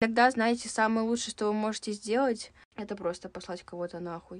Иногда, 0.00 0.30
знаете, 0.30 0.68
самое 0.68 1.04
лучшее, 1.04 1.32
что 1.32 1.46
вы 1.46 1.54
можете 1.54 1.90
сделать, 1.90 2.52
это 2.76 2.94
просто 2.94 3.28
послать 3.28 3.64
кого-то 3.64 3.98
нахуй. 3.98 4.38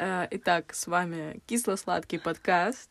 Э, 0.00 0.28
итак, 0.30 0.72
с 0.74 0.86
вами 0.86 1.42
кисло-сладкий 1.46 2.18
подкаст. 2.18 2.88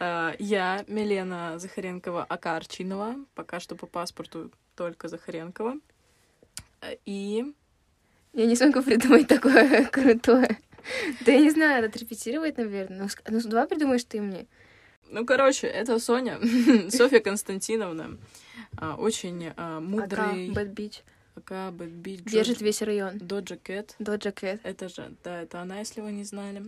Э, 0.00 0.34
я, 0.38 0.82
Милена 0.88 1.56
Захаренкова-Акарчинова, 1.58 3.26
пока 3.34 3.60
что 3.60 3.76
по 3.76 3.86
паспорту 3.86 4.50
только 4.74 5.06
Захаренкова. 5.06 5.74
Э, 6.80 6.96
и... 7.04 7.54
Я 8.32 8.46
не 8.46 8.56
смогу 8.56 8.82
придумать 8.82 9.28
такое 9.28 9.84
крутое. 9.92 10.58
Да 11.24 11.32
я 11.32 11.40
не 11.40 11.50
знаю, 11.50 11.82
надо 11.82 11.98
репетировать, 11.98 12.56
наверное. 12.56 13.00
Ну, 13.00 13.08
ну, 13.28 13.40
давай 13.48 13.66
придумаешь 13.66 14.04
ты 14.04 14.20
мне. 14.20 14.46
Ну, 15.10 15.24
короче, 15.24 15.66
это 15.66 15.98
Соня, 15.98 16.38
Софья 16.90 17.20
Константиновна. 17.20 18.18
А, 18.76 18.94
Очень 18.96 19.52
а, 19.56 19.80
мудрый... 19.80 20.50
Bad 20.50 22.02
bitch. 22.02 22.10
Aka, 22.10 22.16
bad 22.16 22.20
bitch, 22.20 22.28
Держит 22.28 22.60
весь 22.60 22.82
район. 22.82 23.18
Doja 23.18 23.56
Cat. 23.56 23.94
Doja 23.98 24.32
Cat. 24.32 24.60
Это 24.64 24.88
же, 24.88 25.14
да, 25.22 25.42
это 25.42 25.60
она, 25.60 25.78
если 25.78 26.00
вы 26.00 26.10
не 26.10 26.24
знали. 26.24 26.64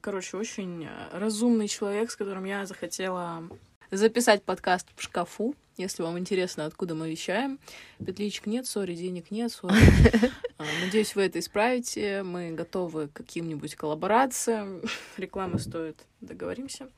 Короче, 0.00 0.36
очень 0.36 0.84
э, 0.84 1.18
разумный 1.18 1.66
человек, 1.66 2.10
с 2.10 2.16
которым 2.16 2.44
я 2.44 2.64
захотела 2.66 3.42
записать 3.92 4.42
подкаст 4.42 4.88
в 4.96 5.02
шкафу. 5.02 5.54
Если 5.76 6.02
вам 6.02 6.18
интересно, 6.18 6.66
откуда 6.66 6.94
мы 6.94 7.10
вещаем. 7.10 7.58
Петличек 8.04 8.46
нет, 8.46 8.66
сори, 8.66 8.94
денег 8.94 9.30
нет, 9.30 9.52
сори. 9.52 9.74
А, 10.58 10.64
Надеюсь, 10.84 11.16
вы 11.16 11.22
это 11.22 11.40
исправите. 11.40 12.22
Мы 12.22 12.52
готовы 12.52 13.08
к 13.08 13.12
каким-нибудь 13.14 13.74
коллаборациям. 13.74 14.82
Реклама 15.16 15.58
стоит, 15.58 16.04
договоримся. 16.20 16.88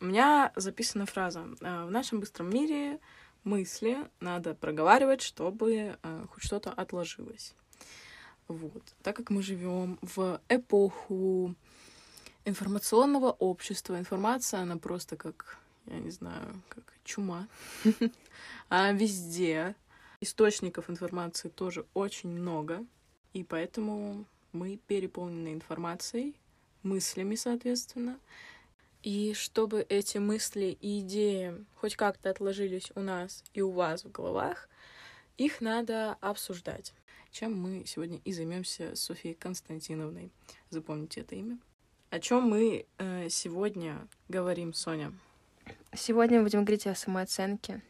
У 0.00 0.04
меня 0.06 0.52
записана 0.56 1.06
фраза. 1.06 1.46
«А, 1.62 1.86
В 1.86 1.90
нашем 1.90 2.20
быстром 2.20 2.50
мире 2.50 2.98
мысли 3.44 3.98
надо 4.20 4.54
проговаривать, 4.54 5.22
чтобы 5.22 5.96
э, 6.02 6.26
хоть 6.30 6.42
что-то 6.42 6.70
отложилось. 6.70 7.54
Вот. 8.48 8.82
Так 9.02 9.16
как 9.16 9.30
мы 9.30 9.42
живем 9.42 9.98
в 10.02 10.40
эпоху 10.48 11.54
информационного 12.44 13.30
общества, 13.30 13.98
информация, 13.98 14.60
она 14.60 14.76
просто 14.76 15.16
как, 15.16 15.58
я 15.86 15.98
не 15.98 16.10
знаю, 16.10 16.62
как 16.68 16.84
чума. 17.04 17.48
А 18.68 18.90
везде 18.92 19.74
источников 20.20 20.88
информации 20.88 21.50
тоже 21.50 21.84
очень 21.92 22.30
много, 22.30 22.86
и 23.34 23.44
поэтому 23.44 24.24
мы 24.52 24.78
переполнены 24.86 25.52
информацией, 25.52 26.34
мыслями, 26.82 27.34
соответственно. 27.34 28.18
И 29.02 29.34
чтобы 29.34 29.84
эти 29.88 30.18
мысли 30.18 30.76
и 30.80 31.00
идеи 31.00 31.64
хоть 31.76 31.96
как-то 31.96 32.30
отложились 32.30 32.92
у 32.94 33.00
нас 33.00 33.42
и 33.52 33.60
у 33.60 33.70
вас 33.70 34.04
в 34.04 34.12
головах, 34.12 34.68
их 35.38 35.60
надо 35.60 36.16
обсуждать. 36.20 36.94
Чем 37.30 37.58
мы 37.58 37.84
сегодня 37.86 38.20
и 38.24 38.32
займемся 38.32 38.94
с 38.94 39.00
Софией 39.00 39.34
Константиновной. 39.34 40.30
Запомните 40.70 41.22
это 41.22 41.34
имя. 41.34 41.58
О 42.10 42.20
чем 42.20 42.44
мы 42.44 42.86
э, 42.98 43.28
сегодня 43.30 44.06
говорим, 44.28 44.74
Соня? 44.74 45.12
Сегодня 45.94 46.42
будем 46.42 46.64
говорить 46.64 46.86
о 46.86 46.94
самооценке. 46.94 47.82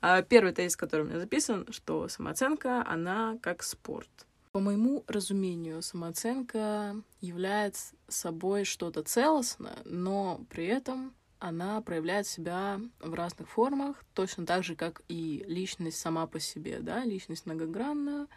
А 0.00 0.22
Первый 0.22 0.54
тезис, 0.54 0.74
который 0.74 1.02
у 1.02 1.04
меня 1.04 1.18
записан, 1.18 1.66
что 1.70 2.08
самооценка, 2.08 2.82
она 2.86 3.38
как 3.42 3.62
спорт. 3.62 4.08
По 4.52 4.60
моему 4.60 5.04
разумению, 5.06 5.82
самооценка 5.82 6.96
является 7.20 7.94
собой 8.08 8.64
что-то 8.64 9.02
целостное, 9.02 9.76
но 9.84 10.40
при 10.48 10.64
этом 10.64 11.12
она 11.38 11.82
проявляет 11.82 12.26
себя 12.26 12.80
в 13.00 13.12
разных 13.12 13.50
формах, 13.50 14.02
точно 14.14 14.46
так 14.46 14.64
же, 14.64 14.76
как 14.76 15.02
и 15.08 15.44
личность 15.46 15.98
сама 15.98 16.26
по 16.26 16.40
себе, 16.40 16.78
да, 16.80 17.04
личность 17.04 17.44
многогранна, 17.44 18.28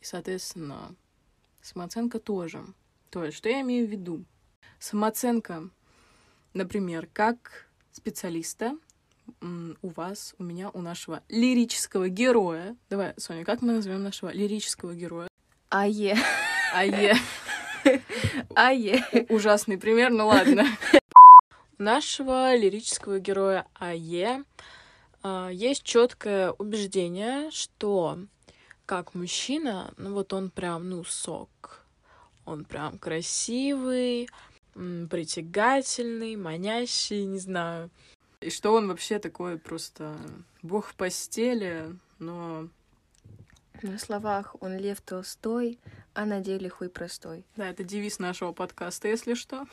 и, 0.00 0.04
соответственно, 0.04 0.94
самооценка 1.60 2.20
тоже. 2.20 2.64
То 3.10 3.24
есть, 3.24 3.36
что 3.36 3.48
я 3.48 3.62
имею 3.62 3.88
в 3.88 3.90
виду? 3.90 4.24
Самооценка, 4.84 5.70
например, 6.52 7.08
как 7.10 7.68
специалиста, 7.90 8.76
у 9.40 9.88
вас, 9.88 10.34
у 10.38 10.42
меня, 10.42 10.68
у 10.74 10.82
нашего 10.82 11.22
лирического 11.30 12.10
героя. 12.10 12.76
Давай, 12.90 13.14
Соня, 13.16 13.46
как 13.46 13.62
мы 13.62 13.72
назовем 13.72 14.02
нашего 14.02 14.30
лирического 14.30 14.94
героя? 14.94 15.28
АЕ. 15.70 16.18
Ае. 16.74 17.14
АЕ. 18.54 19.26
Ужасный 19.30 19.78
пример, 19.78 20.10
ну 20.10 20.26
ладно. 20.26 20.66
Нашего 21.78 22.54
лирического 22.54 23.20
героя 23.20 23.66
Ае 23.80 24.44
а, 25.22 25.48
есть 25.48 25.82
четкое 25.84 26.50
убеждение, 26.50 27.50
что 27.52 28.18
как 28.84 29.14
мужчина, 29.14 29.94
ну 29.96 30.12
вот 30.12 30.34
он 30.34 30.50
прям, 30.50 30.90
ну, 30.90 31.04
сок. 31.04 31.86
Он 32.44 32.66
прям 32.66 32.98
красивый, 32.98 34.28
притягательный, 34.74 36.36
манящий, 36.36 37.24
не 37.24 37.38
знаю. 37.38 37.90
И 38.40 38.50
что 38.50 38.74
он 38.74 38.88
вообще 38.88 39.18
такой 39.18 39.58
просто 39.58 40.16
бог 40.62 40.88
в 40.88 40.94
постели, 40.94 41.96
но 42.18 42.68
На 43.82 43.98
словах 43.98 44.56
он 44.60 44.76
Лев 44.76 45.00
Толстой, 45.00 45.78
а 46.14 46.24
на 46.26 46.40
деле 46.40 46.68
хуй 46.68 46.88
простой. 46.88 47.44
Да, 47.56 47.68
это 47.68 47.84
девиз 47.84 48.18
нашего 48.18 48.52
подкаста, 48.52 49.08
если 49.08 49.34
что. 49.34 49.66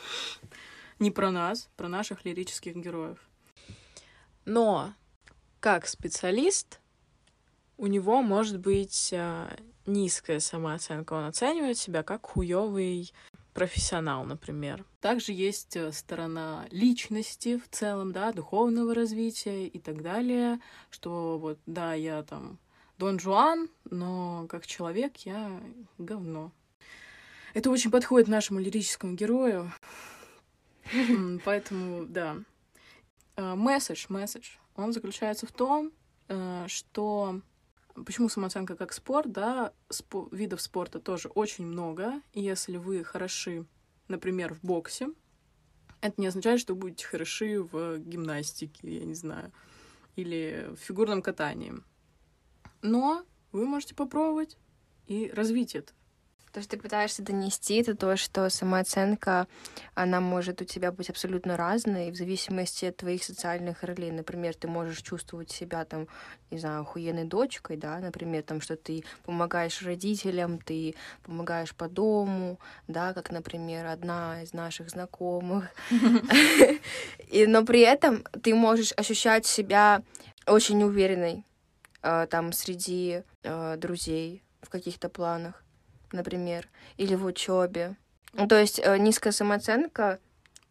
Не 1.00 1.12
про 1.12 1.32
нас, 1.32 1.70
про 1.78 1.88
наших 1.88 2.26
лирических 2.26 2.76
героев. 2.76 3.18
Но 4.46 4.94
как 5.60 5.88
специалист 5.88 6.80
у 7.78 7.88
него 7.88 8.22
может 8.22 8.60
быть 8.60 9.12
а, 9.14 9.56
низкая 9.86 10.40
самооценка. 10.40 11.14
Он 11.14 11.26
оценивает 11.26 11.78
себя 11.78 12.04
как 12.04 12.26
хуёвый 12.26 13.12
профессионал, 13.54 14.24
например. 14.26 14.86
Также 15.02 15.34
есть 15.34 15.76
э, 15.76 15.92
сторона 15.92 16.66
личности 16.72 17.58
в 17.58 17.68
целом, 17.70 18.12
да, 18.12 18.32
духовного 18.32 18.94
развития 18.94 19.68
и 19.68 19.80
так 19.80 20.02
далее, 20.02 20.60
что 20.90 21.38
вот, 21.38 21.60
да, 21.66 21.94
я 21.94 22.24
там 22.24 22.60
Дон 22.98 23.20
Жуан, 23.20 23.70
но 23.90 24.46
как 24.50 24.66
человек 24.68 25.18
я 25.26 25.62
говно. 25.98 26.52
Это 27.54 27.70
очень 27.70 27.92
подходит 27.92 28.28
нашему 28.28 28.60
лирическому 28.60 29.14
герою. 29.14 29.72
Поэтому, 31.46 32.06
да. 32.06 32.38
Э, 33.36 33.56
Месседж, 33.56 34.06
месседж. 34.10 34.52
Он 34.76 34.94
заключается 34.94 35.46
в 35.46 35.52
том, 35.52 35.92
э, 36.28 36.66
что 36.68 37.42
почему 38.06 38.30
самооценка 38.30 38.76
как 38.76 38.94
спорт, 38.94 39.32
да, 39.32 39.74
спо- 39.90 40.34
видов 40.36 40.62
спорта 40.62 41.00
тоже 41.00 41.30
очень 41.30 41.66
много. 41.66 42.22
И 42.34 42.42
если 42.42 42.78
вы 42.78 43.04
хороши, 43.04 43.66
например, 44.08 44.54
в 44.54 44.62
боксе, 44.64 45.10
это 46.02 46.20
не 46.20 46.28
означает, 46.28 46.60
что 46.60 46.74
вы 46.74 46.82
будете 46.82 47.06
хороши 47.06 47.62
в 47.62 48.00
гимнастике, 48.00 49.00
я 49.00 49.06
не 49.06 49.14
знаю, 49.14 49.52
или 50.16 50.70
в 50.72 50.78
фигурном 50.78 51.22
катании. 51.22 51.74
Но 52.82 53.24
вы 53.52 53.66
можете 53.66 53.96
попробовать 53.96 54.58
и 55.08 55.30
развить 55.34 55.76
это. 55.76 55.94
То, 56.54 56.62
что 56.62 56.72
ты 56.72 56.78
пытаешься 56.78 57.22
донести, 57.24 57.76
это 57.82 57.96
то, 57.96 58.18
что 58.18 58.50
самооценка, 58.50 59.48
она 59.96 60.20
может 60.20 60.62
у 60.62 60.66
тебя 60.66 60.92
быть 60.92 61.10
абсолютно 61.10 61.56
разной, 61.56 62.10
и 62.10 62.12
в 62.12 62.18
зависимости 62.18 62.86
от 62.86 62.98
твоих 62.98 63.24
социальных 63.24 63.84
ролей. 63.84 64.12
Например, 64.12 64.54
ты 64.54 64.68
можешь 64.68 65.02
чувствовать 65.02 65.50
себя 65.50 65.86
там, 65.86 66.10
не 66.50 66.60
знаю, 66.60 66.82
охуенной 66.82 67.24
дочкой, 67.24 67.78
да, 67.78 68.00
например, 68.00 68.44
там, 68.44 68.60
что 68.60 68.76
ты 68.76 69.06
помогаешь 69.24 69.82
родителям, 69.82 70.60
ты 70.60 70.96
помогаешь 71.24 71.74
по 71.74 71.88
дому, 71.88 72.60
да, 72.88 73.14
как, 73.14 73.32
например, 73.32 73.86
одна 73.86 74.44
из 74.44 74.52
наших 74.52 74.90
знакомых. 74.90 75.70
Но 77.32 77.66
при 77.66 77.80
этом 77.80 78.26
ты 78.44 78.54
можешь 78.54 78.92
ощущать 78.98 79.46
себя 79.46 80.04
очень 80.46 80.84
уверенной 80.84 81.46
э, 82.02 82.28
там 82.30 82.52
среди 82.52 83.24
э, 83.44 83.78
друзей 83.78 84.44
в 84.62 84.70
каких-то 84.70 85.08
планах, 85.08 85.64
например, 86.14 86.68
или 86.98 87.16
в 87.16 87.26
учебе. 87.26 87.96
Ну, 88.34 88.48
то 88.48 88.60
есть 88.60 88.80
э, 88.80 88.98
низкая 88.98 89.34
самооценка, 89.34 90.20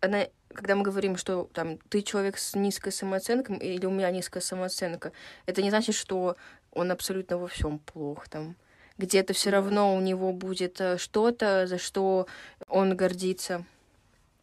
она, 0.01 0.27
когда 0.49 0.75
мы 0.75 0.83
говорим, 0.83 1.17
что 1.17 1.49
там 1.53 1.79
ты 1.89 2.03
человек 2.03 2.39
с 2.39 2.55
низкой 2.55 2.91
самооценкой 2.91 3.59
или 3.59 3.87
у 3.87 3.91
меня 3.91 4.11
низкая 4.11 4.43
самооценка, 4.43 5.13
это 5.47 5.63
не 5.63 5.71
значит, 5.71 5.95
что 5.95 6.37
он 6.73 6.91
абсолютно 6.91 7.39
во 7.39 7.49
всем 7.49 7.79
плох 7.79 8.29
там. 8.29 8.57
Где-то 8.97 9.33
все 9.33 9.51
равно 9.51 9.97
у 9.97 10.01
него 10.01 10.33
будет 10.33 10.81
э, 10.81 10.99
что-то, 10.99 11.67
за 11.67 11.79
что 11.79 12.27
он 12.69 12.97
гордится, 12.97 13.65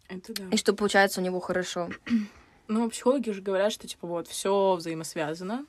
Это 0.08 0.34
да. 0.34 0.44
и 0.52 0.58
что 0.58 0.74
получается 0.74 1.22
у 1.22 1.24
него 1.24 1.40
хорошо. 1.40 1.90
Ну, 2.68 2.90
психологи 2.90 3.30
же 3.32 3.42
говорят, 3.42 3.72
что, 3.72 3.88
типа, 3.88 4.08
вот, 4.08 4.28
все 4.28 4.76
взаимосвязано. 4.76 5.66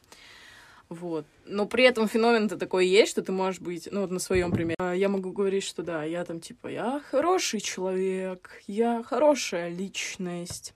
Вот. 0.88 1.26
Но 1.44 1.66
при 1.66 1.84
этом 1.84 2.08
феномен-то 2.08 2.56
такой 2.56 2.86
есть, 2.86 3.12
что 3.12 3.22
ты 3.22 3.30
можешь 3.32 3.60
быть, 3.60 3.88
ну 3.90 4.02
вот 4.02 4.10
на 4.10 4.18
своем 4.18 4.50
примере. 4.50 4.76
А, 4.78 4.92
Я 4.92 5.08
могу 5.08 5.32
говорить, 5.32 5.64
что 5.64 5.82
да, 5.82 6.04
я 6.04 6.24
там 6.24 6.40
типа, 6.40 6.68
я 6.68 7.00
хороший 7.10 7.60
человек, 7.60 8.62
я 8.66 9.02
хорошая 9.02 9.68
личность. 9.68 10.74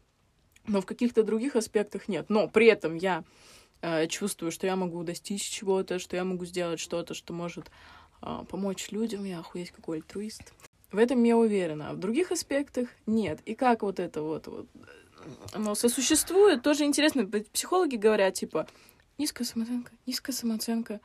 Но 0.67 0.81
в 0.81 0.87
каких-то 0.87 1.23
других 1.23 1.57
аспектах 1.57 2.09
нет. 2.09 2.27
Но 2.29 2.47
при 2.47 2.67
этом 2.67 2.95
я 2.95 3.25
э, 3.81 4.07
чувствую, 4.07 4.53
что 4.53 4.67
я 4.67 4.77
могу 4.77 5.03
достичь 5.03 5.43
чего-то, 5.49 5.99
что 5.99 6.15
я 6.15 6.25
могу 6.25 6.45
сделать 6.45 6.79
что-то, 6.79 7.15
что 7.15 7.33
может 7.33 7.71
э, 8.23 8.45
помочь 8.49 8.93
людям. 8.93 9.25
Я 9.25 9.41
охуеть 9.41 9.71
какой 9.73 9.99
альтруист. 9.99 10.53
В 10.93 10.99
этом 10.99 11.25
я 11.25 11.37
уверена. 11.37 11.91
А 11.91 11.93
в 11.95 11.99
других 11.99 12.31
аспектах 12.31 12.89
нет. 13.07 13.41
И 13.47 13.55
как 13.55 13.83
вот 13.83 13.99
это 13.99 14.23
вот, 14.23 14.47
вот 14.47 14.67
оно 15.53 15.75
сосуществует, 15.75 16.63
тоже 16.63 16.85
интересно. 16.85 17.27
Психологи 17.53 17.97
говорят, 17.97 18.35
типа, 18.35 18.67
низкая 19.19 19.47
самооценка, 19.47 19.93
низкая 20.07 20.35
самооценка. 20.35 21.01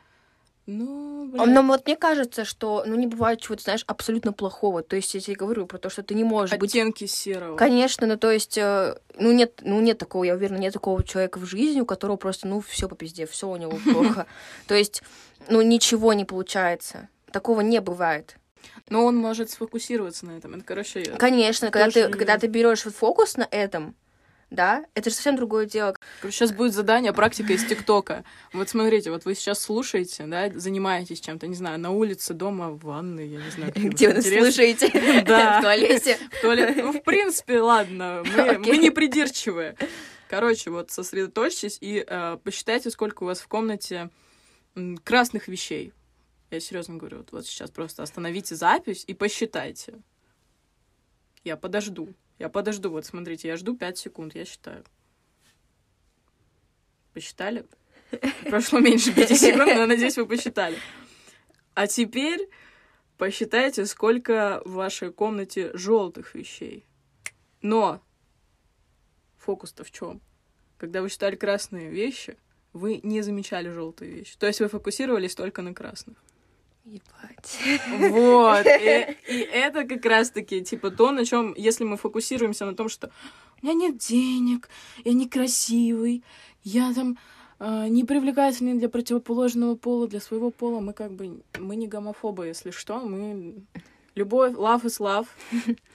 Ну, 0.68 1.30
блин. 1.30 1.54
Но 1.54 1.64
вот 1.64 1.86
мне 1.86 1.96
кажется, 1.96 2.44
что 2.44 2.84
ну, 2.86 2.96
не 2.96 3.08
бывает 3.08 3.40
чего-то, 3.40 3.64
знаешь, 3.64 3.86
абсолютно 3.88 4.34
плохого. 4.34 4.84
То 4.84 4.98
есть 4.98 5.14
я 5.14 5.22
тебе 5.22 5.38
говорю 5.38 5.66
про 5.66 5.78
то, 5.78 5.90
что 5.90 6.04
ты 6.04 6.14
не 6.14 6.26
можешь 6.26 6.58
быть... 6.58 6.72
Оттенки 6.72 7.06
серого. 7.06 7.56
Конечно, 7.56 8.06
ну 8.06 8.18
то 8.18 8.30
есть, 8.30 8.58
э, 8.58 8.98
ну 9.18 9.32
нет, 9.32 9.62
ну 9.64 9.80
нет 9.80 9.98
такого, 9.98 10.26
я 10.26 10.34
уверена, 10.34 10.58
нет 10.58 10.74
такого 10.74 11.06
человека 11.06 11.40
в 11.40 11.46
жизни, 11.46 11.80
у 11.80 11.86
которого 11.86 12.18
просто, 12.18 12.50
ну, 12.50 12.60
все 12.60 12.90
по 12.90 12.98
пизде, 12.98 13.26
все 13.26 13.48
у 13.48 13.56
него 13.56 13.80
плохо. 13.94 14.28
То 14.68 14.76
есть, 14.76 15.04
ну, 15.48 15.62
ничего 15.62 16.12
не 16.12 16.26
получается. 16.26 17.08
Такого 17.32 17.62
не 17.62 17.80
бывает. 17.80 18.36
Но 18.90 19.06
он 19.06 19.16
может 19.16 19.50
сфокусироваться 19.50 20.26
на 20.26 20.32
этом. 20.32 20.56
Это, 20.56 20.66
короче, 20.66 21.04
Конечно, 21.18 21.72
когда 21.72 21.90
ты, 21.90 22.10
когда 22.10 22.38
ты 22.38 22.48
берешь 22.48 22.82
фокус 22.82 23.38
на 23.38 23.48
этом, 23.50 23.96
да, 24.50 24.86
это 24.96 25.10
же 25.10 25.16
совсем 25.16 25.36
другое 25.36 25.66
дело. 25.66 25.94
Сейчас 26.24 26.54
будет 26.54 26.74
задание, 26.74 27.12
практика 27.12 27.52
из 27.52 27.66
ТикТока. 27.66 28.24
Вот 28.54 28.70
смотрите, 28.70 29.12
вот 29.12 29.26
вы 29.26 29.36
сейчас 29.36 29.60
слушаете, 29.60 30.26
да, 30.26 30.50
занимаетесь 30.54 31.20
чем-то, 31.20 31.48
не 31.48 31.56
знаю, 31.56 31.80
на 31.80 31.92
улице, 31.92 32.34
дома, 32.34 32.70
в 32.70 32.80
ванной, 32.80 33.28
я 33.28 33.44
не 33.44 33.50
знаю. 33.52 33.74
Где 33.76 34.08
вы 34.08 34.14
нас 34.16 34.26
интересно. 34.26 34.52
слушаете? 34.52 35.24
Да. 35.28 35.60
В 35.60 35.64
туалете. 35.64 36.18
В 36.32 36.42
туалет. 36.42 36.78
Ну, 36.78 36.94
в 36.94 37.04
принципе, 37.04 37.60
ладно, 37.60 38.24
мы, 38.26 38.78
не 38.78 38.90
придирчивые. 38.90 39.76
Короче, 40.30 40.70
вот 40.70 40.92
сосредоточьтесь 40.92 41.78
и 41.82 42.04
э, 42.08 42.38
посчитайте, 42.44 42.90
сколько 42.90 43.24
у 43.24 43.26
вас 43.26 43.40
в 43.40 43.48
комнате 43.48 44.10
красных 45.04 45.48
вещей. 45.48 45.94
Я 46.52 46.62
серьезно 46.62 46.96
говорю, 46.96 47.26
вот 47.32 47.46
сейчас 47.46 47.70
просто 47.72 48.04
остановите 48.04 48.56
запись 48.56 49.04
и 49.08 49.14
посчитайте. 49.14 49.96
Я 51.44 51.58
подожду. 51.58 52.14
Я 52.40 52.50
подожду. 52.50 52.90
Вот 52.90 53.06
смотрите, 53.06 53.48
я 53.48 53.58
жду 53.58 53.76
5 53.76 53.98
секунд, 53.98 54.36
я 54.36 54.46
считаю. 54.46 54.84
Посчитали? 57.14 57.66
Прошло 58.46 58.80
меньше 58.80 59.14
5 59.14 59.38
секунд, 59.38 59.76
но 59.76 59.86
надеюсь, 59.86 60.18
вы 60.18 60.26
посчитали. 60.26 60.78
А 61.74 61.88
теперь 61.88 62.50
посчитайте, 63.18 63.86
сколько 63.86 64.62
в 64.66 64.74
вашей 64.74 65.12
комнате 65.12 65.72
желтых 65.76 66.36
вещей. 66.36 66.86
Но 67.62 68.02
фокус-то 69.38 69.84
в 69.84 69.92
чем? 69.92 70.22
Когда 70.78 71.02
вы 71.02 71.10
считали 71.10 71.36
красные 71.36 71.90
вещи, 71.90 72.38
вы 72.74 73.00
не 73.02 73.22
замечали 73.22 73.70
желтые 73.70 74.12
вещи. 74.12 74.38
То 74.38 74.46
есть 74.46 74.60
вы 74.60 74.68
фокусировались 74.68 75.36
только 75.36 75.62
на 75.62 75.74
красных. 75.74 76.18
Ебать. 76.88 77.60
Вот. 78.12 78.66
И, 78.66 79.18
и 79.28 79.40
это 79.42 79.84
как 79.84 80.06
раз-таки, 80.06 80.64
типа, 80.64 80.90
то, 80.90 81.12
на 81.12 81.26
чем, 81.26 81.54
если 81.58 81.84
мы 81.84 81.98
фокусируемся 81.98 82.66
на 82.66 82.76
том, 82.76 82.88
что 82.88 83.12
у 83.62 83.66
меня 83.66 83.74
нет 83.74 83.98
денег, 83.98 84.70
я 85.04 85.12
некрасивый, 85.12 86.24
я 86.64 86.94
там 86.94 87.18
э, 87.60 87.88
не 87.90 88.06
привлекательный 88.06 88.76
для 88.76 88.88
противоположного 88.88 89.76
пола, 89.76 90.08
для 90.08 90.22
своего 90.22 90.50
пола, 90.50 90.80
мы 90.80 90.94
как 90.94 91.12
бы, 91.12 91.42
мы 91.60 91.76
не 91.76 91.88
гомофобы, 91.88 92.48
если 92.48 92.72
что, 92.72 93.02
мы... 93.02 93.56
Любовь, 94.16 94.54
love 94.54 94.84
is 94.86 95.00
love, 95.00 95.28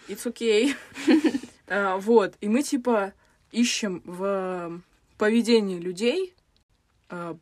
it's 0.09 0.27
okay. 0.27 0.75
А, 1.69 1.97
вот, 2.01 2.35
и 2.41 2.49
мы, 2.49 2.63
типа, 2.63 3.15
ищем 3.51 4.03
в 4.05 4.81
поведении 5.17 5.81
людей 5.81 6.35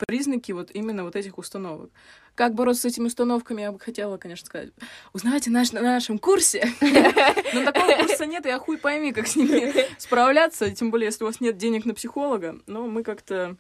признаки 0.07 0.53
вот 0.53 0.71
именно 0.73 1.05
вот 1.05 1.17
этих 1.17 1.39
установок. 1.39 1.91
Как 2.35 2.55
бороться 2.55 2.83
с 2.83 2.85
этими 2.87 3.07
установками, 3.07 3.63
я 3.63 3.73
бы 3.73 3.79
хотела, 3.79 4.17
конечно, 4.17 4.47
сказать. 4.47 4.71
Узнавайте 5.13 5.51
наш, 5.51 5.73
на 5.73 5.83
нашем 5.83 6.19
курсе. 6.19 6.67
Но 6.81 7.65
такого 7.65 7.93
курса 7.97 8.27
нет, 8.27 8.47
я 8.47 8.59
хуй 8.59 8.79
пойми, 8.79 9.13
как 9.13 9.27
с 9.27 9.37
ними 9.37 9.73
справляться. 9.99 10.71
Тем 10.71 10.91
более, 10.91 11.07
если 11.07 11.25
у 11.25 11.27
вас 11.27 11.41
нет 11.41 11.57
денег 11.57 11.85
на 11.85 11.95
психолога. 11.95 12.59
Но 12.67 12.87
мы 12.87 13.03
как-то 13.03 13.57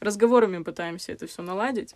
разговорами 0.00 0.62
пытаемся 0.62 1.12
это 1.12 1.26
все 1.26 1.42
наладить. 1.42 1.94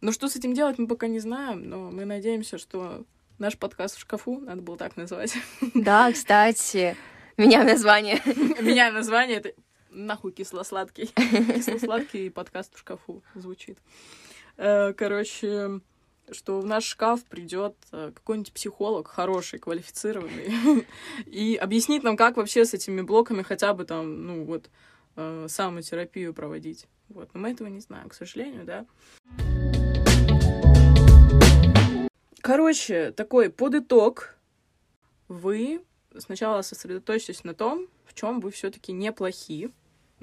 Но 0.00 0.12
что 0.12 0.28
с 0.28 0.36
этим 0.36 0.54
делать, 0.54 0.78
мы 0.78 0.86
пока 0.86 1.06
не 1.06 1.18
знаем. 1.18 1.68
Но 1.68 1.90
мы 1.90 2.04
надеемся, 2.04 2.58
что 2.58 3.04
наш 3.38 3.58
подкаст 3.58 3.96
в 3.96 4.00
шкафу, 4.00 4.38
надо 4.38 4.62
было 4.62 4.76
так 4.76 4.96
назвать. 4.96 5.34
Да, 5.74 6.12
кстати, 6.12 6.96
меняем 7.36 7.66
название. 7.66 8.20
Меня 8.60 8.92
название 8.92 9.36
это 9.44 9.54
нахуй 9.94 10.32
кисло-сладкий. 10.32 11.06
Кисло-сладкий 11.16 12.30
подкаст 12.30 12.74
в 12.74 12.78
шкафу 12.78 13.22
звучит. 13.34 13.78
Э, 14.56 14.92
Короче, 14.92 15.80
что 16.30 16.60
в 16.60 16.66
наш 16.66 16.84
шкаф 16.84 17.24
придет 17.24 17.76
э, 17.92 18.12
какой-нибудь 18.14 18.52
психолог 18.52 19.08
хороший, 19.08 19.58
квалифицированный, 19.58 20.86
и 21.26 21.56
объяснит 21.56 22.02
нам, 22.02 22.16
как 22.16 22.36
вообще 22.36 22.64
с 22.64 22.74
этими 22.74 23.00
блоками 23.02 23.42
хотя 23.42 23.72
бы 23.74 23.84
там, 23.84 24.26
ну 24.26 24.44
вот, 24.44 24.68
э, 25.16 25.46
самотерапию 25.48 26.34
проводить. 26.34 26.86
Вот. 27.08 27.30
Но 27.34 27.40
мы 27.40 27.52
этого 27.52 27.68
не 27.68 27.80
знаем, 27.80 28.08
к 28.08 28.14
сожалению, 28.14 28.64
да. 28.64 28.86
Короче, 32.40 33.12
такой 33.12 33.50
под 33.50 33.76
итог. 33.76 34.34
Вы 35.28 35.82
сначала 36.18 36.62
сосредоточьтесь 36.62 37.44
на 37.44 37.54
том, 37.54 37.88
в 38.04 38.14
чем 38.14 38.40
вы 38.40 38.50
все-таки 38.50 38.92
неплохи, 38.92 39.70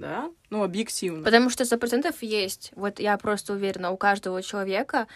да, 0.02 0.32
ну, 0.50 0.64
объективно. 0.64 1.24
Потому 1.24 1.50
что 1.50 1.64
сто 1.64 1.78
процентов 1.78 2.22
есть. 2.22 2.72
Вот 2.76 3.00
я 3.00 3.18
просто 3.18 3.54
уверена, 3.54 3.92
у 3.92 3.98
каждого 3.98 4.42
человека 4.42 5.08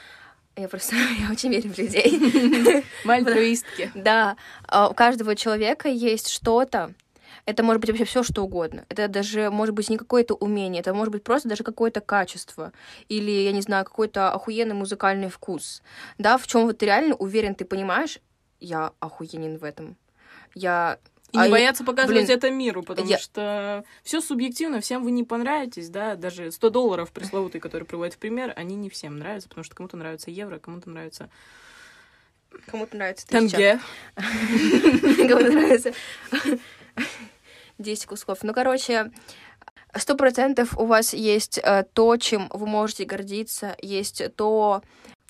я 0.56 0.68
просто 0.70 0.96
я 1.20 1.32
очень 1.32 1.50
верю 1.50 1.74
в 1.74 1.78
людей. 1.78 2.84
Мы 3.04 3.14
альтруистки. 3.16 3.92
Да, 3.96 4.38
а 4.68 4.90
у 4.90 4.94
каждого 4.94 5.36
человека 5.36 5.90
есть 5.90 6.30
что-то. 6.30 6.94
Это 7.46 7.64
может 7.64 7.82
быть 7.82 7.90
вообще 7.90 8.06
все 8.06 8.24
что 8.24 8.44
угодно. 8.44 8.86
Это 8.90 9.08
даже 9.08 9.50
может 9.50 9.76
быть 9.76 9.90
не 9.90 9.98
какое-то 9.98 10.36
умение, 10.36 10.82
это 10.82 10.94
может 10.94 11.12
быть 11.12 11.24
просто 11.24 11.50
даже 11.50 11.64
какое-то 11.64 12.02
качество. 12.02 12.72
Или, 13.10 13.32
я 13.32 13.52
не 13.52 13.62
знаю, 13.62 13.86
какой-то 13.86 14.32
охуенный 14.32 14.76
музыкальный 14.76 15.30
вкус. 15.30 15.82
Да, 16.18 16.38
в 16.38 16.48
чем 16.48 16.66
вот 16.66 16.78
ты 16.78 16.86
реально 16.86 17.16
уверен, 17.16 17.54
ты 17.54 17.66
понимаешь, 17.66 18.20
я 18.60 18.92
охуенен 19.00 19.58
в 19.58 19.64
этом. 19.64 19.96
Я 20.56 20.98
И 21.36 21.38
не 21.38 21.44
А 21.44 21.46
я- 21.48 21.52
бояться 21.52 21.84
показывать 21.84 22.26
блин, 22.26 22.38
это 22.38 22.50
миру, 22.50 22.82
потому 22.82 23.10
я- 23.10 23.18
что 23.18 23.84
все 24.04 24.22
субъективно, 24.22 24.80
всем 24.80 25.04
вы 25.04 25.12
не 25.12 25.24
понравитесь, 25.26 25.90
да, 25.90 26.16
даже 26.16 26.50
100 26.52 26.70
долларов 26.70 27.12
пресловутые, 27.12 27.62
которые 27.62 27.86
приводят 27.86 28.14
в 28.14 28.18
пример, 28.18 28.54
они 28.56 28.76
не 28.76 28.90
всем 28.90 29.20
нравятся, 29.20 29.50
потому 29.50 29.66
что 29.66 29.76
кому-то 29.76 29.98
нравится 29.98 30.32
евро, 30.32 30.60
кому-то 30.60 30.90
нравится 30.90 31.30
кому-то 32.68 32.96
нравится 32.96 33.28
тысяча. 33.28 33.50
тенге. 33.58 33.80
Кому 35.28 35.42
нравится 35.52 35.92
10 37.80 38.06
кусков. 38.06 38.40
Ну, 38.44 38.54
короче, 38.54 39.12
сто 39.98 40.16
процентов 40.16 40.78
у 40.78 40.86
вас 40.86 41.14
есть 41.14 41.58
э, 41.62 41.84
то, 41.94 42.16
чем 42.18 42.48
вы 42.54 42.66
можете 42.68 43.04
гордиться, 43.06 43.76
есть 43.82 44.24
то, 44.36 44.82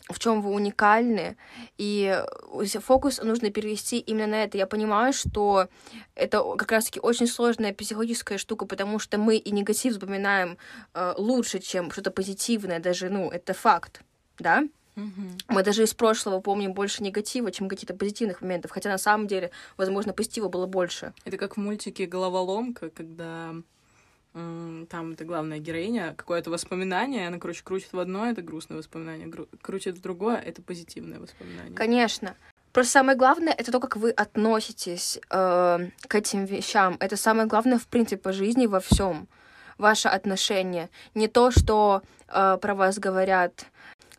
в 0.09 0.19
чем 0.19 0.41
вы 0.41 0.51
уникальны, 0.51 1.35
и 1.77 2.23
э, 2.61 2.79
фокус 2.79 3.21
нужно 3.21 3.49
перевести 3.49 3.99
именно 3.99 4.27
на 4.27 4.43
это. 4.43 4.57
Я 4.57 4.67
понимаю, 4.67 5.13
что 5.13 5.67
это 6.13 6.43
как 6.57 6.71
раз-таки 6.71 6.99
очень 6.99 7.27
сложная 7.27 7.73
психологическая 7.73 8.37
штука, 8.37 8.65
потому 8.65 8.99
что 8.99 9.17
мы 9.17 9.37
и 9.37 9.51
негатив 9.51 9.93
вспоминаем 9.93 10.57
э, 10.93 11.13
лучше, 11.17 11.59
чем 11.59 11.91
что-то 11.91 12.11
позитивное, 12.11 12.79
даже, 12.79 13.09
ну, 13.09 13.29
это 13.29 13.53
факт, 13.53 14.01
да? 14.37 14.63
Мгм. 14.95 15.37
Мы 15.49 15.63
даже 15.63 15.83
из 15.83 15.93
прошлого 15.93 16.39
помним 16.39 16.73
больше 16.73 17.03
негатива, 17.03 17.51
чем 17.51 17.67
каких-то 17.67 17.93
позитивных 17.93 18.41
моментов. 18.41 18.71
Хотя 18.71 18.89
на 18.89 18.97
самом 18.97 19.27
деле, 19.27 19.51
возможно, 19.75 20.13
позитива 20.13 20.47
было 20.47 20.67
больше. 20.67 21.13
Это 21.25 21.37
как 21.37 21.57
в 21.57 21.59
мультике 21.59 22.05
«Головоломка», 22.05 22.89
когда 22.89 23.55
там 24.35 25.13
эта 25.13 25.23
главная 25.23 25.59
героиня, 25.59 26.13
какое-то 26.15 26.49
воспоминание, 26.49 27.27
она, 27.27 27.39
короче, 27.39 27.63
крутит 27.63 27.93
в 27.93 27.99
одно, 27.99 28.29
это 28.29 28.41
грустное 28.41 28.77
воспоминание, 28.77 29.31
крутит 29.61 29.95
в 29.95 30.01
другое, 30.01 30.35
это 30.37 30.61
позитивное 30.61 31.19
воспоминание. 31.19 31.73
Конечно. 31.73 32.35
Просто 32.73 32.91
самое 32.91 33.17
главное 33.17 33.53
это 33.53 33.71
то, 33.71 33.79
как 33.79 33.95
вы 33.95 34.11
относитесь 34.11 35.17
э, 35.29 35.89
к 36.09 36.15
этим 36.15 36.43
вещам. 36.43 36.97
Это 36.99 37.15
самое 37.15 37.47
главное, 37.47 37.79
в 37.79 37.87
принципе, 37.87 38.17
по 38.17 38.33
жизни 38.33 38.65
во 38.65 38.81
всем. 38.81 39.29
Ваше 39.77 40.09
отношение. 40.09 40.89
Не 41.13 41.29
то, 41.29 41.51
что 41.51 42.01
э, 42.27 42.57
про 42.61 42.75
вас 42.75 42.99
говорят. 42.99 43.67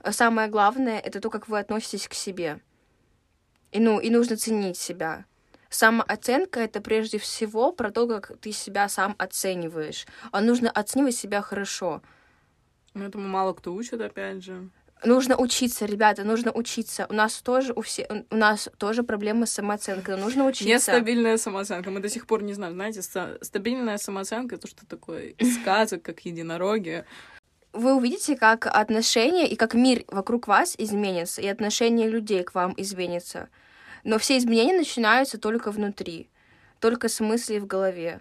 Самое 0.09 0.49
главное 0.49 0.99
это 0.99 1.21
то, 1.21 1.29
как 1.29 1.49
вы 1.49 1.59
относитесь 1.59 2.09
к 2.09 2.15
себе. 2.15 2.61
И, 3.73 3.79
ну, 3.81 4.01
и 4.01 4.09
нужно 4.09 4.39
ценить 4.39 4.79
себя. 4.79 5.27
Самооценка 5.71 6.61
это 6.61 6.81
прежде 6.81 7.19
всего 7.19 7.73
про 7.73 7.91
то, 7.91 8.07
как 8.07 8.33
ты 8.41 8.53
себя 8.53 8.89
сам 8.89 9.15
оцениваешь. 9.19 10.07
А 10.33 10.41
нужно 10.41 10.71
оценивать 10.71 11.17
себя 11.17 11.43
хорошо. 11.43 12.03
Ну, 12.95 13.05
Этому 13.05 13.29
мало 13.29 13.53
кто 13.53 13.75
учит, 13.75 14.01
опять 14.01 14.43
же. 14.45 14.69
Нужно 15.05 15.37
учиться, 15.37 15.85
ребята, 15.85 16.25
нужно 16.25 16.51
учиться. 16.53 17.07
У 17.11 17.13
нас 17.13 17.43
тоже 17.43 17.75
у 17.75 17.83
все, 17.83 18.25
у 18.31 18.37
нас 18.37 18.71
тоже 18.79 19.03
проблемы 19.03 19.47
с 19.47 19.51
самооценкой, 19.53 20.17
но 20.17 20.25
нужно 20.25 20.47
учиться. 20.47 20.73
Нестабильная 20.73 21.37
самооценка. 21.37 21.91
Мы 21.91 22.01
до 22.01 22.09
сих 22.09 22.27
пор 22.27 22.43
не 22.43 22.55
знаем, 22.55 22.73
знаете, 22.75 23.03
ста- 23.03 23.37
стабильная 23.43 23.99
самооценка 23.99 24.55
это 24.55 24.67
что 24.67 24.87
такое 24.87 25.35
сказок, 25.63 26.03
как 26.03 26.21
единороги. 26.21 27.05
Вы 27.75 27.95
увидите, 27.95 28.37
как 28.37 28.67
отношения 28.67 29.47
и 29.47 29.55
как 29.55 29.75
мир 29.75 30.05
вокруг 30.09 30.49
вас 30.49 30.75
изменится, 30.79 31.43
и 31.43 31.47
отношение 31.47 32.09
людей 32.09 32.43
к 32.43 32.55
вам 32.55 32.73
изменится. 32.79 33.49
Но 34.07 34.19
все 34.19 34.39
изменения 34.39 34.73
начинаются 34.73 35.37
только 35.37 35.73
внутри, 35.73 36.31
только 36.79 37.09
с 37.09 37.19
мыслей 37.19 37.59
в 37.59 37.67
голове. 37.67 38.21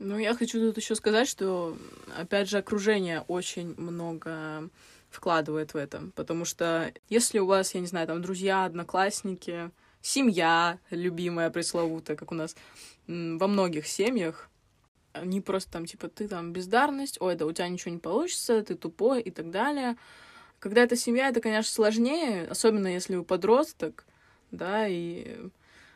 Ну, 0.00 0.18
я 0.18 0.34
хочу 0.34 0.58
тут 0.58 0.76
еще 0.78 0.96
сказать, 0.96 1.28
что, 1.28 1.78
опять 2.18 2.48
же, 2.48 2.58
окружение 2.58 3.20
очень 3.28 3.76
много 3.76 4.68
вкладывает 5.08 5.74
в 5.74 5.76
это. 5.76 6.10
Потому 6.16 6.44
что 6.44 6.92
если 7.08 7.38
у 7.38 7.46
вас, 7.46 7.72
я 7.72 7.80
не 7.80 7.86
знаю, 7.86 8.08
там 8.08 8.20
друзья, 8.20 8.64
одноклассники, 8.64 9.70
семья 10.02 10.80
любимая, 10.90 11.50
пресловутая, 11.50 12.16
как 12.16 12.32
у 12.32 12.34
нас 12.34 12.56
во 13.06 13.46
многих 13.46 13.86
семьях, 13.86 14.50
они 15.12 15.40
просто 15.40 15.70
там, 15.70 15.86
типа, 15.86 16.08
ты 16.08 16.26
там 16.26 16.52
бездарность, 16.52 17.20
ой, 17.20 17.36
да 17.36 17.46
у 17.46 17.52
тебя 17.52 17.68
ничего 17.68 17.92
не 17.92 18.00
получится, 18.00 18.60
ты 18.60 18.74
тупой 18.74 19.22
и 19.22 19.30
так 19.30 19.52
далее. 19.52 19.96
Когда 20.58 20.82
это 20.82 20.96
семья, 20.96 21.28
это, 21.28 21.40
конечно, 21.40 21.72
сложнее, 21.72 22.48
особенно 22.48 22.88
если 22.88 23.14
вы 23.14 23.22
подросток, 23.22 24.04
да, 24.50 24.86
и 24.88 25.38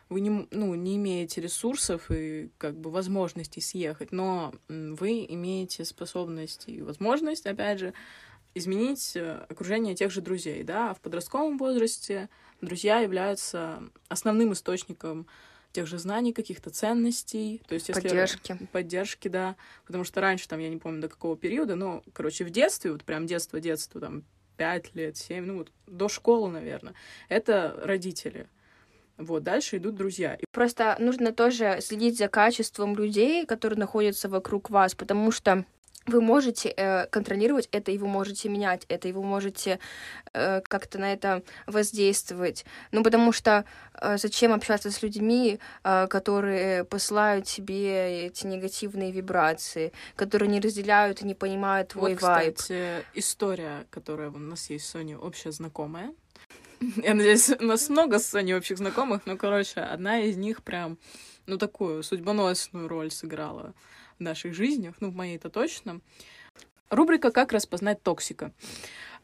вы 0.09 0.19
не, 0.19 0.47
ну, 0.51 0.75
не 0.75 0.97
имеете 0.97 1.41
ресурсов 1.41 2.11
и 2.11 2.49
как 2.57 2.75
бы 2.75 2.91
возможностей 2.91 3.61
съехать, 3.61 4.11
но 4.11 4.53
вы 4.67 5.25
имеете 5.29 5.85
способность 5.85 6.65
и 6.67 6.81
возможность, 6.81 7.45
опять 7.45 7.79
же, 7.79 7.93
изменить 8.53 9.15
э, 9.15 9.45
окружение 9.49 9.95
тех 9.95 10.11
же 10.11 10.19
друзей, 10.19 10.63
да, 10.63 10.91
а 10.91 10.93
в 10.93 10.99
подростковом 10.99 11.57
возрасте 11.57 12.29
друзья 12.59 12.99
являются 12.99 13.81
основным 14.09 14.51
источником 14.51 15.27
тех 15.71 15.87
же 15.87 15.97
знаний, 15.97 16.33
каких-то 16.33 16.69
ценностей, 16.69 17.61
то 17.67 17.75
есть 17.75 17.87
если 17.87 18.01
Поддержки. 18.01 18.57
поддержки, 18.73 19.27
да, 19.29 19.55
потому 19.85 20.03
что 20.03 20.19
раньше 20.19 20.49
там 20.49 20.59
я 20.59 20.67
не 20.69 20.77
помню 20.77 21.01
до 21.01 21.07
какого 21.07 21.37
периода, 21.37 21.75
но 21.75 22.03
короче 22.11 22.43
в 22.43 22.49
детстве 22.49 22.91
вот 22.91 23.05
прям 23.05 23.25
детство, 23.25 23.61
детство 23.61 24.01
там 24.01 24.23
пять 24.57 24.93
лет, 24.95 25.17
семь, 25.17 25.45
ну 25.45 25.57
вот 25.59 25.71
до 25.87 26.09
школы, 26.09 26.49
наверное, 26.49 26.93
это 27.29 27.79
родители. 27.83 28.47
Вот, 29.17 29.43
дальше 29.43 29.77
идут 29.77 29.95
друзья. 29.95 30.37
Просто 30.51 30.95
нужно 30.99 31.31
тоже 31.31 31.77
следить 31.81 32.17
за 32.17 32.27
качеством 32.27 32.95
людей, 32.95 33.45
которые 33.45 33.77
находятся 33.77 34.29
вокруг 34.29 34.69
вас, 34.69 34.95
потому 34.95 35.31
что 35.31 35.65
вы 36.07 36.21
можете 36.21 36.73
э, 36.75 37.05
контролировать 37.07 37.69
это, 37.71 37.91
и 37.91 37.97
вы 37.97 38.07
можете 38.07 38.49
менять 38.49 38.85
это, 38.89 39.07
и 39.07 39.11
вы 39.11 39.23
можете 39.23 39.79
э, 40.33 40.61
как-то 40.61 40.97
на 40.97 41.13
это 41.13 41.43
воздействовать. 41.67 42.65
Ну, 42.91 43.03
потому 43.03 43.31
что 43.31 43.65
э, 43.93 44.17
зачем 44.17 44.53
общаться 44.53 44.89
с 44.89 45.03
людьми, 45.03 45.59
э, 45.83 46.07
которые 46.07 46.83
посылают 46.85 47.45
тебе 47.45 48.25
эти 48.25 48.47
негативные 48.47 49.11
вибрации, 49.11 49.91
которые 50.15 50.49
не 50.49 50.59
разделяют 50.59 51.21
и 51.21 51.25
не 51.25 51.35
понимают 51.35 51.89
твой 51.89 52.13
вот, 52.13 52.21
вайб. 52.21 52.55
кстати, 52.55 53.05
история, 53.13 53.85
которая 53.89 54.29
у 54.29 54.37
нас 54.37 54.69
есть 54.69 54.85
с 54.85 54.91
Соней, 54.91 55.15
общая 55.15 55.51
знакомая. 55.51 56.13
Я 57.03 57.13
надеюсь, 57.13 57.49
у 57.49 57.63
нас 57.63 57.89
много 57.89 58.17
с 58.17 58.25
Соней 58.25 58.55
общих 58.55 58.77
знакомых, 58.77 59.21
но, 59.25 59.37
короче, 59.37 59.81
одна 59.81 60.19
из 60.21 60.35
них 60.35 60.63
прям, 60.63 60.97
ну, 61.45 61.57
такую 61.57 62.03
судьбоносную 62.03 62.87
роль 62.87 63.11
сыграла 63.11 63.73
в 64.19 64.23
наших 64.23 64.53
жизнях, 64.53 64.95
ну, 64.99 65.09
в 65.09 65.15
моей-то 65.15 65.49
точно. 65.49 66.01
Рубрика 66.89 67.31
«Как 67.31 67.53
распознать 67.53 68.03
токсика». 68.03 68.51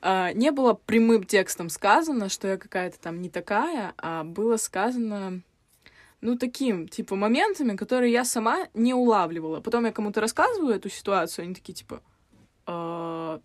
А, 0.01 0.31
не 0.33 0.51
было 0.51 0.74
прямым 0.74 1.24
текстом 1.24 1.69
сказано, 1.69 2.29
что 2.29 2.47
я 2.47 2.57
какая-то 2.57 3.00
там 3.00 3.21
не 3.21 3.29
такая, 3.29 3.93
а 3.97 4.24
было 4.24 4.57
сказано, 4.57 5.41
ну, 6.21 6.38
таким, 6.38 6.88
типа, 6.88 7.15
моментами, 7.15 7.75
которые 7.75 8.12
я 8.12 8.25
сама 8.25 8.67
не 8.74 8.93
улавливала. 8.93 9.59
Потом 9.59 9.86
я 9.86 9.91
кому-то 9.91 10.21
рассказываю 10.21 10.75
эту 10.75 10.89
ситуацию, 10.89 11.43
они 11.43 11.55
такие, 11.55 11.74
типа, 11.74 12.01
«А, 12.65 13.41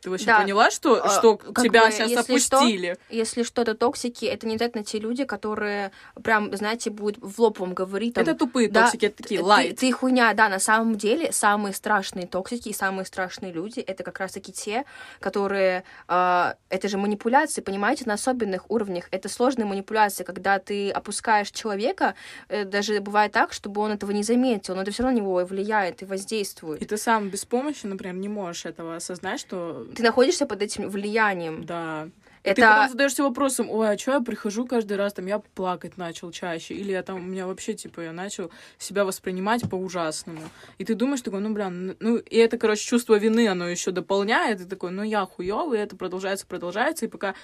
ты 0.00 0.10
вообще 0.10 0.26
Да. 0.26 0.40
поняла, 0.40 0.70
что, 0.70 1.04
А, 1.04 1.08
что 1.10 1.36
как 1.36 1.64
тебя 1.64 1.84
бы, 1.86 1.92
сейчас 1.92 2.10
если 2.10 2.38
что, 2.38 2.56
опустили? 2.58 2.96
Если 3.10 3.42
что-то 3.42 3.74
токсики, 3.74 4.24
это 4.24 4.46
не 4.46 4.54
обязательно 4.54 4.82
те 4.84 4.98
люди, 4.98 5.24
которые 5.24 5.92
прям, 6.22 6.54
знаете, 6.56 6.90
будут 6.90 7.18
в 7.20 7.38
лоб 7.40 7.58
вам 7.60 7.74
говорить. 7.74 8.14
Там, 8.14 8.22
это 8.22 8.34
тупые 8.34 8.68
да, 8.70 8.84
токсики, 8.84 9.06
это 9.06 9.22
такие 9.22 9.40
ты, 9.40 9.46
лайт. 9.46 9.76
ты 9.78 9.92
хуйня, 9.92 10.32
да, 10.34 10.48
на 10.48 10.58
самом 10.58 10.96
деле 10.96 11.32
самые 11.32 11.74
страшные 11.74 12.26
токсики 12.26 12.70
и 12.70 12.72
самые 12.72 13.04
страшные 13.04 13.52
люди 13.52 13.80
это 13.80 14.02
как 14.02 14.20
раз-таки 14.20 14.52
те, 14.52 14.84
которые 15.20 15.84
а, 16.08 16.56
это 16.68 16.88
же 16.88 16.96
манипуляции, 16.98 17.60
понимаете, 17.60 18.04
на 18.06 18.14
особенных 18.14 18.70
уровнях. 18.70 19.06
Это 19.10 19.28
сложные 19.28 19.66
манипуляции, 19.66 20.24
когда 20.24 20.58
ты 20.58 20.90
опускаешь 20.90 21.50
человека, 21.50 22.14
э, 22.48 22.64
даже 22.64 23.00
бывает 23.00 23.32
так, 23.32 23.52
чтобы 23.52 23.80
он 23.80 23.92
этого 23.92 24.10
не 24.12 24.22
заметил, 24.22 24.74
но 24.74 24.82
это 24.82 24.90
все 24.90 25.02
равно 25.02 25.18
на 25.18 25.20
него 25.22 25.44
влияет 25.44 26.02
и 26.02 26.04
воздействует. 26.04 26.80
И 26.80 26.84
ты 26.86 26.96
сам 26.96 27.28
без 27.28 27.44
помощи, 27.44 27.86
например, 27.86 28.14
не 28.16 28.28
можешь 28.28 28.66
этого 28.66 28.96
осознать, 28.96 29.40
что 29.40 29.86
Ты 29.94 30.02
находишься 30.02 30.46
под 30.46 30.62
этим 30.62 30.88
влиянием. 30.88 31.64
да. 31.64 32.08
Это 32.42 32.54
Ты 32.54 32.62
потом 32.62 32.88
задаешься 32.88 33.22
вопросом, 33.22 33.68
ой, 33.68 33.90
а 33.90 33.98
что 33.98 34.12
я 34.12 34.20
прихожу 34.20 34.66
каждый 34.66 34.96
раз, 34.96 35.12
там, 35.12 35.26
я 35.26 35.40
плакать 35.40 35.98
начал 35.98 36.32
чаще, 36.32 36.72
или 36.72 36.92
я 36.92 37.02
там, 37.02 37.16
у 37.16 37.20
меня 37.20 37.46
вообще, 37.46 37.74
типа, 37.74 38.00
я 38.00 38.12
начал 38.12 38.50
себя 38.78 39.04
воспринимать 39.04 39.68
по-ужасному. 39.68 40.40
И 40.78 40.84
ты 40.86 40.94
думаешь, 40.94 41.20
такой, 41.20 41.40
ну, 41.40 41.52
бля, 41.52 41.68
ну, 41.68 42.16
и 42.16 42.36
это, 42.36 42.56
короче, 42.56 42.82
чувство 42.82 43.18
вины, 43.18 43.46
оно 43.46 43.68
еще 43.68 43.90
дополняет, 43.90 44.62
и 44.62 44.64
такой, 44.64 44.90
ну, 44.90 45.02
я 45.02 45.26
хуёвый, 45.26 45.80
и 45.80 45.82
это 45.82 45.96
продолжается, 45.96 46.46
продолжается, 46.46 47.04
и 47.04 47.08
пока, 47.08 47.34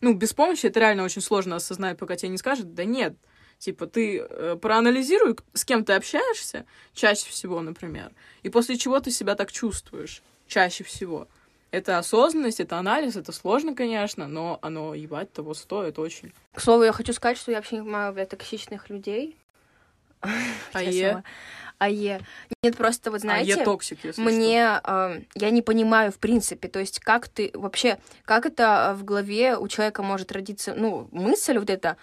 ну, 0.00 0.14
без 0.14 0.32
помощи 0.32 0.66
это 0.66 0.78
реально 0.78 1.02
очень 1.02 1.22
сложно 1.22 1.56
осознать, 1.56 1.98
пока 1.98 2.14
тебе 2.14 2.28
не 2.28 2.38
скажут, 2.38 2.74
да 2.74 2.84
нет, 2.84 3.16
Типа, 3.58 3.86
ты 3.86 4.18
э, 4.18 4.56
проанализируй, 4.60 5.36
с 5.52 5.64
кем 5.64 5.84
ты 5.84 5.94
общаешься, 5.94 6.66
чаще 6.92 7.30
всего, 7.30 7.60
например, 7.60 8.12
и 8.42 8.48
после 8.50 8.76
чего 8.76 9.00
ты 9.00 9.10
себя 9.10 9.36
так 9.36 9.52
чувствуешь, 9.52 10.22
чаще 10.46 10.84
всего. 10.84 11.28
Это 11.74 11.98
осознанность, 11.98 12.60
это 12.60 12.78
анализ, 12.78 13.16
это 13.16 13.32
сложно, 13.32 13.74
конечно, 13.74 14.28
но 14.28 14.60
оно, 14.62 14.94
ебать, 14.94 15.32
того 15.32 15.54
стоит 15.54 15.98
очень. 15.98 16.32
К 16.54 16.60
слову, 16.60 16.84
я 16.84 16.92
хочу 16.92 17.12
сказать, 17.12 17.36
что 17.36 17.50
я 17.50 17.58
вообще 17.58 17.76
не 17.76 17.82
понимаю, 17.82 18.26
токсичных 18.26 18.90
людей. 18.90 19.36
А 20.72 20.80
Сейчас 20.80 20.94
е? 20.94 21.08
сама. 21.10 21.24
А 21.78 21.88
е. 21.88 22.20
Нет, 22.62 22.76
просто 22.76 23.10
вот 23.10 23.16
А 23.16 23.20
знаете, 23.20 23.50
я 23.50 23.64
токсик, 23.64 24.04
если 24.04 24.22
мне 24.22 24.80
э, 24.84 25.20
я 25.34 25.50
не 25.50 25.62
понимаю 25.62 26.12
в 26.12 26.18
принципе, 26.18 26.68
то 26.68 26.78
есть 26.78 27.00
как 27.00 27.28
ты 27.28 27.50
вообще, 27.52 27.98
как 28.24 28.46
это 28.46 28.92
э, 28.92 28.94
в 28.94 29.04
голове 29.04 29.56
у 29.56 29.66
человека 29.66 30.02
может 30.02 30.30
родиться, 30.30 30.74
ну 30.74 31.08
мысль 31.10 31.58
вот 31.58 31.68
эта 31.68 31.96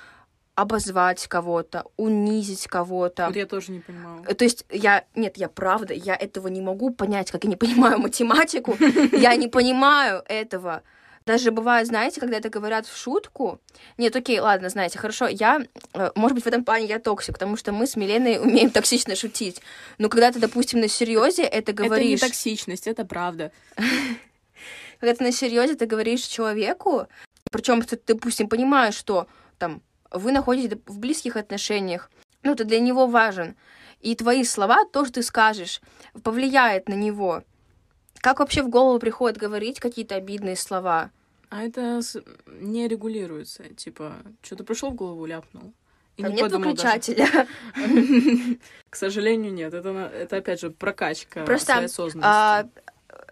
обозвать 0.55 1.27
кого-то, 1.27 1.85
унизить 1.97 2.67
кого-то. 2.67 3.27
Вот 3.27 3.35
я 3.35 3.45
тоже 3.45 3.71
не 3.71 3.79
понимала. 3.79 4.23
Э, 4.27 4.33
То 4.33 4.43
есть 4.43 4.65
я, 4.69 5.05
нет, 5.15 5.37
я 5.37 5.47
правда, 5.47 5.93
я 5.93 6.15
этого 6.15 6.47
не 6.47 6.61
могу 6.61 6.91
понять, 6.91 7.31
как 7.31 7.43
я 7.43 7.49
не 7.49 7.55
понимаю 7.55 7.99
математику, 7.99 8.77
я 9.11 9.35
не 9.35 9.47
понимаю 9.47 10.23
этого. 10.27 10.83
Даже 11.25 11.51
бывает, 11.51 11.87
знаете, 11.87 12.19
когда 12.19 12.37
это 12.37 12.49
говорят 12.49 12.87
в 12.87 12.97
шутку. 12.97 13.61
Нет, 13.97 14.15
окей, 14.15 14.39
ладно, 14.39 14.69
знаете, 14.69 14.97
хорошо, 14.97 15.27
я, 15.27 15.61
э, 15.93 16.11
может 16.15 16.35
быть, 16.35 16.43
в 16.43 16.47
этом 16.47 16.65
плане 16.65 16.87
я 16.87 16.99
токсик, 16.99 17.35
потому 17.35 17.57
что 17.57 17.71
мы 17.71 17.85
с 17.85 17.95
Миленой 17.95 18.39
умеем 18.39 18.71
токсично 18.71 19.15
шутить. 19.15 19.61
Но 19.99 20.09
когда 20.09 20.31
ты, 20.31 20.39
допустим, 20.39 20.79
на 20.79 20.87
серьезе 20.87 21.43
это 21.43 21.71
Это 21.71 21.83
не 21.83 21.87
говоришь, 21.89 22.19
токсичность, 22.19 22.87
это 22.87 23.05
правда. 23.05 23.51
когда 24.99 25.15
ты 25.15 25.23
на 25.23 25.31
серьезе 25.31 25.75
ты 25.75 25.85
говоришь 25.85 26.21
человеку, 26.21 27.07
причем 27.51 27.81
ты, 27.83 27.99
допустим, 28.07 28.49
понимаешь, 28.49 28.95
что 28.95 29.27
там 29.59 29.81
вы 30.11 30.31
находитесь 30.31 30.77
в 30.85 30.99
близких 30.99 31.35
отношениях, 31.35 32.09
ну, 32.43 32.55
ты 32.55 32.63
для 32.63 32.79
него 32.79 33.07
важен, 33.07 33.55
и 34.01 34.15
твои 34.15 34.43
слова, 34.43 34.85
то, 34.85 35.05
что 35.05 35.15
ты 35.15 35.23
скажешь, 35.23 35.81
повлияет 36.23 36.89
на 36.89 36.93
него. 36.93 37.43
Как 38.19 38.39
вообще 38.39 38.61
в 38.63 38.69
голову 38.69 38.99
приходит 38.99 39.37
говорить 39.37 39.79
какие-то 39.79 40.15
обидные 40.15 40.55
слова? 40.55 41.11
А 41.49 41.63
это 41.63 42.01
не 42.47 42.87
регулируется. 42.87 43.63
Типа, 43.75 44.13
что-то 44.41 44.63
пришло 44.63 44.89
в 44.89 44.95
голову, 44.95 45.25
ляпнул. 45.25 45.73
И 46.17 46.23
Там 46.23 46.31
не 46.31 46.41
нет 46.41 46.51
выключателя. 46.51 47.47
К 48.89 48.95
сожалению, 48.95 49.53
нет. 49.53 49.73
Это, 49.73 49.89
это 49.89 50.37
опять 50.37 50.59
же, 50.59 50.69
прокачка 50.69 51.43
Просто, 51.45 51.73
своей 51.73 51.85
осознанности. 51.85 52.19
А, 52.23 52.67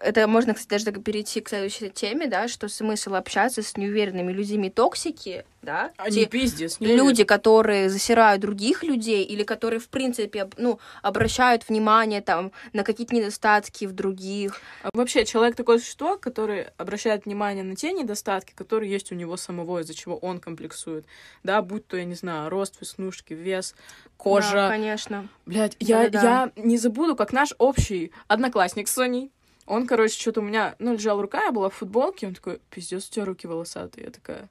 это 0.00 0.26
можно, 0.26 0.54
кстати, 0.54 0.84
даже 0.84 0.98
перейти 1.00 1.40
к 1.40 1.48
следующей 1.48 1.90
теме, 1.90 2.26
да, 2.26 2.48
что 2.48 2.68
смысл 2.68 3.14
общаться 3.14 3.62
с 3.62 3.76
неуверенными 3.76 4.32
людьми 4.32 4.70
токсики, 4.70 5.44
да, 5.62 5.92
Они 5.98 6.24
те 6.24 6.26
пиздец, 6.26 6.80
не 6.80 6.96
люди, 6.96 7.24
которые 7.24 7.90
засирают 7.90 8.40
других 8.40 8.82
людей 8.82 9.24
или 9.24 9.42
которые, 9.44 9.78
в 9.78 9.88
принципе, 9.88 10.48
ну, 10.56 10.80
обращают 11.02 11.68
внимание 11.68 12.22
там 12.22 12.50
на 12.72 12.82
какие-то 12.82 13.14
недостатки 13.14 13.84
в 13.84 13.92
других. 13.92 14.58
А 14.82 14.88
Вообще, 14.94 15.26
человек 15.26 15.56
такое 15.56 15.78
существо, 15.78 16.16
который 16.16 16.68
обращает 16.78 17.26
внимание 17.26 17.62
на 17.62 17.76
те 17.76 17.92
недостатки, 17.92 18.52
которые 18.54 18.90
есть 18.90 19.12
у 19.12 19.14
него 19.14 19.36
самого, 19.36 19.80
из-за 19.80 19.94
чего 19.94 20.16
он 20.16 20.40
комплексует. 20.40 21.04
Да, 21.42 21.60
будь 21.60 21.86
то, 21.86 21.98
я 21.98 22.04
не 22.04 22.14
знаю, 22.14 22.48
рост, 22.48 22.80
веснушки, 22.80 23.34
вес, 23.34 23.74
Да, 23.76 24.10
кожа. 24.16 24.68
конечно. 24.70 25.28
Блять, 25.44 25.76
я, 25.78 26.04
я 26.04 26.52
не 26.56 26.78
забуду, 26.78 27.16
как 27.16 27.34
наш 27.34 27.52
общий 27.58 28.12
одноклассник 28.28 28.88
с 28.88 28.94
Соней 28.94 29.30
Он, 29.66 29.86
короче, 29.86 30.18
что-то 30.18 30.40
у 30.40 30.42
меня, 30.44 30.74
ну, 30.78 30.94
лежала 30.94 31.22
рука, 31.22 31.44
я 31.44 31.52
была 31.52 31.68
в 31.68 31.74
футболке, 31.74 32.26
он 32.26 32.34
такой, 32.34 32.60
пиздец, 32.70 33.08
у 33.08 33.12
тебя 33.12 33.24
руки 33.24 33.46
волосатые. 33.46 34.06
Я 34.06 34.10
такая, 34.10 34.48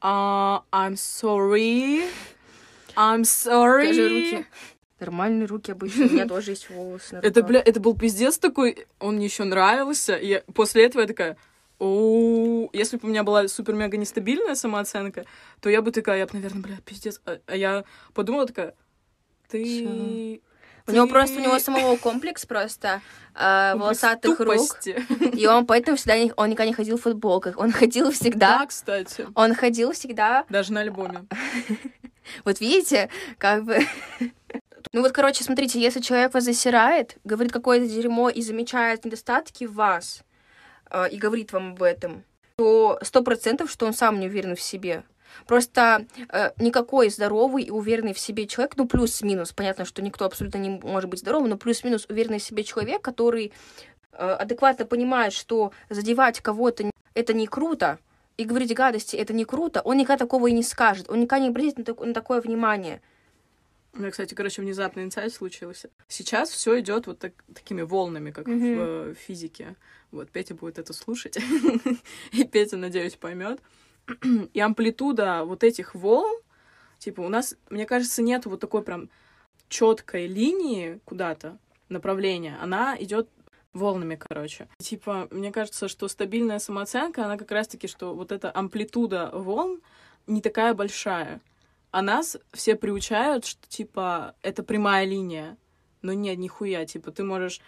а, 0.00 0.64
I'm 0.72 0.94
sorry, 0.94 2.04
I'm 2.96 3.22
sorry. 3.22 3.82
Покажи 3.82 4.08
руки. 4.08 4.46
Нормальные 4.98 5.46
руки 5.46 5.72
обычно. 5.72 6.06
У 6.06 6.10
меня 6.10 6.26
тоже 6.26 6.50
есть 6.50 6.68
волосы. 6.68 7.14
на 7.16 7.18
Это, 7.22 7.42
бля, 7.42 7.62
это 7.64 7.80
был 7.80 7.96
пиздец 7.96 8.38
такой, 8.38 8.86
он 8.98 9.16
мне 9.16 9.26
еще 9.26 9.44
нравился. 9.44 10.16
И 10.16 10.26
я- 10.28 10.42
после 10.54 10.84
этого 10.84 11.02
я 11.02 11.06
такая, 11.06 11.36
о, 11.78 12.68
если 12.74 12.98
бы 12.98 13.08
у 13.08 13.10
меня 13.10 13.22
была 13.22 13.48
супер-мега 13.48 13.96
нестабильная 13.96 14.54
самооценка, 14.54 15.24
то 15.60 15.70
я 15.70 15.80
бы 15.80 15.90
такая, 15.92 16.18
я 16.18 16.26
бы, 16.26 16.34
наверное, 16.34 16.62
бля, 16.62 16.76
пиздец. 16.84 17.20
А, 17.24 17.38
а 17.46 17.56
я 17.56 17.84
подумала 18.12 18.46
такая, 18.46 18.74
ты... 19.48 20.42
У 20.86 20.92
него 20.92 21.06
просто, 21.06 21.38
у 21.38 21.42
него 21.42 21.58
самого 21.60 21.96
комплекс 21.96 22.46
просто 22.46 23.00
э, 23.34 23.74
волосатых 23.76 24.38
рук. 24.40 24.56
тупости. 24.56 25.04
И 25.36 25.46
он 25.46 25.66
поэтому 25.66 25.96
всегда, 25.96 26.18
не- 26.18 26.32
он 26.36 26.50
никогда 26.50 26.66
не 26.66 26.74
ходил 26.74 26.96
в 26.96 27.02
футболках. 27.02 27.58
Он 27.58 27.72
ходил 27.72 28.10
всегда... 28.10 28.60
Да, 28.60 28.66
кстати. 28.66 29.26
Он 29.34 29.54
ходил 29.54 29.92
всегда... 29.92 30.44
Даже 30.48 30.72
на 30.72 30.80
альбоме. 30.80 31.26
Вот 32.44 32.60
видите, 32.60 33.08
как 33.38 33.64
бы... 33.64 33.78
Ну 34.92 35.02
вот, 35.02 35.12
короче, 35.12 35.42
смотрите, 35.42 35.80
если 35.80 36.00
человек 36.00 36.32
вас 36.34 36.44
засирает, 36.44 37.16
говорит 37.24 37.52
какое-то 37.52 37.86
дерьмо 37.86 38.28
и 38.28 38.40
замечает 38.40 39.04
недостатки 39.04 39.64
в 39.64 39.74
вас, 39.74 40.22
э, 40.90 41.08
и 41.10 41.16
говорит 41.16 41.52
вам 41.52 41.72
об 41.72 41.82
этом, 41.82 42.24
то 42.56 42.98
сто 43.02 43.22
процентов, 43.22 43.70
что 43.70 43.86
он 43.86 43.94
сам 43.94 44.20
не 44.20 44.26
уверен 44.26 44.54
в 44.54 44.60
себе. 44.60 45.02
Просто 45.46 46.06
э, 46.28 46.50
никакой 46.58 47.10
здоровый 47.10 47.64
и 47.64 47.70
уверенный 47.70 48.12
в 48.14 48.18
себе 48.18 48.46
человек, 48.46 48.76
ну 48.76 48.86
плюс-минус, 48.86 49.52
понятно, 49.52 49.84
что 49.84 50.02
никто 50.02 50.24
абсолютно 50.24 50.58
не 50.58 50.70
может 50.70 51.08
быть 51.10 51.20
здоровым, 51.20 51.48
но 51.50 51.56
плюс-минус 51.56 52.06
уверенный 52.08 52.38
в 52.38 52.42
себе 52.42 52.62
человек, 52.64 53.02
который 53.02 53.52
э, 54.12 54.16
адекватно 54.16 54.84
понимает, 54.86 55.32
что 55.32 55.72
задевать 55.88 56.40
кого-то 56.40 56.90
это 57.14 57.32
не 57.32 57.46
круто, 57.46 57.98
и 58.36 58.44
говорить 58.44 58.74
гадости 58.74 59.16
это 59.16 59.32
не 59.32 59.44
круто, 59.44 59.80
он 59.82 59.96
никогда 59.98 60.24
такого 60.24 60.46
и 60.46 60.52
не 60.52 60.62
скажет, 60.62 61.10
он 61.10 61.20
никогда 61.20 61.42
не 61.44 61.48
обратит 61.48 61.78
на, 61.78 61.84
так- 61.84 62.00
на 62.00 62.14
такое 62.14 62.40
внимание. 62.40 63.02
У 63.92 63.98
меня, 63.98 64.12
кстати, 64.12 64.34
короче, 64.34 64.62
внезапный 64.62 65.02
инсайт 65.02 65.32
случился. 65.34 65.90
Сейчас 66.06 66.48
все 66.50 66.78
идет 66.78 67.08
вот 67.08 67.18
так- 67.18 67.44
такими 67.52 67.82
волнами, 67.82 68.30
как 68.30 68.46
Мгм. 68.46 68.58
в 68.78 68.80
э, 69.10 69.14
физике. 69.26 69.74
Вот 70.12 70.30
Петя 70.30 70.54
будет 70.54 70.78
это 70.78 70.92
слушать, 70.92 71.36
и 72.32 72.44
Петя, 72.44 72.76
надеюсь, 72.76 73.16
поймет. 73.16 73.60
И 74.52 74.60
амплитуда 74.60 75.44
вот 75.44 75.64
этих 75.64 75.94
волн, 75.94 76.40
типа, 76.98 77.20
у 77.20 77.28
нас, 77.28 77.56
мне 77.70 77.86
кажется, 77.86 78.22
нет 78.22 78.46
вот 78.46 78.60
такой 78.60 78.82
прям 78.82 79.08
четкой 79.68 80.26
линии 80.26 81.00
куда-то 81.04 81.58
направления. 81.88 82.58
Она 82.60 82.96
идет 82.98 83.28
волнами, 83.72 84.16
короче. 84.16 84.68
Типа, 84.78 85.28
мне 85.30 85.52
кажется, 85.52 85.88
что 85.88 86.08
стабильная 86.08 86.58
самооценка, 86.58 87.24
она 87.24 87.36
как 87.36 87.50
раз-таки, 87.50 87.86
что 87.86 88.14
вот 88.14 88.32
эта 88.32 88.50
амплитуда 88.54 89.30
волн 89.32 89.80
не 90.26 90.40
такая 90.40 90.74
большая. 90.74 91.40
А 91.90 92.02
нас 92.02 92.36
все 92.52 92.76
приучают, 92.76 93.44
что, 93.46 93.66
типа, 93.68 94.34
это 94.42 94.62
прямая 94.62 95.04
линия. 95.04 95.56
Но 96.02 96.12
нет, 96.12 96.38
нихуя. 96.38 96.86
Типа, 96.86 97.10
ты 97.10 97.24
можешь, 97.24 97.60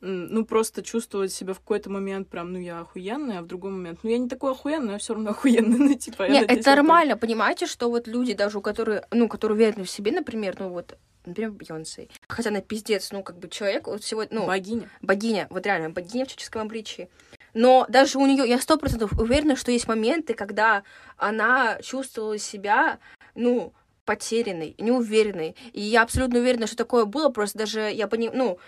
ну, 0.00 0.44
просто 0.44 0.82
чувствовать 0.82 1.32
себя 1.32 1.54
в 1.54 1.60
какой-то 1.60 1.90
момент 1.90 2.28
прям, 2.28 2.52
ну, 2.52 2.58
я 2.58 2.80
охуенная, 2.80 3.40
а 3.40 3.42
в 3.42 3.46
другой 3.46 3.72
момент, 3.72 4.00
ну, 4.02 4.10
я 4.10 4.18
не 4.18 4.28
такой 4.28 4.52
охуенный, 4.52 4.92
я 4.92 4.98
все 4.98 5.14
равно 5.14 5.30
охуенный. 5.30 5.78
Ну, 5.78 5.94
типа, 5.94 6.28
Нет, 6.28 6.50
это 6.50 6.70
нормально, 6.70 7.16
понимаете, 7.16 7.66
что 7.66 7.88
вот 7.88 8.06
люди, 8.06 8.34
даже 8.34 8.58
у 8.58 8.60
которых, 8.60 9.04
ну, 9.10 9.28
которые 9.28 9.56
уверены 9.56 9.84
в 9.84 9.90
себе, 9.90 10.12
например, 10.12 10.56
ну 10.58 10.68
вот, 10.68 10.96
например, 11.24 11.52
Бейонсе, 11.52 12.08
хотя 12.28 12.50
она 12.50 12.60
пиздец, 12.60 13.10
ну, 13.10 13.22
как 13.22 13.38
бы 13.38 13.48
человек, 13.48 13.86
вот 13.88 14.04
сегодня, 14.04 14.40
ну, 14.40 14.46
Богиня. 14.46 14.88
богиня, 15.02 15.46
вот 15.50 15.66
реально, 15.66 15.90
богиня 15.90 16.24
в 16.24 16.28
человеческом 16.28 16.62
обличии. 16.62 17.08
Но 17.54 17.86
даже 17.88 18.18
у 18.18 18.26
нее, 18.26 18.48
я 18.48 18.60
сто 18.60 18.76
процентов 18.76 19.12
уверена, 19.18 19.56
что 19.56 19.72
есть 19.72 19.88
моменты, 19.88 20.34
когда 20.34 20.84
она 21.16 21.78
чувствовала 21.82 22.38
себя, 22.38 22.98
ну, 23.34 23.72
потерянной, 24.04 24.74
неуверенной. 24.78 25.54
И 25.74 25.82
я 25.82 26.02
абсолютно 26.02 26.38
уверена, 26.38 26.66
что 26.66 26.76
такое 26.76 27.04
было, 27.04 27.28
просто 27.28 27.58
даже 27.58 27.80
я 27.92 28.08
понимаю, 28.08 28.38
ну, 28.38 28.58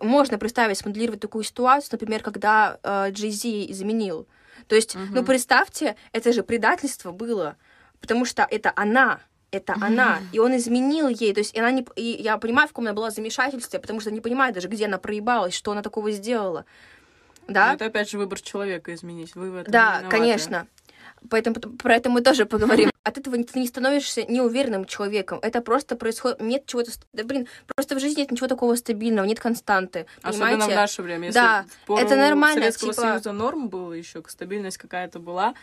можно 0.00 0.38
представить, 0.38 0.78
смоделировать 0.78 1.20
такую 1.20 1.44
ситуацию, 1.44 1.90
например, 1.92 2.22
когда 2.22 2.78
э, 2.82 3.10
Джей-Зи 3.10 3.70
изменил. 3.70 4.26
То 4.68 4.74
есть, 4.74 4.94
ну, 4.94 5.20
Мгм. 5.20 5.24
представьте, 5.24 5.96
это 6.12 6.32
же 6.32 6.42
предательство 6.42 7.10
было, 7.10 7.56
потому 8.00 8.24
что 8.24 8.46
это 8.48 8.72
она, 8.76 9.20
это 9.50 9.76
она, 9.80 10.22
и 10.32 10.38
он 10.38 10.56
изменил 10.56 11.08
ей, 11.08 11.32
то 11.34 11.40
есть 11.40 11.54
и 11.54 11.58
она 11.58 11.70
не, 11.70 11.86
и 11.96 12.22
я 12.22 12.38
понимаю, 12.38 12.68
в 12.68 12.70
каком 12.70 12.86
она 12.86 12.94
была 12.94 13.10
замешательстве, 13.10 13.78
потому 13.78 14.00
что 14.00 14.10
не 14.10 14.20
понимаю 14.20 14.54
даже, 14.54 14.68
где 14.68 14.86
она 14.86 14.98
проебалась, 14.98 15.54
что 15.54 15.72
она 15.72 15.82
такого 15.82 16.10
сделала, 16.10 16.64
да? 17.48 17.68
Но 17.68 17.74
это 17.74 17.86
опять 17.86 18.10
же 18.10 18.18
выбор 18.18 18.40
человека 18.40 18.94
изменить. 18.94 19.34
Вы 19.34 19.50
в 19.50 19.56
этом 19.56 19.66
не 19.66 19.72
Да, 19.72 20.02
конечно. 20.08 20.66
Поэтому 21.30 21.56
про 21.56 21.94
это 21.96 22.10
мы 22.10 22.20
тоже 22.20 22.46
поговорим. 22.46 22.90
От 23.04 23.18
этого 23.18 23.36
ты 23.42 23.58
не 23.58 23.66
становишься 23.66 24.24
неуверенным 24.24 24.84
человеком. 24.84 25.38
Это 25.42 25.60
просто 25.60 25.96
происходит. 25.96 26.40
Нет 26.40 26.66
чего-то. 26.66 26.92
Да 27.12 27.24
блин, 27.24 27.48
просто 27.74 27.96
в 27.96 28.00
жизни 28.00 28.20
нет 28.20 28.30
ничего 28.30 28.46
такого 28.48 28.76
стабильного, 28.76 29.26
нет 29.26 29.40
константы. 29.40 30.06
Особенно 30.22 30.46
в 30.46 30.50
Понимаете? 30.52 30.74
наше 30.76 31.02
время. 31.02 31.26
Если 31.26 31.38
Да, 31.40 31.64
это 31.88 32.16
нормально, 32.16 32.62
Советского 32.62 32.92
типа- 32.92 33.02
Союза 33.02 33.32
норм 33.32 33.68
было 33.68 33.92
еще, 33.92 34.22
стабильность 34.28 34.78
какая-то 34.78 35.18
была, 35.18 35.54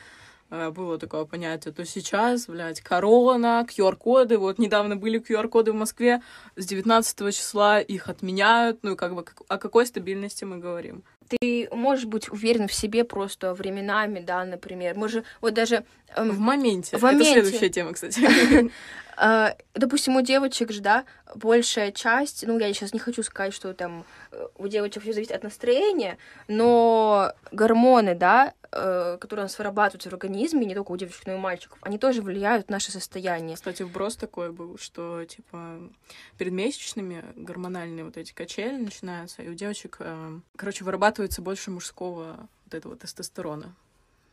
э, 0.49 0.69
было 0.71 0.97
такое 0.97 1.23
понятие, 1.25 1.73
то 1.73 1.85
сейчас, 1.85 2.47
блядь, 2.47 2.81
корона, 2.81 3.65
QR-коды, 3.69 4.37
вот 4.37 4.59
недавно 4.59 4.97
были 4.97 5.19
QR-коды 5.19 5.71
в 5.71 5.75
Москве, 5.75 6.21
с 6.55 6.65
19 6.65 7.31
числа 7.31 7.79
их 7.79 8.09
отменяют, 8.09 8.79
ну, 8.81 8.93
и 8.93 8.95
как 8.95 9.15
бы, 9.15 9.23
о 9.47 9.57
какой 9.57 9.85
стабильности 9.85 10.43
мы 10.43 10.57
говорим? 10.57 11.03
Ты 11.29 11.69
можешь 11.71 12.05
быть 12.05 12.29
уверен 12.29 12.67
в 12.67 12.73
себе 12.73 13.03
просто 13.03 13.53
временами, 13.53 14.19
да, 14.19 14.43
например. 14.43 14.95
Мы 14.95 15.09
же 15.09 15.23
вот 15.41 15.53
даже 15.53 15.85
эм, 16.15 16.31
В 16.31 16.39
моменте. 16.39 16.97
в 16.97 17.01
моменте. 17.01 17.31
Это 17.31 17.41
следующая 17.41 17.69
тема, 17.69 17.93
кстати. 17.93 18.19
Э, 19.19 19.53
допустим, 19.73 20.15
у 20.15 20.21
девочек 20.21 20.71
же, 20.71 20.81
да, 20.81 21.03
большая 21.35 21.91
часть, 21.91 22.45
ну, 22.47 22.57
я 22.57 22.73
сейчас 22.73 22.93
не 22.93 22.99
хочу 22.99 23.21
сказать, 23.21 23.53
что 23.53 23.73
там 23.73 24.05
э, 24.31 24.47
у 24.57 24.67
девочек 24.67 25.03
все 25.03 25.13
зависит 25.13 25.33
от 25.33 25.43
настроения, 25.43 26.17
но 26.47 27.33
гормоны, 27.51 28.15
да, 28.15 28.53
которые 28.71 29.43
у 29.43 29.45
нас 29.45 29.57
вырабатываются 29.57 30.09
в 30.09 30.13
организме, 30.13 30.65
не 30.65 30.75
только 30.75 30.91
у 30.91 30.97
девочек, 30.97 31.25
но 31.25 31.33
и 31.33 31.35
у 31.35 31.39
мальчиков, 31.39 31.77
они 31.81 31.97
тоже 31.97 32.21
влияют 32.21 32.69
на 32.69 32.75
наше 32.75 32.91
состояние. 32.91 33.55
Кстати, 33.55 33.83
вброс 33.83 34.15
такой 34.15 34.51
был, 34.51 34.77
что, 34.77 35.25
типа, 35.25 35.79
перед 36.37 36.53
месячными 36.53 37.25
гормональные 37.35 38.05
вот 38.05 38.17
эти 38.17 38.33
качели 38.33 38.77
начинаются, 38.77 39.41
и 39.41 39.49
у 39.49 39.53
девочек, 39.53 39.97
э, 39.99 40.39
короче, 40.55 40.83
вырабатывается 40.83 41.41
больше 41.41 41.71
мужского 41.71 42.47
вот 42.65 42.73
этого 42.73 42.95
тестостерона 42.95 43.75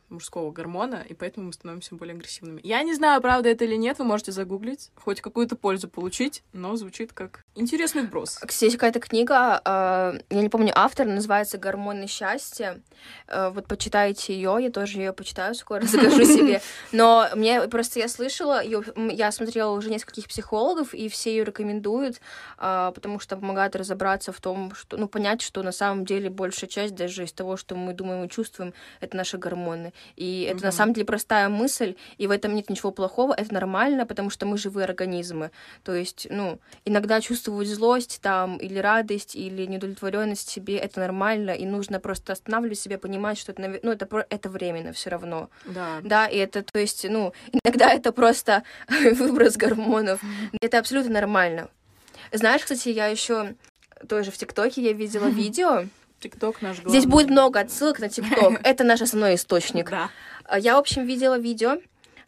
мужского 0.09 0.51
гормона, 0.51 1.05
и 1.07 1.13
поэтому 1.13 1.47
мы 1.47 1.53
становимся 1.53 1.95
более 1.95 2.13
агрессивными. 2.15 2.61
Я 2.63 2.83
не 2.83 2.93
знаю, 2.93 3.21
правда 3.21 3.49
это 3.49 3.65
или 3.65 3.75
нет, 3.75 3.99
вы 3.99 4.05
можете 4.05 4.31
загуглить, 4.31 4.91
хоть 4.95 5.21
какую-то 5.21 5.55
пользу 5.55 5.87
получить, 5.87 6.43
но 6.53 6.75
звучит 6.75 7.13
как 7.13 7.43
интересный 7.55 8.03
вброс. 8.03 8.39
Кстати, 8.45 8.73
какая-то 8.73 8.99
книга, 8.99 9.61
э, 9.63 10.19
я 10.29 10.41
не 10.41 10.49
помню 10.49 10.71
автор, 10.75 11.07
называется 11.07 11.57
«Гормоны 11.57 12.07
счастья». 12.07 12.81
Э, 13.27 13.49
вот 13.49 13.67
почитайте 13.67 14.33
ее, 14.33 14.57
я 14.61 14.71
тоже 14.71 14.99
ее 14.99 15.13
почитаю 15.13 15.55
скоро, 15.55 15.81
закажу 15.85 16.23
себе. 16.23 16.61
Но 16.91 17.27
мне 17.35 17.67
просто 17.67 17.99
я 17.99 18.07
слышала, 18.07 18.63
её, 18.63 18.83
я 19.11 19.31
смотрела 19.31 19.71
уже 19.71 19.89
нескольких 19.89 20.27
психологов, 20.27 20.93
и 20.93 21.09
все 21.09 21.31
ее 21.31 21.43
рекомендуют, 21.43 22.21
а, 22.57 22.91
потому 22.91 23.19
что 23.19 23.37
помогает 23.37 23.75
разобраться 23.75 24.31
в 24.31 24.39
том, 24.39 24.73
что, 24.73 24.97
ну, 24.97 25.07
понять, 25.07 25.41
что 25.41 25.63
на 25.63 25.71
самом 25.71 26.05
деле 26.05 26.29
большая 26.29 26.69
часть 26.69 26.95
даже 26.95 27.23
из 27.23 27.31
того, 27.31 27.57
что 27.57 27.75
мы 27.75 27.93
думаем 27.93 28.25
и 28.25 28.29
чувствуем, 28.29 28.73
это 28.99 29.17
наши 29.17 29.37
гормоны. 29.37 29.93
И 30.15 30.43
это 30.43 30.63
на 30.63 30.67
Мгм. 30.69 30.77
самом 30.77 30.93
деле 30.93 31.05
простая 31.05 31.49
мысль, 31.49 31.95
и 32.17 32.27
в 32.27 32.31
этом 32.31 32.55
нет 32.55 32.69
ничего 32.69 32.91
плохого, 32.91 33.33
это 33.33 33.53
нормально, 33.53 34.05
потому 34.05 34.29
что 34.29 34.45
мы 34.45 34.57
живые 34.57 34.85
организмы. 34.85 35.51
То 35.83 35.93
есть, 35.93 36.27
ну, 36.29 36.59
иногда 36.85 37.21
чувствовать 37.21 37.67
злость 37.67 38.19
там, 38.21 38.57
или 38.57 38.79
радость, 38.79 39.35
или 39.35 39.65
неудовлетворенность 39.65 40.49
себе, 40.49 40.77
это 40.77 40.99
нормально, 40.99 41.51
и 41.51 41.65
нужно 41.65 41.99
просто 41.99 42.33
останавливать 42.33 42.79
себя, 42.79 42.97
понимать, 42.97 43.37
что 43.37 43.51
это, 43.51 43.79
ну, 43.83 43.91
это, 43.91 44.25
это 44.29 44.49
временно 44.49 44.91
все 44.93 45.09
равно. 45.09 45.49
Да. 45.65 45.99
Да, 46.03 46.27
и 46.27 46.37
это, 46.37 46.63
то 46.63 46.79
есть, 46.79 47.05
ну, 47.09 47.33
иногда 47.51 47.89
это 47.93 48.11
просто 48.11 48.63
выброс 48.89 49.57
гормонов. 49.57 50.21
Это 50.61 50.79
абсолютно 50.79 51.13
нормально. 51.13 51.69
Знаешь, 52.31 52.61
кстати, 52.61 52.89
я 52.89 53.07
еще 53.07 53.55
тоже 54.09 54.31
в 54.31 54.37
ТикТоке 54.37 54.81
я 54.81 54.93
видела 54.93 55.27
видео. 55.27 55.85
Тикток 56.19 56.61
наш 56.61 56.77
главный. 56.77 56.89
Здесь 56.99 57.05
будет 57.09 57.29
много 57.29 57.59
отсылок 57.59 57.99
на 57.99 58.09
ТикТок. 58.09 58.59
Это 58.63 58.83
наш 58.83 59.01
основной 59.01 59.35
источник. 59.35 59.89
Да. 59.89 60.09
А 60.45 60.57
Я, 60.59 60.75
в 60.75 60.79
общем, 60.79 61.05
видела 61.05 61.37
видео. 61.37 61.79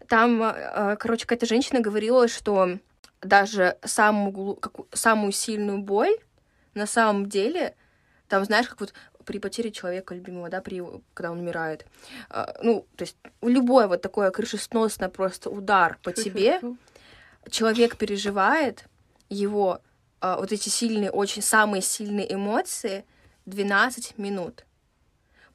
Там, 0.08 0.42
э, 0.44 0.96
короче, 0.98 1.26
какая-то 1.26 1.46
женщина 1.46 1.80
говорила, 1.82 2.28
что 2.28 2.78
даже 3.22 3.78
самую, 3.84 4.32
глу- 4.32 4.56
каку- 4.56 4.88
самую 4.94 5.32
сильную 5.32 5.80
боль 5.80 6.16
на 6.74 6.86
самом 6.88 7.28
деле, 7.28 7.76
там, 8.28 8.46
знаешь, 8.46 8.68
как 8.68 8.80
вот 8.80 8.94
при 9.26 9.40
потере 9.40 9.72
человека 9.72 10.16
любимого, 10.16 10.50
да, 10.50 10.62
при, 10.62 10.82
когда 11.14 11.32
он 11.32 11.40
умирает, 11.40 11.86
а, 12.30 12.56
ну, 12.64 12.86
то 12.96 13.04
есть 13.04 13.16
любой 13.42 13.88
вот 13.88 14.02
такой 14.02 14.32
крышесносный 14.32 15.10
просто 15.10 15.50
удар 15.50 16.00
по 16.02 16.12
тебе, 16.12 16.60
человек 17.50 17.98
переживает 17.98 18.86
его, 19.30 19.80
вот 20.22 20.52
эти 20.52 20.70
сильные, 20.70 21.12
очень 21.12 21.42
самые 21.42 21.82
сильные 21.82 22.34
эмоции 22.34 23.06
12 23.50 24.18
минут. 24.18 24.66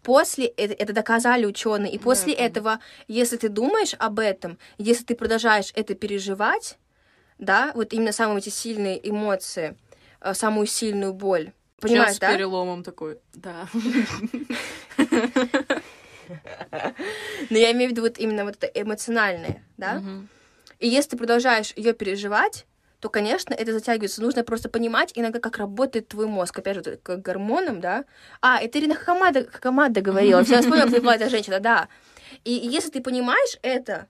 после 0.02 0.46
это, 0.46 0.74
это 0.74 0.92
доказали 0.92 1.46
ученые, 1.46 1.92
и 1.92 1.98
после 1.98 2.34
Да, 2.34 2.42
этого, 2.42 2.78
если 3.08 3.36
ты 3.38 3.48
думаешь 3.48 3.94
об 3.98 4.18
этом, 4.18 4.58
если 4.76 5.04
ты 5.04 5.14
продолжаешь 5.14 5.72
это 5.74 5.94
переживать, 5.94 6.76
да, 7.38 7.72
вот 7.74 7.92
именно 7.94 8.12
самые 8.12 8.38
эти 8.38 8.50
сильные 8.50 8.98
эмоции, 9.08 9.76
э, 10.20 10.34
самую 10.34 10.66
сильную 10.66 11.14
боль, 11.14 11.52
понимаешь, 11.80 12.10
Сейчас 12.10 12.16
с 12.16 12.20
да? 12.20 12.32
переломом 12.32 12.82
такой. 12.82 13.18
Да. 13.32 13.66
Но 17.50 17.56
я 17.58 17.72
имею 17.72 17.88
в 17.88 17.92
виду 17.92 18.02
вот 18.02 18.18
именно 18.18 18.44
вот 18.44 18.56
это 18.62 18.66
эмоциональное, 18.66 19.62
да? 19.76 20.02
И 20.80 20.88
если 20.88 21.10
ты 21.10 21.16
продолжаешь 21.16 21.72
ее 21.76 21.92
переживать, 21.94 22.66
то, 23.04 23.10
конечно, 23.10 23.52
это 23.52 23.74
затягивается. 23.74 24.22
Нужно 24.22 24.44
просто 24.44 24.70
понимать 24.70 25.12
иногда, 25.14 25.38
как 25.38 25.58
работает 25.58 26.08
твой 26.08 26.26
мозг. 26.26 26.58
Опять 26.58 26.76
же, 26.76 26.82
вот 26.86 27.00
как 27.02 27.20
гормоном, 27.20 27.82
да. 27.82 28.06
А, 28.40 28.58
это 28.58 28.78
Ирина 28.78 28.94
Хакамада, 28.94 29.44
Хакамада 29.44 30.00
говорила. 30.00 30.42
Все, 30.42 30.54
я 30.54 30.62
вспомнила, 30.62 30.86
была 31.00 31.16
эта 31.16 31.28
женщина, 31.28 31.60
да. 31.60 31.88
И, 32.44 32.50
если 32.50 32.88
ты 32.88 33.02
понимаешь 33.02 33.58
это, 33.60 34.06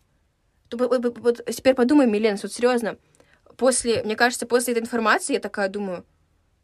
то 0.69 0.77
вот 0.77 1.45
теперь 1.45 1.75
подумай, 1.75 2.07
Милен, 2.07 2.39
вот 2.41 2.53
серьезно, 2.53 2.97
после, 3.57 4.05
мне 4.05 4.15
кажется, 4.15 4.47
после 4.47 4.75
этой 4.75 4.85
информации 4.85 5.33
я 5.33 5.41
такая 5.41 5.69
думаю, 5.69 6.07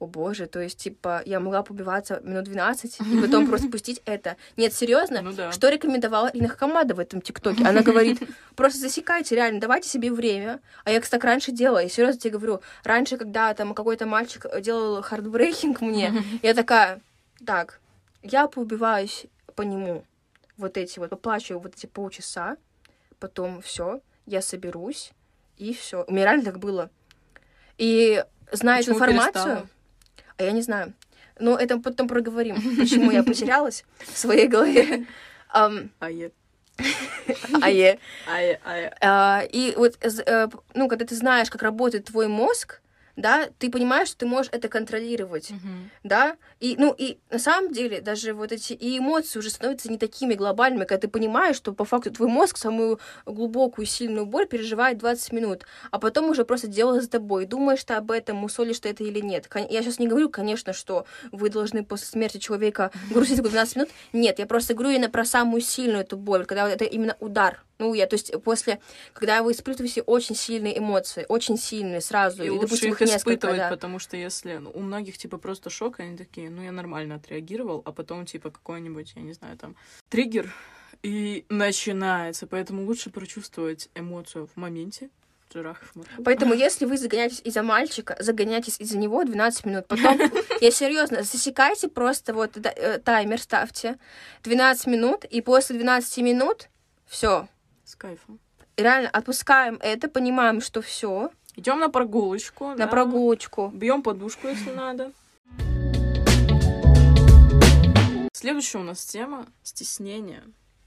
о 0.00 0.06
боже, 0.06 0.46
то 0.46 0.60
есть, 0.60 0.78
типа, 0.78 1.22
я 1.26 1.38
могла 1.40 1.62
побиваться 1.62 2.20
минут 2.24 2.44
12 2.44 3.00
и 3.00 3.20
потом 3.22 3.46
просто 3.46 3.68
пустить 3.68 4.00
это. 4.06 4.36
Нет, 4.56 4.72
серьезно, 4.72 5.20
Ну 5.20 5.32
да. 5.32 5.52
что 5.52 5.68
рекомендовала 5.68 6.30
Ирина 6.32 6.48
Хакамада 6.48 6.94
в 6.94 6.98
этом 6.98 7.20
ТикТоке? 7.20 7.64
Она 7.64 7.82
говорит, 7.82 8.18
просто 8.56 8.80
засекайте, 8.80 9.36
реально, 9.36 9.60
давайте 9.60 9.88
себе 9.88 10.10
время. 10.10 10.60
А 10.84 10.90
я, 10.90 11.00
кстати, 11.00 11.24
раньше 11.24 11.52
делала, 11.52 11.84
и 11.84 11.88
серьезно 11.88 12.18
тебе 12.18 12.38
говорю, 12.38 12.62
раньше, 12.82 13.18
когда 13.18 13.52
там 13.54 13.74
какой-то 13.74 14.06
мальчик 14.06 14.46
делал 14.60 15.02
heartbreaking 15.03 15.83
мне, 15.82 16.24
я 16.42 16.54
такая, 16.54 17.00
так, 17.46 17.78
я 18.22 18.48
поубиваюсь 18.48 19.26
по 19.54 19.62
нему, 19.62 20.04
вот 20.56 20.78
эти 20.78 20.98
вот, 20.98 21.10
поплачу 21.10 21.58
вот 21.58 21.74
эти 21.76 21.86
полчаса, 21.86 22.56
потом 23.18 23.60
все, 23.60 24.00
я 24.24 24.40
соберусь, 24.40 25.12
и 25.58 25.74
все. 25.74 26.04
У 26.08 26.12
меня 26.12 26.24
реально 26.24 26.44
так 26.44 26.58
было. 26.58 26.88
И 27.76 28.24
эту 28.50 28.58
Почему 28.58 28.94
информацию, 28.96 29.32
перестала? 29.32 29.66
А 30.40 30.44
я 30.44 30.53
не 30.53 30.62
знаю. 30.62 30.92
Но 31.38 31.57
это 31.57 31.79
потом 31.79 32.09
проговорим, 32.09 32.57
почему 32.79 33.11
я 33.11 33.22
потерялась 33.22 33.85
в 33.98 34.18
своей 34.18 34.48
голове. 34.48 35.07
Ам, 35.48 35.90
А 35.98 36.11
е. 36.11 36.31
А 37.61 37.68
е. 37.70 37.98
А 39.03 39.42
И 39.53 39.74
вот, 39.76 39.98
з- 40.03 40.22
э, 40.26 40.48
ну, 40.74 40.88
когда 40.88 41.05
ты 41.05 41.14
знаешь, 41.14 41.50
как 41.50 41.62
работает 41.62 42.05
твой 42.07 42.26
мозг, 42.29 42.81
да, 43.20 43.48
ты 43.59 43.70
понимаешь, 43.70 44.09
что 44.09 44.18
ты 44.18 44.26
можешь 44.26 44.50
это 44.52 44.68
контролировать, 44.68 45.50
Мгм. 45.50 45.90
да, 46.02 46.37
и, 46.59 46.76
ну, 46.78 46.94
и 46.96 47.18
на 47.30 47.38
самом 47.38 47.72
деле 47.72 48.00
даже 48.00 48.33
вот 48.33 48.52
эти 48.52 48.72
и 48.72 48.98
эмоции 48.98 49.38
уже 49.38 49.50
становятся 49.50 49.90
не 49.90 49.98
такими 49.98 50.35
глобальными, 50.35 50.85
когда 50.85 51.02
ты 51.02 51.09
понимаешь, 51.09 51.56
что 51.56 51.72
по 51.72 51.85
факту 51.85 52.11
твой 52.11 52.28
мозг 52.28 52.56
самую 52.56 52.98
глубокую, 53.26 53.87
сильную 53.87 54.26
боль 54.26 54.46
переживает 54.46 54.98
20 54.98 55.33
минут, 55.33 55.64
а 55.90 55.98
потом 55.98 56.30
уже 56.30 56.44
просто 56.44 56.66
делает 56.66 57.02
за 57.02 57.11
тобой, 57.11 57.46
думаешь 57.46 57.85
ты 57.85 57.94
об 57.94 58.11
этом, 58.11 58.37
мусолишь 58.37 58.80
ты 58.80 58.88
это 58.90 59.04
или 59.04 59.20
нет. 59.20 59.48
Я 59.68 59.83
сейчас 59.83 59.98
не 59.98 60.09
говорю, 60.09 60.30
конечно, 60.30 60.72
что 60.72 61.06
вы 61.33 61.50
должны 61.50 61.85
после 61.85 62.06
смерти 62.06 62.38
человека 62.38 62.90
грустить 63.11 63.37
только 63.37 63.50
12 63.50 63.76
минут, 63.76 63.90
нет, 64.12 64.38
я 64.38 64.46
просто 64.46 64.74
говорю 64.74 64.90
именно 64.90 65.11
про 65.11 65.24
самую 65.24 65.61
сильную 65.61 66.00
эту 66.02 66.16
боль, 66.16 66.46
когда 66.46 66.64
вот 66.64 66.72
это 66.72 66.85
именно 66.85 67.16
удар, 67.20 67.62
ну, 67.81 67.95
я, 67.95 68.07
то 68.07 68.14
есть 68.14 68.33
после, 68.45 68.81
когда 69.12 69.43
вы 69.43 69.53
испытываете 69.53 70.03
очень 70.03 70.37
сильные 70.37 70.79
эмоции, 70.79 71.27
очень 71.29 71.57
сильные 71.57 72.01
сразу, 72.01 72.43
И 72.43 72.47
и, 72.47 72.51
лучше 72.51 72.66
допустим, 72.66 72.93
их 72.93 73.03
испытывать, 73.03 73.57
да. 73.57 73.71
потому 73.71 73.99
что 73.99 74.16
если 74.16 74.59
ну, 74.59 74.71
у 74.73 74.81
многих 74.81 75.19
типа 75.19 75.38
просто 75.38 75.71
шок, 75.71 76.01
они 76.01 76.16
такие, 76.16 76.51
ну 76.51 76.62
я 76.62 76.73
нормально 76.73 77.16
отреагировал, 77.16 77.83
а 77.85 77.93
потом 77.93 78.27
типа 78.27 78.51
какой-нибудь, 78.51 79.14
я 79.16 79.23
не 79.23 79.33
знаю, 79.33 79.57
там 79.57 79.75
триггер 80.09 80.53
и 81.03 81.47
начинается, 81.49 82.47
поэтому 82.47 82.85
лучше 82.85 83.11
прочувствовать 83.11 83.88
эмоцию 83.95 84.47
в 84.47 84.57
моменте. 84.57 85.11
Поэтому, 86.25 86.55
если 86.55 86.85
вы 86.85 86.97
загоняетесь 86.97 87.40
из-за 87.43 87.62
мальчика, 87.62 88.16
загоняйтесь 88.21 88.79
из-за 88.79 88.99
него 88.99 89.25
12 89.25 89.66
минут. 89.66 89.87
Потом, 89.88 90.19
я 90.61 90.71
серьезно, 90.71 91.23
засекайте 91.23 91.88
просто 91.88 92.35
вот 92.35 92.57
э, 92.57 92.99
таймер 92.99 93.40
ставьте 93.40 93.99
12 94.45 94.87
минут, 94.87 95.25
и 95.25 95.40
после 95.40 95.77
12 95.77 96.19
минут 96.19 96.69
все. 97.07 97.49
С 97.90 97.96
кайфом. 97.96 98.38
Реально 98.76 99.09
отпускаем 99.09 99.76
это, 99.81 100.07
понимаем, 100.07 100.61
что 100.61 100.81
все, 100.81 101.33
Идем 101.57 101.81
на 101.81 101.88
прогулочку. 101.88 102.68
на 102.68 102.76
да. 102.76 102.87
прогулочку. 102.87 103.72
Бьем 103.74 104.05
подушку, 104.05 104.46
если 104.46 104.70
надо. 104.70 105.11
Следующая 108.33 108.79
у 108.79 108.85
нас 108.85 109.05
тема 109.05 109.44
стеснение. 109.64 110.44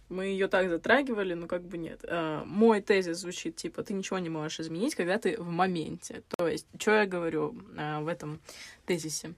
Мы 0.07 0.27
ее 0.27 0.47
так 0.47 0.69
затрагивали, 0.69 1.33
но 1.33 1.47
как 1.47 1.63
бы 1.63 1.77
нет. 1.77 2.05
А, 2.07 2.45
Мой 2.45 2.79
тезис 2.79 3.17
звучит 3.17 3.57
типа: 3.57 3.83
ты 3.83 3.93
ничего 3.93 4.19
не 4.19 4.29
можешь 4.29 4.61
изменить, 4.61 4.95
когда 4.95 5.17
ты 5.17 5.35
в 5.37 5.49
моменте. 5.49 6.23
То 6.37 6.47
есть, 6.47 6.67
что 6.79 6.91
я 6.91 7.05
говорю 7.05 7.53
а, 7.77 7.99
в 7.99 8.07
этом 8.07 8.39
тезисе? 8.85 9.33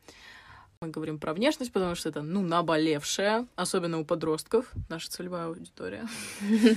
Мы 0.81 0.89
говорим 0.89 1.19
про 1.19 1.33
внешность, 1.33 1.71
потому 1.71 1.95
что 1.95 2.09
это, 2.09 2.21
ну, 2.21 2.41
наболевшее, 2.41 3.47
особенно 3.55 3.99
у 3.99 4.05
подростков, 4.05 4.71
наша 4.89 5.09
целевая 5.09 5.47
аудитория. 5.47 6.07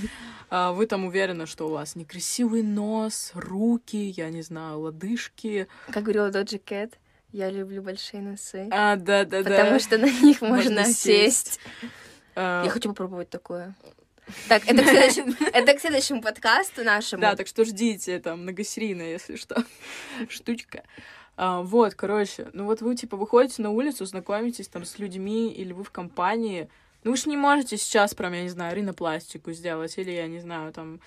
А 0.51 0.71
Вы 0.71 0.87
там 0.87 1.05
уверены, 1.05 1.45
что 1.45 1.67
у 1.67 1.69
вас 1.69 1.95
некрасивый 1.95 2.63
нос, 2.63 3.33
руки, 3.35 3.97
я 3.97 4.31
не 4.31 4.41
знаю, 4.41 4.79
лодыжки. 4.79 5.67
Как 5.91 6.01
говорила 6.01 6.31
Доджи 6.31 6.57
Кэт, 6.57 6.97
я 7.31 7.51
люблю 7.51 7.83
большие 7.83 8.23
носы. 8.23 8.67
А, 8.71 8.95
да-да-да. 8.95 9.47
Потому 9.47 9.79
что 9.79 9.99
на 9.99 10.09
них 10.09 10.41
можно, 10.41 10.85
сесть. 10.85 11.59
А, 12.35 12.63
Я 12.63 12.71
хочу 12.71 12.89
попробовать 12.89 13.29
такое. 13.29 13.75
Так, 14.47 14.63
это 14.65 14.81
к 14.83 14.87
следующему, 14.87 15.35
это 15.53 15.73
к 15.73 15.79
следующему 15.79 16.21
подкасту 16.21 16.83
нашему. 16.83 17.21
Да, 17.21 17.35
так 17.35 17.47
что 17.47 17.65
ждите, 17.65 18.11
это 18.13 18.35
многосерийная, 18.35 19.11
если 19.11 19.35
что, 19.35 19.63
штучка. 20.29 20.83
А, 21.41 21.61
вот, 21.61 21.95
короче, 21.95 22.47
ну 22.51 22.65
вот 22.65 22.81
вы, 22.81 22.95
типа, 22.97 23.15
выходите 23.15 23.61
на 23.61 23.69
улицу, 23.69 24.03
знакомитесь 24.05 24.67
там 24.67 24.83
с 24.83 24.99
людьми, 24.99 25.49
или 25.53 25.71
вы 25.71 25.85
в 25.85 25.89
компании, 25.91 26.67
ну 27.05 27.11
вы 27.11 27.17
же 27.17 27.29
не 27.29 27.37
можете 27.37 27.77
сейчас 27.77 28.13
прям, 28.13 28.33
я 28.33 28.43
не 28.43 28.49
знаю, 28.49 28.75
ринопластику 28.75 29.53
сделать, 29.53 29.97
или, 29.97 30.11
я 30.11 30.27
не 30.27 30.41
знаю, 30.41 30.73
там, 30.73 30.99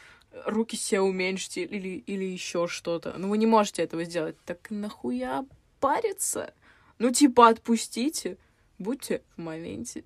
руки 0.46 0.74
себе 0.74 1.02
уменьшить, 1.02 1.58
или, 1.58 2.02
или 2.06 2.24
еще 2.24 2.66
что-то. 2.66 3.12
Ну 3.18 3.28
вы 3.28 3.36
не 3.36 3.44
можете 3.44 3.82
этого 3.82 4.04
сделать. 4.04 4.36
Так 4.46 4.70
нахуя 4.70 5.44
париться? 5.80 6.54
Ну, 6.98 7.10
типа, 7.10 7.48
отпустите, 7.48 8.38
будьте 8.78 9.20
в 9.36 9.42
моменте. 9.42 10.02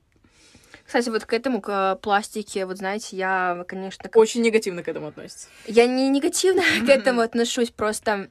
Кстати, 0.84 1.08
вот 1.08 1.24
к 1.24 1.32
этому, 1.32 1.60
к 1.60 1.96
пластике, 2.02 2.66
вот 2.66 2.78
знаете, 2.78 3.16
я, 3.16 3.64
конечно, 3.68 4.02
как- 4.02 4.16
Очень 4.16 4.42
негативно 4.42 4.82
к 4.82 4.88
этому 4.88 5.06
относится. 5.06 5.48
я 5.66 5.86
не 5.86 6.08
негативно 6.08 6.62
к 6.84 6.88
этому 6.88 7.20
отношусь, 7.20 7.70
просто 7.70 8.28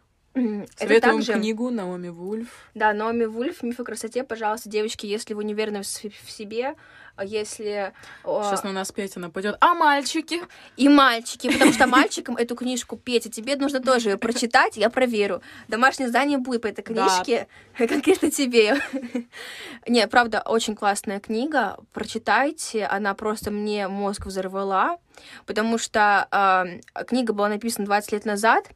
Советуем 0.76 1.18
также... 1.18 1.34
книгу 1.34 1.70
Наоми 1.70 2.10
Вульф. 2.10 2.50
Да, 2.74 2.94
Наоми 2.94 3.26
Вульф, 3.26 3.64
«Миф 3.64 3.80
о 3.80 3.84
красоте», 3.84 4.24
пожалуйста, 4.24 4.70
девочки, 4.70 5.06
если 5.06 5.34
вы 5.34 5.46
не 5.46 5.54
уверены 5.54 5.82
в, 5.82 5.86
в 5.86 6.32
себе, 6.32 6.76
а 7.16 7.24
если... 7.24 7.94
Сейчас 8.24 8.64
на 8.64 8.74
нас 8.74 8.92
Петя 8.92 9.22
нападет. 9.22 9.56
А 9.62 9.74
мальчики? 9.74 10.42
И 10.76 10.90
мальчики, 10.90 11.50
потому 11.50 11.72
что 11.72 11.88
мальчикам 11.88 12.36
эту 12.36 12.56
книжку 12.56 12.98
Петя, 12.98 13.32
тебе 13.32 13.56
нужно 13.56 13.80
тоже 13.80 14.10
ее 14.10 14.18
прочитать, 14.18 14.76
я 14.76 14.90
проверю. 14.90 15.42
Домашнее 15.70 16.08
задание 16.08 16.38
будет 16.38 16.64
по 16.64 16.68
этой 16.68 16.84
Да. 16.84 17.08
книжке, 17.08 17.48
конкретно 17.78 18.30
тебе. 18.32 18.82
Не, 19.88 20.06
правда, 20.08 20.42
очень 20.46 20.76
классная 20.76 21.22
книга, 21.22 21.78
прочитайте, 21.94 22.86
она 22.86 23.14
просто 23.14 23.52
мне 23.52 23.88
мозг 23.88 24.26
взорвала, 24.26 24.98
потому 25.46 25.78
что 25.78 26.28
а, 26.32 26.66
книга 27.08 27.32
была 27.32 27.48
написана 27.48 27.86
20 27.86 28.12
лет 28.12 28.26
назад, 28.26 28.70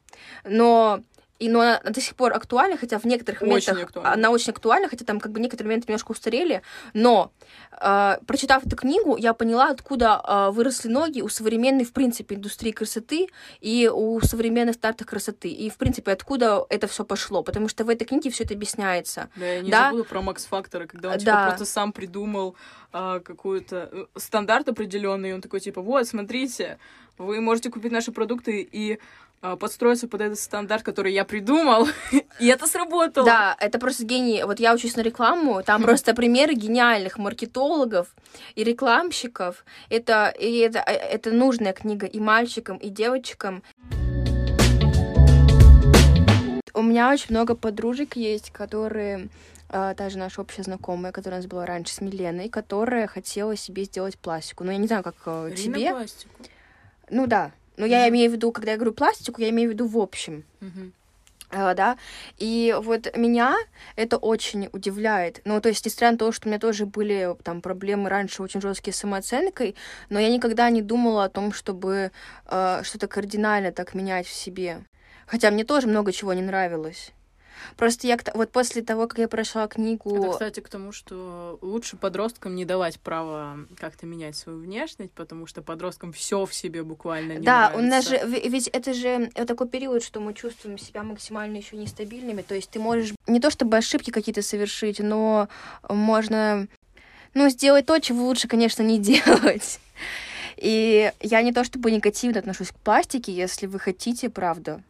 но 0.44 1.02
и, 1.40 1.48
но 1.48 1.60
она 1.60 1.80
до 1.80 2.00
сих 2.00 2.14
пор 2.14 2.32
актуальна, 2.34 2.76
хотя 2.76 2.98
в 2.98 3.04
некоторых 3.06 3.42
Очень 3.42 3.48
моментах 3.50 3.82
актуальна. 3.84 4.12
она 4.12 4.30
очень 4.30 4.52
актуальна, 4.52 4.88
хотя 4.88 5.04
там 5.04 5.18
как 5.20 5.32
бы 5.32 5.40
некоторые 5.40 5.68
моменты 5.68 5.86
немножко 5.88 6.12
устарели, 6.12 6.62
но 6.94 7.32
э, 7.80 8.18
прочитав 8.26 8.66
эту 8.66 8.76
книгу, 8.76 9.16
я 9.16 9.32
поняла, 9.34 9.70
откуда 9.70 10.20
э, 10.22 10.50
выросли 10.52 10.88
ноги 10.88 11.22
у 11.22 11.28
современной, 11.28 11.84
в 11.84 11.92
принципе, 11.92 12.34
индустрии 12.34 12.72
красоты 12.72 13.28
и 13.60 13.90
у 13.92 14.20
современных 14.20 14.74
стартов 14.74 15.06
красоты. 15.06 15.48
И, 15.48 15.70
в 15.70 15.76
принципе, 15.76 16.12
откуда 16.12 16.64
это 16.68 16.86
все 16.86 17.04
пошло. 17.04 17.42
Потому 17.42 17.68
что 17.68 17.84
в 17.84 17.88
этой 17.88 18.04
книге 18.04 18.30
все 18.30 18.44
это 18.44 18.54
объясняется. 18.54 19.28
Да, 19.36 19.46
я 19.46 19.60
не 19.62 19.70
Да. 19.70 19.86
забуду 19.86 20.04
про 20.04 20.20
Макс 20.20 20.44
Фактора, 20.44 20.86
когда 20.86 21.10
он 21.10 21.18
типа, 21.18 21.32
Да. 21.32 21.46
просто 21.48 21.64
сам 21.64 21.92
придумал 21.92 22.54
а, 22.92 23.20
какой-то 23.20 23.88
э, 23.92 24.06
стандарт 24.16 24.68
определенный, 24.68 25.30
и 25.30 25.32
он 25.32 25.40
такой 25.40 25.60
типа, 25.60 25.80
вот, 25.80 26.06
смотрите, 26.06 26.78
вы 27.18 27.40
можете 27.40 27.70
купить 27.70 27.92
наши 27.92 28.12
продукты 28.12 28.68
и 28.72 28.98
подстроиться 29.40 30.06
под 30.06 30.20
этот 30.20 30.38
стандарт, 30.38 30.82
который 30.82 31.12
я 31.12 31.24
придумал, 31.24 31.88
и 32.38 32.46
это 32.46 32.66
сработало. 32.66 33.24
Да, 33.24 33.56
это 33.58 33.78
просто 33.78 34.04
гений. 34.04 34.44
Вот 34.44 34.60
я 34.60 34.74
учусь 34.74 34.96
на 34.96 35.00
рекламу, 35.00 35.62
там 35.62 35.82
просто 35.82 36.14
примеры 36.14 36.54
гениальных 36.54 37.18
маркетологов 37.18 38.14
и 38.54 38.64
рекламщиков. 38.64 39.64
Это, 39.88 40.28
и 40.28 40.58
это, 40.58 40.80
э, 40.80 40.92
это 40.92 41.30
нужная 41.32 41.72
книга 41.72 42.06
и 42.06 42.20
мальчикам, 42.20 42.76
и 42.76 42.90
девочкам. 42.90 43.62
У 46.74 46.82
меня 46.82 47.10
очень 47.10 47.26
много 47.30 47.54
подружек 47.54 48.16
есть, 48.16 48.50
которые 48.50 49.28
э, 49.70 49.94
та 49.96 50.08
же 50.08 50.18
наша 50.18 50.40
общая 50.40 50.62
знакомая, 50.62 51.12
которая 51.12 51.40
у 51.40 51.42
нас 51.42 51.50
была 51.50 51.66
раньше 51.66 51.94
с 51.94 52.00
Миленой, 52.00 52.48
которая 52.48 53.06
хотела 53.06 53.56
себе 53.56 53.84
сделать 53.84 54.18
пластику. 54.18 54.64
Ну, 54.64 54.72
я 54.72 54.78
не 54.78 54.86
знаю, 54.86 55.02
как 55.02 55.16
э, 55.26 55.54
тебе. 55.56 55.90
пластику. 55.90 56.30
Ну 57.10 57.26
да. 57.26 57.50
Но 57.80 57.86
я 57.86 58.08
имею 58.08 58.30
в 58.30 58.34
виду, 58.34 58.52
когда 58.52 58.72
я 58.72 58.76
говорю 58.76 58.92
пластику, 58.92 59.40
я 59.40 59.50
имею 59.50 59.70
в 59.70 59.72
виду 59.72 59.86
в 59.86 59.98
общем. 59.98 60.44
Э, 61.50 61.74
да, 61.74 61.96
и 62.38 62.76
вот 62.80 63.16
меня 63.16 63.56
это 63.96 64.18
очень 64.18 64.68
удивляет. 64.72 65.40
Ну, 65.44 65.60
то 65.60 65.68
есть, 65.68 65.84
несмотря 65.84 66.12
на 66.12 66.18
то, 66.18 66.30
что 66.30 66.46
у 66.46 66.50
меня 66.50 66.60
тоже 66.60 66.86
были 66.86 67.34
там 67.42 67.60
проблемы 67.60 68.08
раньше 68.08 68.42
очень 68.42 68.60
жесткие 68.60 68.94
с 68.94 68.98
самооценкой, 68.98 69.74
но 70.10 70.20
я 70.20 70.30
никогда 70.30 70.70
не 70.70 70.82
думала 70.82 71.24
о 71.24 71.28
том, 71.28 71.52
чтобы 71.52 72.12
э, 72.46 72.80
что-то 72.84 73.08
кардинально 73.08 73.72
так 73.72 73.94
менять 73.94 74.26
в 74.26 74.32
себе. 74.32 74.84
Хотя 75.26 75.50
мне 75.50 75.64
тоже 75.64 75.88
много 75.88 76.12
чего 76.12 76.32
не 76.34 76.42
нравилось. 76.42 77.12
Просто 77.76 78.06
я 78.06 78.18
вот 78.34 78.50
после 78.50 78.82
того, 78.82 79.06
как 79.06 79.18
я 79.18 79.28
прошла 79.28 79.66
книгу... 79.68 80.16
Это, 80.16 80.32
кстати, 80.32 80.60
к 80.60 80.68
тому, 80.68 80.92
что 80.92 81.58
лучше 81.62 81.96
подросткам 81.96 82.54
не 82.54 82.64
давать 82.64 83.00
права 83.00 83.58
как-то 83.76 84.06
менять 84.06 84.36
свою 84.36 84.60
внешность, 84.60 85.12
потому 85.12 85.46
что 85.46 85.62
подросткам 85.62 86.12
все 86.12 86.44
в 86.46 86.54
себе 86.54 86.82
буквально 86.82 87.34
не 87.34 87.44
да, 87.44 87.70
нравится. 87.70 87.78
у 87.78 87.88
нас 87.88 88.08
же, 88.08 88.20
ведь 88.48 88.68
это 88.68 88.94
же 88.94 89.30
э, 89.34 89.44
такой 89.44 89.68
период, 89.68 90.02
что 90.02 90.20
мы 90.20 90.34
чувствуем 90.34 90.78
себя 90.78 91.02
максимально 91.02 91.56
еще 91.56 91.76
нестабильными. 91.76 92.42
То 92.42 92.54
есть 92.54 92.70
ты 92.70 92.78
можешь 92.78 93.12
не 93.26 93.40
то 93.40 93.50
чтобы 93.50 93.76
ошибки 93.76 94.10
какие-то 94.10 94.42
совершить, 94.42 95.00
но 95.00 95.48
можно, 95.88 96.66
ну, 97.34 97.48
сделать 97.48 97.86
то, 97.86 97.98
чего 97.98 98.26
лучше, 98.26 98.48
конечно, 98.48 98.82
не 98.82 98.98
делать. 99.00 99.80
И 100.56 101.10
я 101.20 101.42
не 101.42 101.52
то 101.52 101.64
чтобы 101.64 101.90
негативно 101.90 102.38
отношусь 102.38 102.68
к 102.68 102.74
пластике, 102.74 103.32
если 103.32 103.66
вы 103.66 103.78
хотите, 103.78 104.28
правда, 104.28 104.82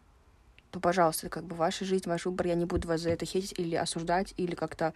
то, 0.71 0.79
пожалуйста, 0.79 1.29
как 1.29 1.43
бы 1.43 1.55
ваша 1.55 1.85
жизнь, 1.85 2.07
ваш 2.07 2.25
выбор, 2.25 2.47
я 2.47 2.55
не 2.55 2.65
буду 2.65 2.87
вас 2.87 3.01
за 3.01 3.09
это 3.11 3.25
хейтить 3.25 3.53
или 3.57 3.75
осуждать, 3.75 4.33
или 4.37 4.55
как-то... 4.55 4.93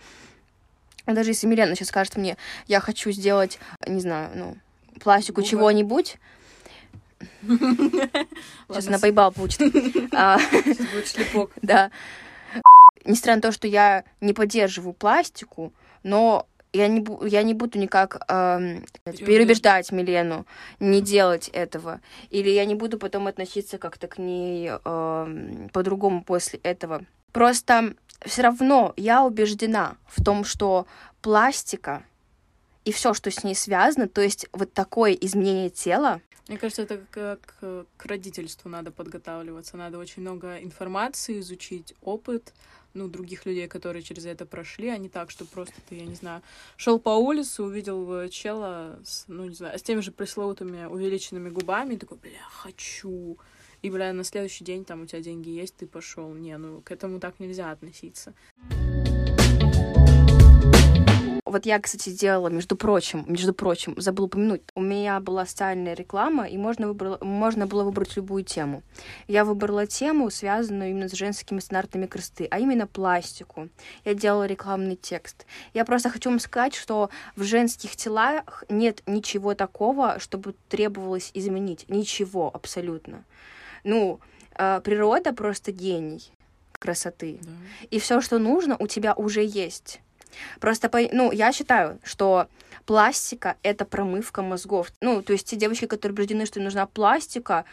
Ну, 1.06 1.14
Даже 1.14 1.32
если 1.32 1.48
Милена 1.48 1.76
сейчас 1.76 1.90
скажет 1.90 2.16
мне, 2.16 2.38
я 2.68 2.80
хочу 2.80 3.12
сделать, 3.12 3.60
не 3.86 4.00
знаю, 4.00 4.32
ну, 4.36 4.58
пластику 5.02 5.42
Губы. 5.42 5.48
чего-нибудь, 5.50 6.18
Сейчас 7.48 8.88
она 8.88 9.00
поебал 9.00 9.32
получит. 9.32 9.62
А, 10.14 10.38
сейчас 10.40 10.88
будет 10.88 11.08
шлепок. 11.08 11.52
Да. 11.62 11.92
Несмотря 13.06 13.36
на 13.36 13.42
то, 13.42 13.52
что 13.52 13.68
я 13.68 14.04
не 14.22 14.34
поддерживаю 14.34 14.94
пластику, 14.94 15.74
но 16.04 16.48
я 16.76 16.88
не, 16.88 17.06
я 17.28 17.44
не 17.44 17.54
буду 17.54 17.80
никак 17.80 18.18
эм, 18.28 18.86
переубеждать 19.06 19.92
Милену 19.92 20.46
не 20.80 21.02
делать 21.02 21.50
этого. 21.50 22.02
Или 22.30 22.50
я 22.50 22.66
не 22.66 22.76
буду 22.76 22.98
потом 22.98 23.28
относиться 23.28 23.78
как-то 23.78 24.08
к 24.08 24.18
ней 24.18 24.70
эм, 24.70 25.70
по-другому 25.74 26.24
после 26.24 26.60
этого. 26.64 27.06
Просто 27.32 27.96
все 28.26 28.42
равно 28.42 28.94
я 28.98 29.24
убеждена 29.24 29.96
в 30.08 30.24
том, 30.24 30.44
что 30.44 30.86
пластика 31.22 32.04
и 32.84 32.92
все, 32.92 33.14
что 33.14 33.32
с 33.32 33.44
ней 33.44 33.56
связано, 33.56 34.08
то 34.08 34.22
есть 34.22 34.48
вот 34.54 34.72
такое 34.74 35.14
изменение 35.14 35.70
тела, 35.70 36.22
Мне 36.48 36.58
кажется, 36.60 36.84
это 36.84 37.00
как 37.10 37.56
э, 37.62 37.86
к 37.98 38.06
родительству 38.06 38.70
надо 38.70 38.92
подготавливаться. 38.92 39.78
Надо 39.78 39.98
очень 39.98 40.22
много 40.22 40.58
информации 40.58 41.40
изучить, 41.40 41.96
опыт, 42.04 42.54
ну, 42.96 43.08
других 43.08 43.46
людей, 43.46 43.68
которые 43.68 44.02
через 44.02 44.26
это 44.26 44.46
прошли, 44.46 44.90
а 44.90 44.98
не 44.98 45.10
так, 45.10 45.30
что 45.30 45.46
просто 45.46 45.76
ты, 45.88 45.96
я 45.96 46.06
не 46.06 46.16
знаю, 46.16 46.42
шел 46.78 47.00
по 47.00 47.10
улице, 47.10 47.62
увидел 47.62 48.12
э, 48.14 48.30
чела 48.30 49.00
с, 49.04 49.26
ну, 49.28 49.46
не 49.46 49.56
знаю, 49.56 49.78
с 49.78 49.84
теми 49.84 50.00
же 50.00 50.12
пресловутыми 50.12 50.86
увеличенными 50.86 51.50
губами, 51.50 51.96
и 51.96 51.98
такой, 51.98 52.18
бля, 52.18 52.42
хочу. 52.50 53.38
И, 53.82 53.90
бля, 53.92 54.14
на 54.14 54.24
следующий 54.24 54.64
день 54.64 54.86
там 54.86 55.04
у 55.04 55.06
тебя 55.06 55.22
деньги 55.22 55.50
есть, 55.50 55.76
ты 55.76 55.86
пошел. 55.86 56.34
Не, 56.34 56.58
ну, 56.58 56.82
к 56.82 56.92
этому 56.92 57.20
так 57.20 57.40
нельзя 57.40 57.72
относиться. 57.72 58.34
Вот 61.46 61.68
я, 61.68 61.80
кстати, 61.80 62.10
делала, 62.10 62.48
между 62.48 62.76
прочим, 62.76 63.24
между 63.28 63.54
прочим, 63.54 63.94
забыла 64.02 64.26
упомянуть, 64.26 64.64
у 64.74 64.82
меня 64.82 65.20
была 65.20 65.46
социальная 65.46 65.94
реклама, 65.94 66.48
и 66.48 66.58
можно, 66.58 66.88
выбрала, 66.88 67.20
можно 67.22 67.68
было 67.68 67.84
выбрать 67.84 68.16
любую 68.16 68.44
тему. 68.44 68.82
Я 69.28 69.46
выбрала 69.46 69.86
тему, 69.86 70.32
связанную 70.32 70.90
именно 70.90 71.08
с 71.08 71.14
женскими 71.14 71.60
стандартами 71.60 72.08
красоты, 72.08 72.48
а 72.50 72.58
именно 72.58 72.88
пластику. 72.88 73.70
Я 74.06 74.16
делала 74.16 74.48
рекламный 74.48 74.96
текст. 74.96 75.46
Я 75.76 75.86
просто 75.86 76.10
хочу 76.10 76.32
вам 76.32 76.40
сказать, 76.40 76.74
что 76.74 77.12
в 77.36 77.44
женских 77.44 77.96
телах 77.96 78.64
нет 78.68 79.04
ничего 79.06 79.54
такого, 79.54 80.18
чтобы 80.18 80.56
требовалось 80.68 81.30
изменить. 81.36 81.86
Ничего 81.88 82.50
абсолютно. 82.52 83.24
Ну, 83.84 84.20
э, 84.58 84.82
природа 84.84 85.32
просто 85.32 85.72
гений 85.72 86.24
красоты. 86.80 87.40
Да. 87.42 87.52
И 87.92 88.00
все, 88.00 88.22
что 88.22 88.40
нужно, 88.40 88.76
у 88.80 88.88
тебя 88.88 89.14
уже 89.14 89.44
есть. 89.44 90.02
Просто, 90.60 90.90
по- 90.90 91.00
ну, 91.12 91.32
я 91.32 91.52
считаю, 91.52 92.00
что 92.04 92.48
пластика— 92.86 93.56
это 93.64 93.86
промывка 93.86 94.42
мозгов. 94.42 94.92
Ну, 95.02 95.22
то 95.22 95.34
есть 95.34 95.48
те 95.50 95.56
девочки, 95.56 95.86
которые 95.88 96.14
убеждены, 96.14 96.46
что 96.46 96.60
им 96.60 96.66
нужна 96.66 96.86
пластика, 96.86 97.66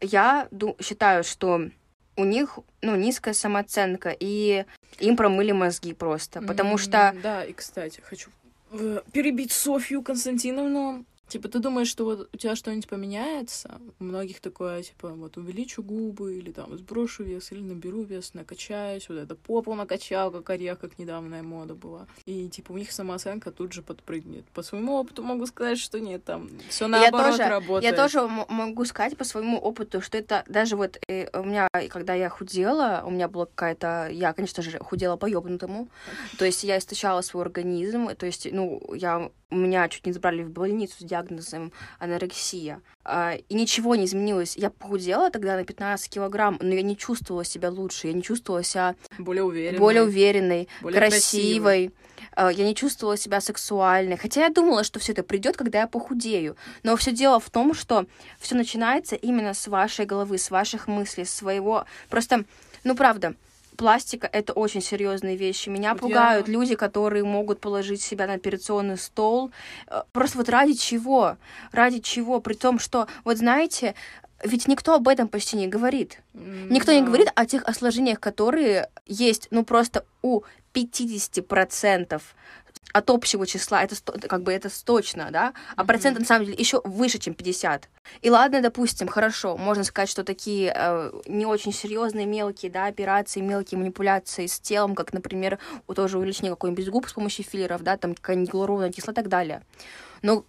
я 0.00 0.48
считаю, 0.80 1.24
что 1.24 1.70
у 2.16 2.24
них, 2.24 2.58
ну, 2.82 2.96
низкая 2.96 3.34
самооценка, 3.34 4.14
и 4.18 4.64
им 4.98 5.16
промыли 5.16 5.52
мозги 5.52 5.92
просто. 5.92 6.40
Потому 6.40 6.72
М, 6.72 6.78
что 6.78 7.14
Да, 7.22 7.44
и, 7.44 7.52
кстати, 7.52 8.00
хочу 8.00 8.30
э, 8.72 9.00
перебить 9.12 9.52
Софью 9.52 10.02
Константиновну. 10.02 11.04
Типа, 11.28 11.48
ты 11.48 11.58
думаешь, 11.58 11.88
что 11.88 12.04
вот 12.04 12.28
у 12.32 12.36
тебя 12.36 12.54
что-нибудь 12.54 12.88
поменяется? 12.88 13.80
У 13.98 14.04
многих 14.04 14.40
такое, 14.40 14.82
типа, 14.82 15.08
вот 15.08 15.36
увеличу 15.36 15.82
губы, 15.82 16.36
или 16.36 16.52
там 16.52 16.76
сброшу 16.78 17.24
вес, 17.24 17.50
или 17.50 17.62
наберу 17.62 18.02
вес, 18.02 18.32
накачаюсь, 18.34 19.08
вот 19.08 19.18
это 19.18 19.34
попу 19.34 19.74
накачал, 19.74 20.30
как 20.30 20.48
орех, 20.50 20.78
как 20.78 20.98
недавняя 20.98 21.42
мода 21.42 21.74
была. 21.74 22.06
И, 22.26 22.48
типа, 22.48 22.72
у 22.72 22.78
них 22.78 22.92
самооценка 22.92 23.50
тут 23.50 23.72
же 23.72 23.82
подпрыгнет. 23.82 24.44
По 24.54 24.62
своему 24.62 24.94
опыту 24.94 25.22
могу 25.24 25.46
сказать, 25.46 25.78
что 25.78 25.98
нет, 25.98 26.24
там 26.24 26.48
все 26.68 26.86
наоборот 26.86 27.32
тоже- 27.32 27.48
работает. 27.48 27.96
Я 27.96 28.00
тоже 28.00 28.26
могу 28.26 28.84
сказать 28.84 29.16
по 29.16 29.24
своему 29.24 29.58
опыту, 29.58 30.00
что 30.00 30.18
это 30.18 30.44
даже 30.48 30.76
вот 30.76 30.98
э, 31.08 31.28
у 31.36 31.44
меня, 31.44 31.68
когда 31.88 32.14
я 32.14 32.28
худела, 32.28 33.02
у 33.04 33.10
меня 33.10 33.26
была 33.28 33.46
какая-то... 33.46 34.08
Я, 34.12 34.32
конечно 34.32 34.62
же, 34.62 34.78
худела 34.78 35.16
по 35.16 35.26
ёбнутому. 35.26 35.88
То 36.38 36.44
есть 36.44 36.62
я 36.62 36.78
истощала 36.78 37.20
свой 37.22 37.42
организм. 37.42 38.14
То 38.14 38.26
есть, 38.26 38.46
ну, 38.52 38.80
я... 38.94 39.30
Меня 39.48 39.88
чуть 39.88 40.04
не 40.06 40.12
забрали 40.12 40.42
в 40.42 40.50
больницу 40.50 40.96
с 40.98 41.04
диагнозом 41.20 41.72
анорексия. 41.98 42.80
А, 43.04 43.34
И 43.48 43.54
ничего 43.54 43.94
не 43.94 44.04
изменилось. 44.04 44.56
Я 44.56 44.70
похудела 44.70 45.30
тогда 45.30 45.56
на 45.56 45.64
15 45.64 46.10
килограмм, 46.10 46.58
но 46.60 46.74
я 46.74 46.82
не 46.82 46.96
чувствовала 46.96 47.44
себя 47.44 47.70
лучше. 47.70 48.08
Я 48.08 48.12
не 48.12 48.22
чувствовала 48.22 48.62
себя 48.62 48.94
Более 49.18 49.44
уверенно. 49.44 49.78
более 49.78 50.02
уверенной, 50.02 50.68
более 50.82 50.98
красивой. 51.00 51.92
Э, 52.36 52.50
Я 52.52 52.64
не 52.64 52.74
чувствовала 52.74 53.16
себя 53.16 53.40
сексуальной. 53.40 54.16
Хотя 54.16 54.42
я 54.44 54.50
думала, 54.50 54.84
что 54.84 54.98
все 54.98 55.12
это 55.12 55.22
придет, 55.22 55.56
когда 55.56 55.80
я 55.80 55.86
похудею. 55.86 56.56
Но 56.82 56.96
все 56.96 57.12
дело 57.12 57.40
в 57.40 57.48
том, 57.50 57.74
что 57.74 58.06
все 58.38 58.54
начинается 58.54 59.16
именно 59.16 59.54
с 59.54 59.66
вашей 59.68 60.04
головы, 60.06 60.38
с 60.38 60.50
ваших 60.50 60.88
мыслей, 60.88 61.24
с 61.24 61.32
своего. 61.32 61.84
Просто, 62.10 62.44
ну 62.84 62.94
правда. 62.94 63.34
Пластика— 63.76 64.28
это 64.32 64.52
очень 64.52 64.80
серьезные 64.80 65.36
вещи. 65.36 65.68
Меня 65.68 65.92
Вот 65.92 66.00
пугают 66.00 66.48
я- 66.48 66.52
люди, 66.54 66.74
которые 66.74 67.24
могут 67.24 67.60
положить 67.60 68.00
себя 68.02 68.26
на 68.26 68.34
операционный 68.34 68.96
стол. 68.98 69.50
Э, 69.88 70.02
Просто 70.12 70.38
вот 70.38 70.48
ради 70.48 70.74
чего? 70.74 71.36
Ради 71.72 72.00
чего? 72.00 72.40
При 72.40 72.54
том, 72.54 72.78
что, 72.78 73.06
вот 73.24 73.36
знаете, 73.38 73.94
ведь 74.44 74.68
никто 74.68 74.94
об 74.94 75.08
этом 75.08 75.28
почти 75.28 75.56
не 75.56 75.66
говорит. 75.66 76.18
М, 76.34 76.68
Никто 76.70 76.92
не 76.92 77.02
говорит 77.02 77.28
о 77.34 77.46
тех 77.46 77.62
осложнениях, 77.64 78.20
которые 78.20 78.88
есть, 79.06 79.48
ну, 79.50 79.64
просто 79.64 80.04
у 80.22 80.42
50% 80.72 82.22
от 82.92 83.10
общего 83.10 83.46
числа, 83.46 83.82
это 83.82 83.94
как 84.28 84.42
бы 84.42 84.52
это 84.52 84.70
точно, 84.84 85.30
да, 85.30 85.52
а 85.74 85.82
Мгм. 85.82 85.86
процент 85.86 86.18
на 86.18 86.24
самом 86.24 86.46
деле 86.46 86.56
еще 86.58 86.80
выше, 86.84 87.18
чем 87.18 87.34
50. 87.34 87.88
И 88.22 88.30
ладно, 88.30 88.62
допустим, 88.62 89.08
хорошо, 89.08 89.56
можно 89.56 89.84
сказать, 89.84 90.08
что 90.08 90.24
такие 90.24 90.72
э, 90.74 91.12
не 91.26 91.44
очень 91.46 91.72
серьезные 91.72 92.26
мелкие, 92.26 92.70
да, 92.70 92.86
операции, 92.86 93.40
мелкие 93.40 93.78
манипуляции 93.78 94.46
с 94.46 94.60
телом, 94.60 94.94
как, 94.94 95.12
например, 95.12 95.58
у 95.86 95.94
тоже 95.94 96.18
увеличения 96.18 96.50
какой-нибудь 96.50 96.88
губ 96.88 97.08
с 97.08 97.12
помощью 97.12 97.44
филлеров, 97.44 97.82
да, 97.82 97.96
там 97.96 98.14
какая-нибудь 98.14 98.52
гиалуроновая 98.52 98.92
кислота 98.92 99.20
и 99.20 99.24
так 99.24 99.28
далее. 99.28 99.62
Но 100.22 100.44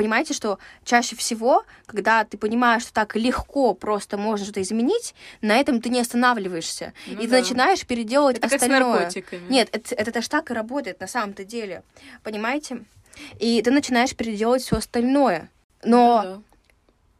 понимаете, 0.00 0.32
что 0.32 0.58
чаще 0.84 1.14
всего, 1.14 1.64
когда 1.84 2.24
ты 2.24 2.38
понимаешь, 2.38 2.82
что 2.82 2.92
так 2.94 3.16
легко 3.16 3.74
просто 3.74 4.16
можно 4.16 4.44
что-то 4.46 4.62
изменить, 4.62 5.14
на 5.42 5.58
этом 5.58 5.82
ты 5.82 5.90
не 5.90 6.00
останавливаешься. 6.00 6.94
Ну 7.06 7.12
и 7.14 7.26
ты 7.26 7.28
да. 7.28 7.40
начинаешь 7.40 7.84
переделывать 7.86 8.38
Это 8.38 8.48
как 8.48 8.50
с 8.60 8.62
остальное. 8.62 8.92
наркотиками. 9.00 9.46
Нет, 9.50 9.68
это, 9.72 9.94
это 9.94 10.10
даже 10.12 10.30
так 10.30 10.50
и 10.50 10.54
работает 10.54 11.00
на 11.00 11.06
самом-то 11.06 11.44
деле. 11.44 11.82
Понимаете? 12.22 12.84
И 13.38 13.60
ты 13.60 13.70
начинаешь 13.70 14.16
переделывать 14.16 14.62
все 14.62 14.76
остальное. 14.76 15.50
Но, 15.84 16.42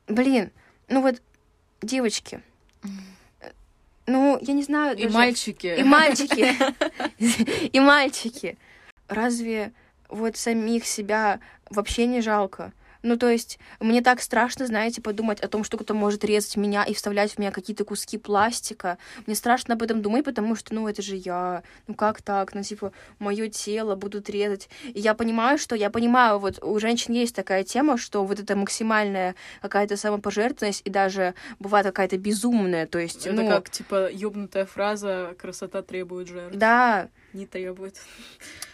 Да. 0.06 0.14
блин, 0.14 0.50
ну 0.88 1.02
вот, 1.02 1.20
девочки, 1.82 2.40
ну, 4.06 4.38
я 4.40 4.54
не 4.54 4.62
знаю... 4.62 4.96
И 4.96 5.02
даже- 5.02 5.14
мальчики. 5.14 5.74
И 5.78 5.82
мальчики. 5.82 6.54
И 7.76 7.78
мальчики. 7.78 8.56
Разве 9.08 9.72
вот 10.08 10.36
самих 10.36 10.86
себя 10.86 11.40
вообще 11.70 12.06
не 12.06 12.20
жалко? 12.20 12.72
Ну, 13.02 13.16
то 13.16 13.28
есть, 13.28 13.58
мне 13.80 14.02
так 14.02 14.20
страшно, 14.20 14.66
знаете, 14.66 15.00
подумать 15.00 15.40
о 15.40 15.48
том, 15.48 15.64
что 15.64 15.76
кто-то 15.76 15.94
может 15.94 16.24
резать 16.24 16.56
меня 16.56 16.84
и 16.84 16.92
вставлять 16.92 17.32
в 17.32 17.38
меня 17.38 17.50
какие-то 17.50 17.84
куски 17.84 18.18
пластика. 18.18 18.98
Мне 19.26 19.34
страшно 19.34 19.74
об 19.74 19.82
этом 19.82 20.02
думать, 20.02 20.24
потому 20.24 20.54
что, 20.54 20.74
ну, 20.74 20.86
это 20.86 21.00
же 21.00 21.16
я. 21.16 21.62
Ну, 21.86 21.94
как 21.94 22.20
так? 22.20 22.54
Ну, 22.54 22.62
типа, 22.62 22.92
мое 23.18 23.48
тело 23.48 23.94
будут 23.94 24.28
резать. 24.28 24.68
И 24.84 25.00
я 25.00 25.14
понимаю, 25.14 25.56
что 25.56 25.74
я 25.74 25.88
понимаю, 25.88 26.38
вот 26.38 26.62
у 26.62 26.78
женщин 26.78 27.14
есть 27.14 27.34
такая 27.34 27.64
тема, 27.64 27.96
что 27.96 28.24
вот 28.24 28.38
это 28.38 28.54
максимальная 28.54 29.34
какая-то 29.62 29.96
самопожертвованность 29.96 30.82
и 30.84 30.90
даже 30.90 31.34
бывает 31.58 31.86
какая-то 31.86 32.18
безумная, 32.18 32.86
то 32.86 32.98
есть, 32.98 33.26
это 33.26 33.42
ну... 33.42 33.48
как, 33.48 33.70
типа, 33.70 34.10
ёбнутая 34.12 34.66
фраза 34.66 35.34
«красота 35.38 35.82
требует 35.82 36.28
жертв». 36.28 36.56
Да, 36.56 37.08
Не 37.32 37.46
требует. 37.46 37.96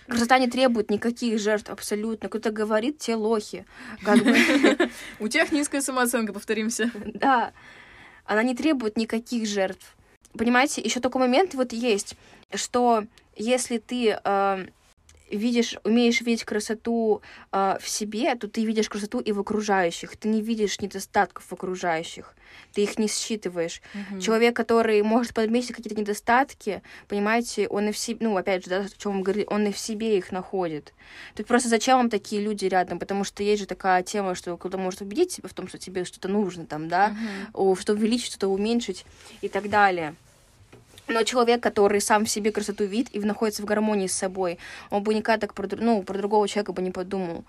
Красота 0.07 0.39
не 0.39 0.49
требует 0.49 0.91
никаких 0.91 1.39
жертв 1.39 1.71
абсолютно. 1.71 2.29
Кто-то 2.29 2.51
говорит, 2.51 2.99
те 2.99 3.15
лохи. 3.15 3.65
У 5.21 5.29
тех 5.29 5.53
низкая 5.53 5.81
самооценка, 5.81 6.33
повторимся. 6.33 6.91
да. 7.15 7.53
Она 8.25 8.43
не 8.43 8.55
требует 8.55 8.97
никаких 8.97 9.47
жертв. 9.47 9.95
Понимаете, 10.33 10.81
еще 10.81 11.01
такой 11.01 11.21
момент 11.21 11.55
вот 11.55 11.73
есть, 11.73 12.17
что 12.55 13.05
если 13.37 13.79
ты 13.79 14.19
э, 14.23 14.67
видишь, 15.31 15.77
умеешь 15.85 16.21
видеть 16.21 16.45
красоту 16.45 17.23
э, 17.53 17.79
в 17.81 17.89
себе, 17.89 18.35
то 18.35 18.49
ты 18.49 18.65
видишь 18.65 18.89
красоту 18.89 19.21
и 19.21 19.33
в 19.33 19.41
окружающих. 19.41 20.17
Ты 20.17 20.29
не 20.29 20.43
видишь 20.43 20.81
недостатков 20.81 21.45
в 21.45 21.53
окружающих. 21.53 22.35
Ты 22.73 22.83
их 22.83 22.99
не 22.99 23.09
считываешь. 23.09 23.83
Человек, 24.21 24.55
который 24.55 25.03
может 25.03 25.35
подметить 25.35 25.75
какие-то 25.75 26.01
недостатки, 26.01 26.83
понимаете, 27.09 27.69
он 27.69 27.89
и 27.89 27.93
в 27.93 27.99
себе, 27.99 28.19
ну, 28.21 28.37
опять 28.37 28.65
же, 28.65 28.71
да, 28.71 28.81
о 28.81 28.89
чем 28.89 29.17
мы 29.17 29.23
говорили, 29.23 29.47
он 29.49 29.67
и 29.67 29.73
в 29.73 29.79
себе 29.79 30.17
их 30.17 30.33
находит. 30.33 30.95
Тут 31.35 31.47
просто 31.47 31.69
зачем 31.69 31.99
вам 31.99 32.11
такие 32.11 32.41
люди 32.41 32.67
рядом? 32.67 32.99
Потому 32.99 33.25
что 33.25 33.43
есть 33.43 33.61
же 33.61 33.67
такая 33.67 34.03
тема, 34.03 34.35
что 34.35 34.57
кто-то 34.57 34.79
может 34.79 35.01
убедить 35.01 35.37
тебя 35.37 35.49
в 35.49 35.55
том, 35.55 35.69
что 35.69 35.79
тебе 35.79 36.05
что-то 36.05 36.29
нужно 36.29 36.67
там, 36.67 36.89
да, 36.89 37.17
о, 37.53 37.75
что 37.75 37.93
увеличить, 37.93 38.29
что-то 38.29 38.49
уменьшить 38.49 39.05
и 39.41 39.49
так 39.49 39.69
далее. 39.69 40.15
Но 41.09 41.23
человек, 41.23 41.63
который 41.63 42.01
сам 42.01 42.25
в 42.25 42.31
себе 42.31 42.51
красоту 42.53 42.85
видит 42.85 43.15
и 43.15 43.21
находится 43.21 43.63
в 43.63 43.65
гармонии 43.65 44.07
с 44.07 44.13
собой, 44.13 44.59
он 44.91 45.03
бы 45.03 45.15
никогда 45.15 45.47
так 45.47 45.55
про, 45.55 45.69
ну, 45.77 46.03
про 46.03 46.19
другого 46.19 46.49
человека 46.49 46.73
бы 46.73 46.83
не 46.83 46.91
подумал. 46.91 47.45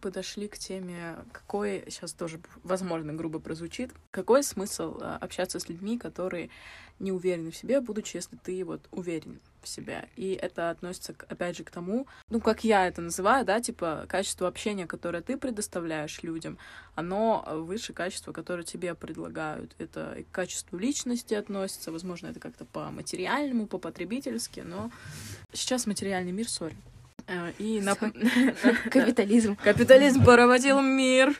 Подошли 0.00 0.48
к 0.48 0.58
теме, 0.58 1.16
какой, 1.32 1.84
сейчас 1.88 2.12
тоже, 2.12 2.40
возможно, 2.62 3.12
грубо 3.12 3.38
прозвучит, 3.38 3.92
какой 4.10 4.42
смысл 4.42 4.98
а, 5.00 5.16
общаться 5.20 5.60
с 5.60 5.68
людьми, 5.68 5.98
которые 5.98 6.50
не 6.98 7.12
уверены 7.12 7.50
в 7.50 7.56
себе, 7.56 7.80
будучи, 7.80 8.16
если 8.16 8.36
ты 8.36 8.64
вот 8.64 8.86
уверен 8.90 9.40
в 9.62 9.68
себе. 9.68 10.08
И 10.16 10.32
это 10.32 10.70
относится, 10.70 11.14
опять 11.28 11.56
же, 11.56 11.64
к 11.64 11.70
тому, 11.70 12.06
ну, 12.30 12.40
как 12.40 12.64
я 12.64 12.86
это 12.86 13.00
называю, 13.00 13.44
да, 13.44 13.60
типа, 13.60 14.06
качество 14.08 14.48
общения, 14.48 14.86
которое 14.86 15.22
ты 15.22 15.36
предоставляешь 15.36 16.22
людям, 16.22 16.58
оно 16.94 17.44
выше 17.46 17.92
качества, 17.92 18.32
которое 18.32 18.64
тебе 18.64 18.94
предлагают. 18.94 19.74
Это 19.78 20.14
и 20.14 20.22
к 20.24 20.30
качеству 20.30 20.78
личности 20.78 21.34
относится, 21.34 21.92
возможно, 21.92 22.28
это 22.28 22.40
как-то 22.40 22.64
по 22.64 22.90
материальному, 22.90 23.66
по 23.66 23.78
потребительски, 23.78 24.60
но 24.60 24.90
сейчас 25.52 25.86
материальный 25.86 26.32
мир, 26.32 26.48
сори. 26.48 26.76
Э, 27.28 27.52
И 27.58 27.80
на... 27.80 27.94
Капитализм. 28.90 29.56
Капитализм 29.56 30.24
поработил 30.24 30.80
мир. 30.80 31.34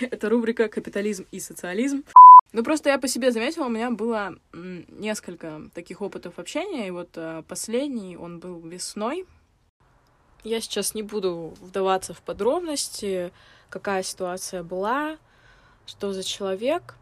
Это 0.00 0.28
рубрика 0.28 0.68
«Капитализм 0.68 1.26
и 1.30 1.40
социализм». 1.40 2.04
Ну, 2.52 2.62
просто 2.64 2.88
я 2.88 2.98
по 2.98 3.08
себе 3.08 3.32
заметила, 3.32 3.66
у 3.66 3.68
меня 3.68 3.90
было 3.90 4.36
несколько 4.52 5.62
таких 5.74 6.00
опытов 6.00 6.38
общения, 6.38 6.88
и 6.88 6.90
вот 6.90 7.10
э, 7.16 7.42
последний, 7.46 8.16
он 8.16 8.38
был 8.38 8.60
весной. 8.60 9.26
Я 10.44 10.60
сейчас 10.60 10.94
не 10.94 11.02
буду 11.02 11.54
вдаваться 11.60 12.14
в 12.14 12.22
подробности, 12.22 13.32
какая 13.68 14.02
ситуация 14.02 14.62
была, 14.62 15.18
что 15.86 16.12
за 16.12 16.22
человек, 16.22 16.94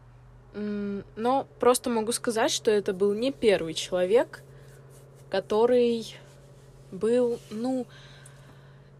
но 0.55 1.47
просто 1.59 1.89
могу 1.89 2.11
сказать, 2.11 2.49
что 2.49 2.71
это 2.71 2.93
был 2.93 3.13
не 3.13 3.31
первый 3.31 3.73
человек, 3.73 4.41
который 5.29 6.15
был, 6.91 7.39
ну, 7.51 7.85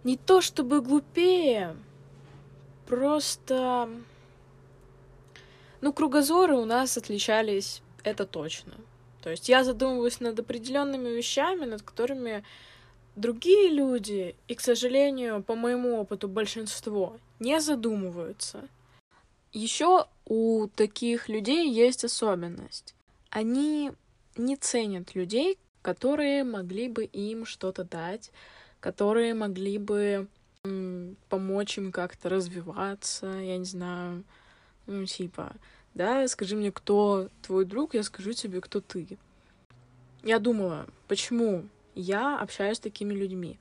не 0.06 0.18
то 0.18 0.40
чтобы 0.40 0.82
глупее, 0.82 1.76
просто... 2.86 3.90
Ну, 5.82 5.92
кругозоры 5.92 6.56
у 6.56 6.66
нас 6.66 6.98
отличались, 6.98 7.82
это 8.04 8.26
точно. 8.26 8.74
То 9.22 9.32
есть 9.32 9.50
я 9.50 9.64
задумываюсь 9.64 10.20
над 10.20 10.40
определенными 10.40 11.10
вещами, 11.10 11.66
над 11.66 11.82
которыми 11.82 12.44
другие 13.16 13.70
люди, 13.70 14.36
и, 14.48 14.54
к 14.54 14.62
сожалению, 14.62 15.42
по 15.42 15.56
моему 15.56 16.00
опыту, 16.00 16.28
большинство 16.28 17.18
не 17.40 17.60
задумываются. 17.60 18.70
Еще 19.54 20.06
у 20.26 20.68
таких 20.68 21.30
людей 21.30 21.72
есть 21.72 22.06
особенность. 22.06 22.94
Они 23.32 23.92
не 24.38 24.56
ценят 24.56 25.16
людей, 25.16 25.58
которые 25.82 26.44
могли 26.44 26.90
бы 26.90 27.06
им 27.06 27.46
что-то 27.46 27.84
дать, 27.84 28.32
которые 28.86 29.34
могли 29.34 29.80
бы 29.80 30.28
помочь 31.30 31.80
им 31.80 31.92
как-то 31.92 32.30
развиваться, 32.30 33.26
я 33.26 33.58
не 33.58 33.66
знаю, 33.66 34.24
ну, 34.86 35.08
типа, 35.08 35.54
да, 35.96 36.28
скажи 36.28 36.56
мне, 36.56 36.72
кто 36.72 37.30
твой 37.42 37.66
друг, 37.66 37.96
я 37.96 38.04
скажу 38.04 38.34
тебе, 38.34 38.62
кто 38.62 38.82
ты. 38.82 39.18
Я 40.22 40.38
думала, 40.38 40.86
почему 41.08 41.68
я 41.96 42.38
общаюсь 42.40 42.78
с 42.78 42.80
такими 42.80 43.16
людьми. 43.16 43.58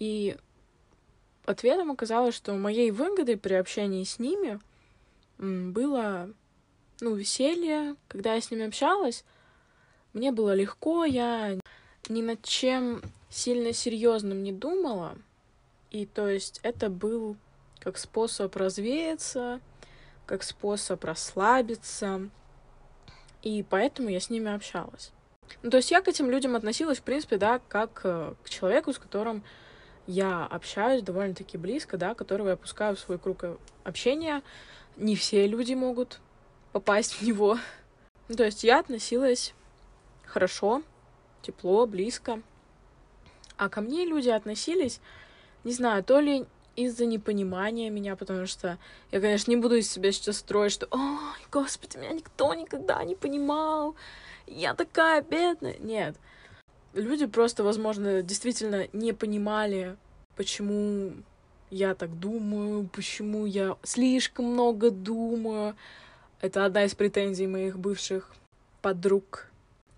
И 0.00 0.36
ответом 1.44 1.92
оказалось, 1.92 2.34
что 2.34 2.54
моей 2.54 2.90
выгодой 2.90 3.36
при 3.36 3.54
общении 3.54 4.02
с 4.02 4.18
ними 4.18 4.58
было, 5.38 6.28
ну, 7.00 7.14
веселье. 7.14 7.94
Когда 8.08 8.34
я 8.34 8.40
с 8.40 8.50
ними 8.50 8.66
общалась, 8.66 9.24
мне 10.12 10.32
было 10.32 10.56
легко, 10.56 11.04
я 11.04 11.56
ни 12.08 12.20
над 12.20 12.42
чем 12.42 13.00
сильно 13.34 13.72
серьезным 13.72 14.42
не 14.42 14.52
думала. 14.52 15.18
И 15.90 16.06
то 16.06 16.28
есть 16.28 16.60
это 16.62 16.88
был 16.88 17.36
как 17.80 17.98
способ 17.98 18.54
развеяться, 18.54 19.60
как 20.24 20.44
способ 20.44 21.02
расслабиться. 21.04 22.30
И 23.42 23.64
поэтому 23.68 24.08
я 24.08 24.20
с 24.20 24.30
ними 24.30 24.54
общалась. 24.54 25.10
Ну, 25.62 25.70
то 25.70 25.78
есть 25.78 25.90
я 25.90 26.00
к 26.00 26.08
этим 26.08 26.30
людям 26.30 26.54
относилась, 26.56 26.98
в 26.98 27.02
принципе, 27.02 27.36
да, 27.36 27.60
как 27.68 28.00
э, 28.04 28.34
к 28.42 28.48
человеку, 28.48 28.92
с 28.92 28.98
которым 28.98 29.42
я 30.06 30.46
общаюсь 30.46 31.02
довольно-таки 31.02 31.58
близко, 31.58 31.98
да, 31.98 32.14
которого 32.14 32.50
я 32.50 32.56
пускаю 32.56 32.96
в 32.96 33.00
свой 33.00 33.18
круг 33.18 33.44
общения. 33.82 34.42
Не 34.96 35.16
все 35.16 35.46
люди 35.46 35.74
могут 35.74 36.20
попасть 36.72 37.14
в 37.14 37.22
него. 37.22 37.58
Ну, 38.28 38.36
то 38.36 38.44
есть 38.44 38.64
я 38.64 38.78
относилась 38.78 39.54
хорошо, 40.24 40.82
тепло, 41.42 41.86
близко. 41.86 42.40
А 43.56 43.68
ко 43.68 43.80
мне 43.80 44.04
люди 44.04 44.28
относились, 44.28 45.00
не 45.64 45.72
знаю, 45.72 46.02
то 46.02 46.20
ли 46.20 46.44
из-за 46.76 47.06
непонимания 47.06 47.90
меня, 47.90 48.16
потому 48.16 48.46
что 48.46 48.78
я, 49.12 49.20
конечно, 49.20 49.50
не 49.50 49.56
буду 49.56 49.76
из 49.76 49.90
себя 49.90 50.10
сейчас 50.12 50.38
строить, 50.38 50.72
что 50.72 50.88
«Ой, 50.90 51.46
господи, 51.52 51.96
меня 51.96 52.12
никто 52.12 52.52
никогда 52.54 53.02
не 53.04 53.14
понимал, 53.14 53.94
я 54.46 54.74
такая 54.74 55.22
бедная». 55.22 55.76
Нет. 55.78 56.16
Люди 56.92 57.26
просто, 57.26 57.62
возможно, 57.64 58.22
действительно 58.22 58.88
не 58.92 59.12
понимали, 59.12 59.96
почему 60.36 61.12
я 61.70 61.94
так 61.94 62.18
думаю, 62.18 62.88
почему 62.92 63.46
я 63.46 63.76
слишком 63.82 64.46
много 64.46 64.90
думаю. 64.90 65.76
Это 66.40 66.64
одна 66.64 66.84
из 66.84 66.94
претензий 66.94 67.46
моих 67.46 67.78
бывших 67.78 68.32
подруг. 68.82 69.48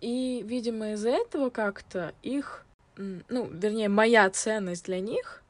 И, 0.01 0.43
видимо, 0.47 0.93
из-за 0.93 1.11
этого 1.11 1.51
как-то 1.51 2.15
их, 2.23 2.66
ну, 2.97 3.49
вернее, 3.51 3.89
моя 3.89 4.29
ценность 4.31 4.85
для 4.85 5.01
них 5.01 5.43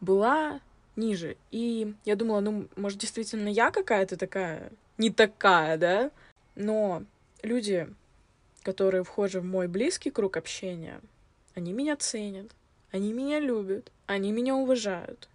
была 0.00 0.60
ниже. 0.96 1.36
И 1.50 1.94
я 2.04 2.16
думала, 2.16 2.40
ну, 2.40 2.68
может, 2.76 2.98
действительно 2.98 3.48
я 3.48 3.70
какая-то 3.70 4.16
такая, 4.16 4.70
не 4.98 5.10
такая, 5.10 5.76
да? 5.78 6.10
Но 6.54 7.04
люди, 7.42 7.88
которые 8.62 9.04
входят 9.04 9.42
в 9.42 9.46
мой 9.46 9.68
близкий 9.68 10.10
круг 10.10 10.36
общения, 10.36 11.00
они 11.54 11.72
меня 11.72 11.96
ценят, 11.96 12.50
они 12.90 13.12
меня 13.12 13.40
любят, 13.40 13.90
они 14.06 14.32
меня 14.32 14.54
уважают. 14.54 15.28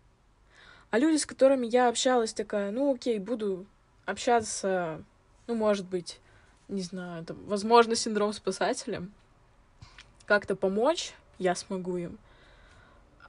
А 0.90 1.00
люди, 1.00 1.18
с 1.18 1.26
которыми 1.26 1.68
я 1.68 1.90
общалась, 1.90 2.34
такая, 2.34 2.72
ну, 2.72 2.94
окей, 2.94 3.20
буду 3.20 3.66
общаться, 4.06 5.04
ну, 5.48 5.56
может 5.56 5.86
быть, 5.86 6.20
не 6.68 6.82
знаю, 6.82 7.24
это, 7.24 7.34
возможно, 7.34 7.96
синдром 7.96 8.32
спасателя, 8.32 9.08
как-то 10.26 10.56
помочь 10.56 11.14
я 11.40 11.56
смогу 11.56 11.98
им. 11.98 12.18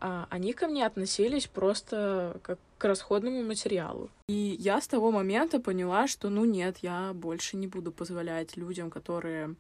А 0.01 0.27
они 0.31 0.53
ко 0.53 0.69
мне 0.69 0.87
относились 0.87 1.47
просто 1.47 2.39
как 2.43 2.59
к 2.79 2.85
расходному 2.85 3.43
материалу. 3.43 4.11
И 4.29 4.57
я 4.59 4.81
с 4.81 4.87
того 4.87 5.11
момента 5.11 5.59
поняла, 5.59 6.07
что, 6.07 6.31
ну, 6.31 6.45
нет, 6.45 6.79
я 6.83 7.13
больше 7.13 7.57
не 7.57 7.67
буду 7.67 7.91
позволять 7.91 8.57
людям, 8.57 8.91
которые, 8.91 9.57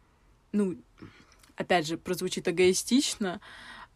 ну, 0.52 0.76
опять 1.56 1.86
же, 1.86 1.98
прозвучит 1.98 2.46
эгоистично, 2.48 3.40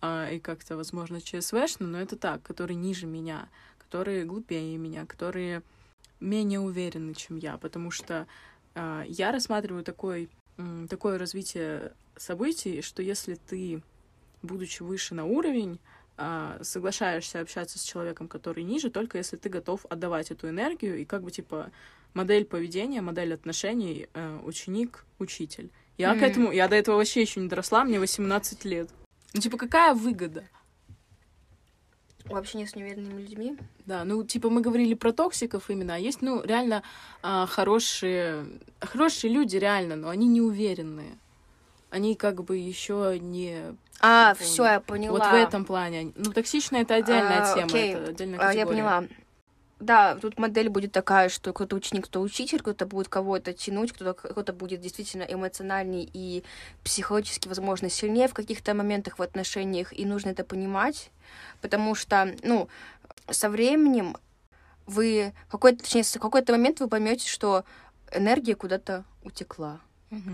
а, 0.00 0.28
и 0.28 0.40
как-то, 0.40 0.76
возможно, 0.76 1.20
ЧСВшно, 1.20 1.86
но 1.86 2.00
это 2.00 2.16
так, 2.16 2.42
которые 2.42 2.74
ниже 2.74 3.06
меня, 3.06 3.48
которые 3.78 4.24
глупее 4.24 4.76
меня, 4.76 5.06
которые 5.06 5.62
менее 6.18 6.58
уверены, 6.58 7.14
чем 7.14 7.36
я, 7.36 7.56
потому 7.56 7.92
что 7.92 8.26
а, 8.74 9.04
я 9.06 9.30
рассматриваю 9.30 9.84
такой, 9.84 10.28
такое 10.90 11.18
развитие 11.18 11.92
событий, 12.16 12.82
что 12.82 13.02
если 13.02 13.36
ты, 13.36 13.82
будучи 14.42 14.82
выше 14.82 15.14
на 15.14 15.24
уровень, 15.24 15.78
а, 16.16 16.58
соглашаешься 16.62 17.40
общаться 17.40 17.78
с 17.78 17.82
человеком, 17.82 18.28
который 18.28 18.64
ниже, 18.64 18.90
только 18.90 19.18
если 19.18 19.36
ты 19.36 19.48
готов 19.48 19.86
отдавать 19.88 20.30
эту 20.30 20.48
энергию 20.48 20.98
и 20.98 21.04
как 21.04 21.22
бы 21.22 21.30
типа 21.30 21.70
модель 22.14 22.44
поведения, 22.44 23.00
модель 23.00 23.34
отношений 23.34 24.08
э, 24.12 24.40
ученик-учитель. 24.44 25.70
Я 25.98 26.14
mm-hmm. 26.14 26.18
к 26.18 26.22
этому, 26.22 26.52
я 26.52 26.68
до 26.68 26.76
этого 26.76 26.96
вообще 26.96 27.22
еще 27.22 27.40
не 27.40 27.48
доросла, 27.48 27.84
мне 27.84 27.98
18 27.98 28.64
лет. 28.64 28.90
Ну, 29.34 29.40
типа, 29.40 29.56
какая 29.56 29.94
выгода? 29.94 30.44
Вообще 32.24 32.58
не 32.58 32.66
с 32.66 32.76
неуверенными 32.76 33.20
людьми? 33.20 33.56
Да, 33.84 34.04
ну, 34.04 34.22
типа, 34.24 34.48
мы 34.48 34.60
говорили 34.60 34.94
про 34.94 35.12
токсиков 35.12 35.70
именно, 35.70 35.94
а 35.94 35.98
есть, 35.98 36.22
ну, 36.22 36.42
реально 36.42 36.82
а, 37.22 37.46
хорошие, 37.46 38.46
хорошие 38.80 39.32
люди, 39.32 39.56
реально, 39.56 39.96
но 39.96 40.08
они 40.08 40.28
неуверенные. 40.28 41.18
Они 41.90 42.14
как 42.14 42.44
бы 42.44 42.56
еще 42.56 43.18
не... 43.20 43.76
А, 44.02 44.34
все, 44.38 44.64
я 44.64 44.80
поняла. 44.80 45.18
Вот 45.18 45.28
в 45.28 45.34
этом 45.34 45.64
плане. 45.64 46.12
Ну, 46.16 46.32
токсичная 46.32 46.82
это 46.82 46.96
отдельная 46.96 47.42
а, 47.42 47.54
тема, 47.54 47.66
окей. 47.66 47.94
это 47.94 48.10
отдельная 48.10 48.38
категория. 48.38 48.62
А, 48.62 48.64
я 48.64 48.66
поняла 48.66 49.04
да, 49.82 50.14
тут 50.14 50.38
модель 50.38 50.68
будет 50.68 50.92
такая, 50.92 51.28
что 51.28 51.52
кто-то 51.52 51.74
ученик, 51.74 52.06
кто 52.06 52.20
учитель, 52.20 52.60
кто-то 52.60 52.86
будет 52.86 53.08
кого-то 53.08 53.52
тянуть, 53.52 53.92
кто-то 53.92 54.14
кто 54.14 54.52
будет 54.52 54.80
действительно 54.80 55.24
эмоциональней 55.24 56.08
и 56.12 56.44
психологически, 56.84 57.48
возможно, 57.48 57.90
сильнее 57.90 58.28
в 58.28 58.34
каких-то 58.34 58.74
моментах 58.74 59.18
в 59.18 59.22
отношениях, 59.22 59.92
и 59.92 60.06
нужно 60.06 60.30
это 60.30 60.44
понимать, 60.44 61.10
потому 61.60 61.96
что, 61.96 62.32
ну, 62.42 62.68
со 63.28 63.50
временем 63.50 64.16
вы 64.86 65.32
какой-то, 65.50 65.82
точнее, 65.82 66.04
в 66.04 66.20
какой-то 66.20 66.52
момент 66.52 66.78
вы 66.78 66.88
поймете, 66.88 67.28
что 67.28 67.64
энергия 68.12 68.54
куда-то 68.54 69.04
утекла. 69.24 69.80
Угу. 70.12 70.30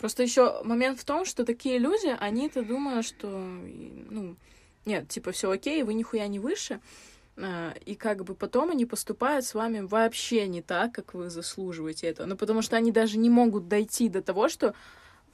Просто 0.00 0.22
еще 0.22 0.62
момент 0.62 1.00
в 1.00 1.04
том, 1.04 1.24
что 1.24 1.44
такие 1.44 1.78
люди, 1.78 2.14
они-то 2.18 2.62
думают, 2.62 3.06
что, 3.06 3.28
ну, 3.28 4.36
нет, 4.84 5.08
типа, 5.08 5.32
все 5.32 5.50
окей, 5.50 5.82
вы 5.82 5.94
нихуя 5.94 6.26
не 6.26 6.38
выше, 6.38 6.80
а, 7.38 7.74
и 7.84 7.94
как 7.94 8.24
бы 8.24 8.34
потом 8.34 8.70
они 8.70 8.86
поступают 8.86 9.44
с 9.44 9.54
вами 9.54 9.80
вообще 9.80 10.46
не 10.46 10.62
так, 10.62 10.92
как 10.92 11.14
вы 11.14 11.28
заслуживаете 11.28 12.06
этого. 12.06 12.26
Ну, 12.26 12.36
потому 12.36 12.62
что 12.62 12.76
они 12.76 12.92
даже 12.92 13.18
не 13.18 13.30
могут 13.30 13.68
дойти 13.68 14.08
до 14.08 14.22
того, 14.22 14.48
что... 14.48 14.74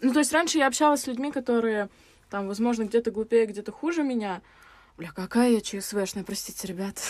Ну, 0.01 0.13
то 0.13 0.19
есть 0.19 0.33
раньше 0.33 0.59
я 0.59 0.67
общалась 0.67 1.03
с 1.03 1.07
людьми, 1.07 1.31
которые 1.31 1.89
там, 2.29 2.49
возможно, 2.49 2.85
где-то 2.85 3.11
глупее, 3.11 3.47
где-то 3.47 3.73
хуже 3.73 4.03
меня. 4.03 4.43
Бля, 4.97 5.13
какая 5.15 5.51
я 5.51 5.61
ЧСВшная, 5.61 6.25
простите, 6.25 6.67
ребят. 6.67 7.01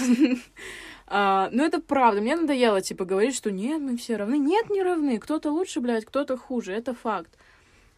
а, 1.07 1.49
ну, 1.53 1.65
это 1.65 1.81
правда. 1.81 2.21
Мне 2.21 2.37
надоело, 2.37 2.81
типа, 2.81 3.05
говорить, 3.05 3.35
что 3.35 3.51
нет, 3.51 3.81
мы 3.81 3.97
все 3.97 4.17
равны. 4.17 4.39
Нет, 4.39 4.69
не 4.69 4.83
равны. 4.83 5.19
Кто-то 5.19 5.51
лучше, 5.51 5.81
блядь, 5.81 6.05
кто-то 6.05 6.37
хуже. 6.37 6.73
Это 6.73 6.95
факт. 6.95 7.39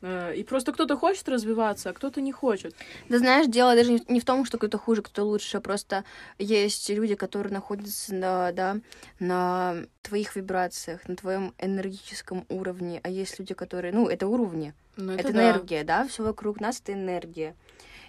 Э, 0.06 0.34
и 0.36 0.44
просто 0.44 0.72
кто-то 0.72 0.98
хочет 0.98 1.26
развиваться, 1.30 1.88
а 1.88 1.92
кто-то 1.94 2.20
не 2.20 2.30
хочет. 2.30 2.76
Да 3.08 3.18
знаешь, 3.18 3.46
дело 3.46 3.74
даже 3.74 3.98
не 4.08 4.20
в 4.20 4.24
том, 4.26 4.44
что 4.44 4.58
кто-то 4.58 4.76
хуже, 4.76 5.00
кто 5.00 5.24
лучше. 5.24 5.60
Просто 5.62 6.04
есть 6.38 6.90
люди, 6.90 7.14
которые 7.14 7.54
находятся 7.54 8.14
на, 8.14 8.52
да, 8.52 8.76
на 9.18 9.76
твоих 10.02 10.36
вибрациях, 10.36 11.08
на 11.08 11.16
твоем 11.16 11.54
энергетическом 11.58 12.44
уровне. 12.50 13.00
А 13.02 13.08
есть 13.08 13.38
люди, 13.38 13.54
которые... 13.54 13.94
Ну, 13.94 14.06
это 14.06 14.26
уровни. 14.26 14.74
Ну, 14.96 15.12
это, 15.12 15.22
это 15.22 15.32
да. 15.32 15.42
энергия, 15.42 15.84
да? 15.84 16.06
Все 16.06 16.22
вокруг 16.22 16.60
нас 16.60 16.80
это 16.80 16.92
энергия. 16.92 17.56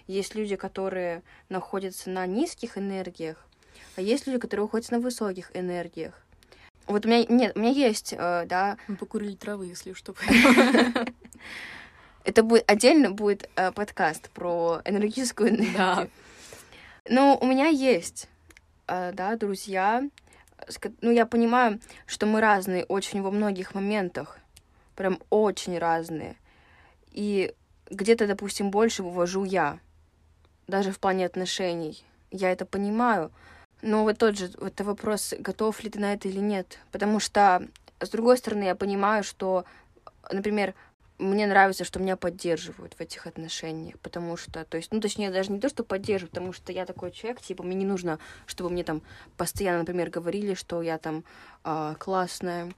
Есть 0.06 0.34
люди, 0.34 0.56
которые 0.56 1.22
находятся 1.48 2.10
на 2.10 2.26
низких 2.26 2.76
энергиях, 2.76 3.42
а 3.96 4.02
есть 4.02 4.26
люди, 4.26 4.38
которые 4.38 4.66
находятся 4.66 4.92
на 4.92 5.00
высоких 5.00 5.50
энергиях. 5.54 6.12
Вот 6.86 7.06
у 7.06 7.08
меня 7.08 7.24
нет, 7.24 7.56
у 7.56 7.60
меня 7.60 7.70
есть, 7.70 8.12
э, 8.12 8.44
да. 8.46 8.76
Мы 8.86 8.96
покурили 8.96 9.34
травы, 9.34 9.66
если 9.66 9.94
что. 9.94 10.14
Это 12.26 12.42
будет 12.42 12.68
отдельно 12.68 13.12
будет 13.12 13.48
э, 13.54 13.70
подкаст 13.70 14.30
про 14.30 14.80
энергетическую 14.84 15.50
энергию. 15.50 15.76
Да. 15.76 16.08
Но 17.08 17.38
у 17.40 17.46
меня 17.46 17.68
есть, 17.68 18.28
э, 18.88 19.12
да, 19.12 19.36
друзья. 19.36 20.02
Ну, 21.02 21.10
я 21.12 21.24
понимаю, 21.24 21.78
что 22.04 22.26
мы 22.26 22.40
разные 22.40 22.84
очень 22.84 23.22
во 23.22 23.30
многих 23.30 23.76
моментах. 23.76 24.40
Прям 24.96 25.20
очень 25.30 25.78
разные. 25.78 26.34
И 27.12 27.54
где-то, 27.90 28.26
допустим, 28.26 28.72
больше 28.72 29.04
вывожу 29.04 29.44
я. 29.44 29.78
Даже 30.66 30.90
в 30.90 30.98
плане 30.98 31.26
отношений. 31.26 32.02
Я 32.32 32.50
это 32.50 32.66
понимаю. 32.66 33.30
Но 33.82 34.02
вот 34.02 34.18
тот 34.18 34.36
же 34.36 34.50
вот 34.58 34.80
вопрос, 34.80 35.32
готов 35.38 35.80
ли 35.84 35.90
ты 35.90 36.00
на 36.00 36.14
это 36.14 36.26
или 36.26 36.40
нет. 36.40 36.80
Потому 36.90 37.20
что, 37.20 37.68
с 38.00 38.08
другой 38.08 38.36
стороны, 38.36 38.64
я 38.64 38.74
понимаю, 38.74 39.22
что, 39.22 39.64
например, 40.32 40.74
мне 41.18 41.46
нравится, 41.46 41.84
что 41.84 41.98
меня 41.98 42.16
поддерживают 42.16 42.94
в 42.94 43.00
этих 43.00 43.26
отношениях, 43.26 43.98
потому 44.00 44.36
что, 44.36 44.64
то 44.64 44.76
есть, 44.76 44.92
ну, 44.92 45.00
точнее, 45.00 45.30
даже 45.30 45.50
не 45.50 45.60
то, 45.60 45.68
что 45.68 45.82
поддерживают, 45.82 46.32
потому 46.32 46.52
что 46.52 46.72
я 46.72 46.84
такой 46.84 47.10
человек, 47.10 47.40
типа, 47.40 47.62
мне 47.62 47.74
не 47.74 47.86
нужно, 47.86 48.18
чтобы 48.44 48.70
мне 48.70 48.84
там 48.84 49.02
постоянно, 49.36 49.80
например, 49.80 50.10
говорили, 50.10 50.54
что 50.54 50.82
я 50.82 50.98
там 50.98 51.24
э, 51.64 51.94
классная, 51.98 52.72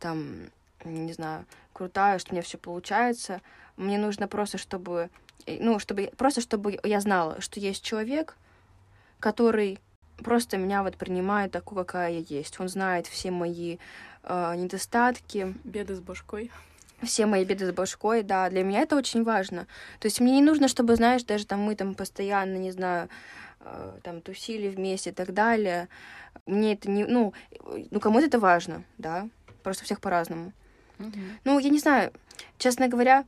там, 0.00 0.50
не 0.84 1.12
знаю, 1.12 1.46
крутая, 1.72 2.18
что 2.18 2.32
у 2.32 2.34
меня 2.34 2.42
все 2.42 2.58
получается. 2.58 3.40
Мне 3.76 3.98
нужно 3.98 4.26
просто, 4.28 4.58
чтобы, 4.58 5.10
ну, 5.46 5.78
чтобы, 5.78 6.10
просто 6.16 6.40
чтобы 6.40 6.80
я 6.82 7.00
знала, 7.00 7.40
что 7.40 7.60
есть 7.60 7.84
человек, 7.84 8.36
который 9.20 9.78
просто 10.18 10.56
меня 10.56 10.82
вот 10.82 10.96
принимает 10.96 11.52
такой, 11.52 11.78
какая 11.78 12.12
я 12.12 12.24
есть. 12.28 12.58
Он 12.60 12.68
знает 12.68 13.06
все 13.06 13.30
мои 13.30 13.78
э, 14.24 14.54
недостатки. 14.56 15.54
Беды 15.64 15.94
с 15.94 16.00
башкой 16.00 16.50
все 17.02 17.26
мои 17.26 17.44
беды 17.44 17.66
с 17.66 17.72
башкой, 17.72 18.22
да, 18.22 18.48
для 18.48 18.62
меня 18.62 18.80
это 18.80 18.96
очень 18.96 19.24
важно. 19.24 19.66
То 20.00 20.06
есть 20.06 20.20
мне 20.20 20.34
не 20.34 20.42
нужно, 20.42 20.68
чтобы, 20.68 20.96
знаешь, 20.96 21.24
даже 21.24 21.46
там 21.46 21.60
мы 21.60 21.74
там 21.74 21.94
постоянно, 21.94 22.56
не 22.56 22.70
знаю, 22.70 23.08
э, 23.60 23.98
там 24.02 24.20
тусили 24.20 24.68
вместе 24.68 25.10
и 25.10 25.12
так 25.12 25.34
далее. 25.34 25.88
Мне 26.46 26.74
это 26.74 26.90
не, 26.90 27.04
ну, 27.04 27.32
ну 27.90 28.00
кому-то 28.00 28.26
это 28.26 28.38
важно, 28.38 28.84
да, 28.98 29.28
просто 29.62 29.84
всех 29.84 30.00
по-разному. 30.00 30.52
Mm-hmm. 30.98 31.30
Ну, 31.44 31.58
я 31.58 31.70
не 31.70 31.78
знаю, 31.78 32.12
честно 32.58 32.88
говоря, 32.88 33.24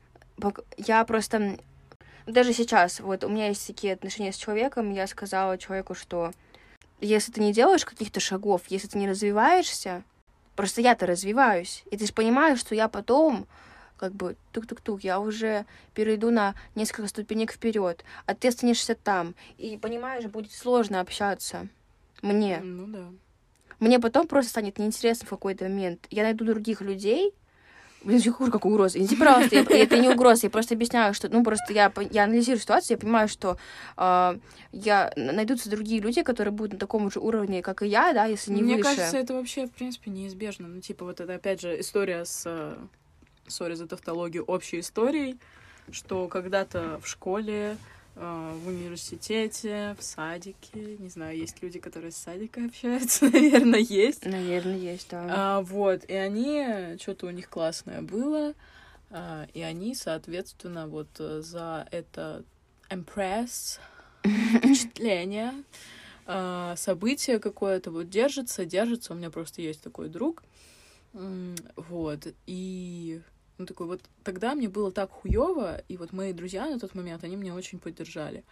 я 0.77 1.05
просто 1.05 1.59
даже 2.27 2.53
сейчас, 2.53 3.01
вот 3.01 3.25
у 3.25 3.29
меня 3.29 3.49
есть 3.49 3.67
такие 3.67 3.93
отношения 3.93 4.33
с 4.33 4.37
человеком, 4.37 4.93
я 4.93 5.07
сказала 5.07 5.59
человеку, 5.59 5.95
что 5.95 6.33
если 7.01 7.33
ты 7.33 7.41
не 7.41 7.53
делаешь 7.53 7.85
каких-то 7.85 8.21
шагов, 8.21 8.63
если 8.69 8.89
ты 8.89 8.99
не 8.99 9.09
развиваешься, 9.09 10.03
просто 10.57 10.81
я-то 10.81 11.07
развиваюсь, 11.07 11.85
и 11.91 11.97
ты 11.97 12.07
же 12.07 12.13
понимаешь, 12.13 12.59
что 12.59 12.75
я 12.75 12.89
потом 12.89 13.47
как 13.97 14.13
бы 14.13 14.37
тук-тук-тук, 14.53 15.05
я 15.05 15.21
уже 15.21 15.65
перейду 15.95 16.31
на 16.31 16.55
несколько 16.75 17.09
ступенек 17.09 17.53
вперед, 17.53 18.05
а 18.27 18.35
ты 18.35 18.49
останешься 18.49 18.95
там. 18.95 19.35
И 19.57 19.79
понимаешь, 19.79 20.25
будет 20.27 20.53
сложно 20.53 21.01
общаться 21.01 21.69
мне. 22.23 22.61
Ну 22.63 22.87
да. 22.87 23.09
Мне 23.79 23.99
потом 23.99 24.27
просто 24.27 24.51
станет 24.51 24.79
неинтересно 24.79 25.27
в 25.27 25.31
какой-то 25.31 25.65
момент. 25.65 26.07
Я 26.11 26.23
найду 26.23 26.45
других 26.45 26.81
людей, 26.81 27.35
Блин, 28.07 28.21
я 28.25 28.31
хуже, 28.31 28.53
как 28.53 28.65
угроза. 28.65 28.99
Извините, 28.99 29.17
пожалуйста, 29.17 29.57
это 29.57 29.99
не 29.99 30.09
угроза, 30.09 30.47
я 30.47 30.51
просто 30.51 30.75
объясняю, 30.75 31.13
что, 31.13 31.29
ну, 31.29 31.43
просто 31.43 31.73
я, 31.73 31.93
я 32.13 32.25
анализирую 32.25 32.61
ситуацию, 32.61 32.97
я 32.97 33.01
понимаю, 33.01 33.27
что 33.27 33.59
э, 33.97 34.39
я, 34.71 35.13
найдутся 35.17 35.69
другие 35.69 36.01
люди, 36.01 36.23
которые 36.23 36.53
будут 36.53 36.75
на 36.75 36.79
таком 36.79 37.11
же 37.11 37.19
уровне, 37.19 37.63
как 37.63 37.83
и 37.83 37.89
я, 37.89 38.13
да, 38.13 38.27
если 38.27 38.53
не 38.53 38.63
Мне 38.63 38.77
выше. 38.77 38.89
Мне 38.89 38.97
кажется, 38.97 39.19
это 39.19 39.35
вообще, 39.35 39.67
в 39.67 39.73
принципе, 39.73 40.13
неизбежно. 40.13 40.69
Ну, 40.69 40.81
типа, 40.81 41.05
вот 41.05 41.21
это, 41.21 41.35
опять 41.35 41.61
же, 41.61 41.81
история 41.81 42.25
с 42.25 42.79
сори 43.49 43.75
за 43.75 43.89
тавтологию, 43.89 44.45
общей 44.45 44.79
историей, 44.79 45.37
что 45.91 46.29
когда-то 46.29 47.01
в 47.03 47.09
школе, 47.09 47.77
в 48.17 48.69
университете, 48.69 49.95
в 49.99 50.03
садике, 50.03 50.97
не 50.99 51.11
знаю, 51.11 51.37
есть 51.37 51.63
люди, 51.63 51.79
которые 51.79 52.13
с 52.13 52.17
садика 52.17 52.65
общаются, 52.65 53.27
наверное, 53.31 53.81
есть. 53.81 54.25
Наверное, 54.25 54.79
есть, 54.79 55.09
да. 55.11 55.27
А, 55.29 55.61
вот, 55.61 56.05
и 56.05 56.15
они, 56.15 56.97
что-то 56.99 57.27
у 57.27 57.31
них 57.31 57.51
классное 57.51 58.01
было, 58.01 58.55
а, 59.11 59.47
и 59.53 59.61
они, 59.61 59.95
соответственно, 59.95 60.87
вот 60.87 61.09
э, 61.19 61.43
за 61.43 61.87
это 61.91 62.43
impress, 62.89 63.81
впечатление, 64.25 65.53
а, 66.25 66.75
событие 66.77 67.39
какое-то 67.39 67.91
вот 67.91 68.09
держится, 68.09 68.65
держится. 68.65 69.13
У 69.13 69.17
меня 69.17 69.31
просто 69.31 69.61
есть 69.61 69.83
такой 69.83 70.09
друг, 70.09 70.43
вот, 71.13 72.27
и 72.47 73.21
ну, 73.59 73.67
такой 73.67 73.87
вот, 73.87 74.01
тогда 74.23 74.55
мне 74.55 74.69
было 74.69 74.93
так 74.93 75.11
хуево, 75.11 75.83
и 75.89 75.97
вот 75.97 76.13
мои 76.13 76.33
друзья 76.33 76.69
на 76.69 76.79
тот 76.79 76.95
момент, 76.95 77.25
они 77.25 77.37
меня 77.37 77.55
очень 77.55 77.79
поддержали. 77.79 78.45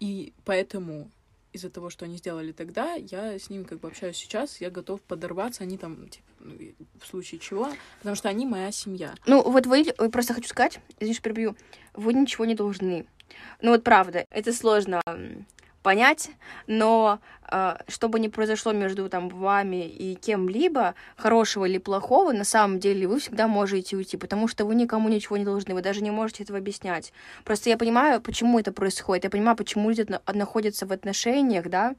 И 0.00 0.32
поэтому 0.44 1.10
из-за 1.52 1.70
того, 1.70 1.90
что 1.90 2.04
они 2.04 2.16
сделали 2.16 2.52
тогда, 2.52 2.94
я 2.94 3.38
с 3.38 3.50
ними 3.50 3.64
как 3.64 3.80
бы 3.80 3.88
общаюсь 3.88 4.16
сейчас, 4.16 4.60
я 4.60 4.70
готов 4.70 5.00
подорваться, 5.02 5.62
они 5.62 5.78
там, 5.78 6.08
типа, 6.08 6.26
ну, 6.40 6.54
в 7.00 7.06
случае 7.06 7.40
чего, 7.40 7.68
потому 7.98 8.16
что 8.16 8.28
они 8.28 8.46
моя 8.46 8.70
семья. 8.70 9.14
Ну, 9.26 9.42
вот 9.42 9.66
вы, 9.66 9.84
просто 10.10 10.34
хочу 10.34 10.48
сказать, 10.48 10.80
извините, 10.98 11.22
перебью, 11.22 11.56
вы 11.94 12.12
ничего 12.12 12.44
не 12.44 12.54
должны. 12.54 13.06
Ну 13.60 13.70
вот 13.72 13.84
правда, 13.84 14.26
это 14.30 14.52
сложно 14.52 15.00
понять, 15.82 16.30
но 16.66 17.20
э, 17.50 17.76
что 17.88 18.08
бы 18.08 18.20
ни 18.20 18.28
произошло 18.28 18.72
между 18.72 19.08
там 19.08 19.28
вами 19.28 19.88
и 19.88 20.14
кем-либо, 20.14 20.94
хорошего 21.16 21.64
или 21.64 21.78
плохого, 21.78 22.32
на 22.32 22.44
самом 22.44 22.78
деле 22.78 23.06
вы 23.06 23.18
всегда 23.20 23.48
можете 23.48 23.96
уйти, 23.96 24.16
потому 24.16 24.48
что 24.48 24.64
вы 24.64 24.74
никому 24.74 25.08
ничего 25.08 25.36
не 25.36 25.44
должны, 25.44 25.74
вы 25.74 25.82
даже 25.82 26.02
не 26.02 26.10
можете 26.10 26.42
этого 26.42 26.58
объяснять. 26.58 27.12
Просто 27.44 27.70
я 27.70 27.78
понимаю, 27.78 28.20
почему 28.20 28.58
это 28.58 28.72
происходит, 28.72 29.24
я 29.24 29.30
понимаю, 29.30 29.56
почему 29.56 29.88
люди 29.90 30.06
находятся 30.32 30.86
в 30.86 30.92
отношениях, 30.92 31.68
да, 31.68 31.94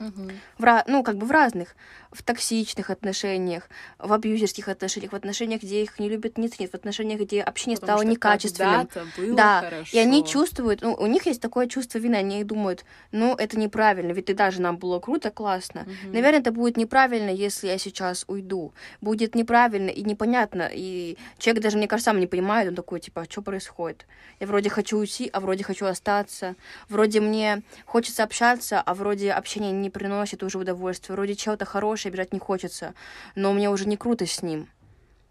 Угу. 0.00 0.30
В, 0.58 0.84
ну, 0.88 1.02
как 1.04 1.16
бы 1.16 1.26
в 1.26 1.30
разных, 1.30 1.76
в 2.10 2.22
токсичных 2.22 2.90
отношениях, 2.90 3.68
в 3.98 4.12
абьюзерских 4.12 4.68
отношениях, 4.68 5.12
в 5.12 5.16
отношениях, 5.16 5.62
где 5.62 5.82
их 5.82 5.98
не 5.98 6.08
любят, 6.08 6.36
нет, 6.36 6.58
нет, 6.58 6.70
в 6.70 6.74
отношениях, 6.74 7.20
где 7.20 7.42
общение 7.42 7.78
Потому 7.78 7.98
стало 7.98 8.10
некачественным. 8.10 8.88
Было 9.16 9.36
да, 9.36 9.60
хорошо. 9.60 9.96
и 9.96 9.98
они 9.98 10.24
чувствуют, 10.24 10.82
ну, 10.82 10.94
у 10.94 11.06
них 11.06 11.26
есть 11.26 11.40
такое 11.40 11.68
чувство 11.68 11.98
вины, 11.98 12.16
они 12.16 12.42
думают, 12.44 12.84
ну, 13.12 13.34
это 13.34 13.58
неправильно, 13.58 14.12
ведь 14.12 14.26
тогда 14.26 14.50
же 14.50 14.60
нам 14.60 14.76
было 14.78 14.98
круто, 14.98 15.30
классно. 15.30 15.82
Угу. 15.82 16.12
Наверное, 16.12 16.40
это 16.40 16.50
будет 16.50 16.76
неправильно, 16.76 17.30
если 17.30 17.68
я 17.68 17.78
сейчас 17.78 18.24
уйду. 18.26 18.72
Будет 19.00 19.34
неправильно 19.34 19.90
и 19.90 20.02
непонятно, 20.02 20.68
и 20.72 21.16
человек 21.38 21.62
даже, 21.62 21.78
мне 21.78 21.88
кажется, 21.88 22.10
сам 22.10 22.20
не 22.20 22.26
понимает, 22.26 22.68
он 22.68 22.74
такой, 22.74 23.00
типа, 23.00 23.22
а 23.22 23.24
что 23.30 23.42
происходит? 23.42 24.06
Я 24.40 24.46
вроде 24.46 24.70
хочу 24.70 24.98
уйти, 24.98 25.30
а 25.32 25.40
вроде 25.40 25.64
хочу 25.64 25.86
остаться, 25.86 26.56
вроде 26.88 27.20
мне 27.20 27.62
хочется 27.86 28.24
общаться, 28.24 28.80
а 28.80 28.94
вроде 28.94 29.32
общение 29.32 29.72
не 29.72 29.83
приносит 29.90 30.42
уже 30.42 30.58
удовольствия. 30.58 31.14
Вроде 31.14 31.34
чего-то 31.34 31.64
хорошее 31.64 32.12
бежать 32.12 32.32
не 32.32 32.38
хочется, 32.38 32.94
но 33.34 33.52
мне 33.52 33.70
уже 33.70 33.86
не 33.86 33.96
круто 33.96 34.26
с 34.26 34.42
ним. 34.42 34.68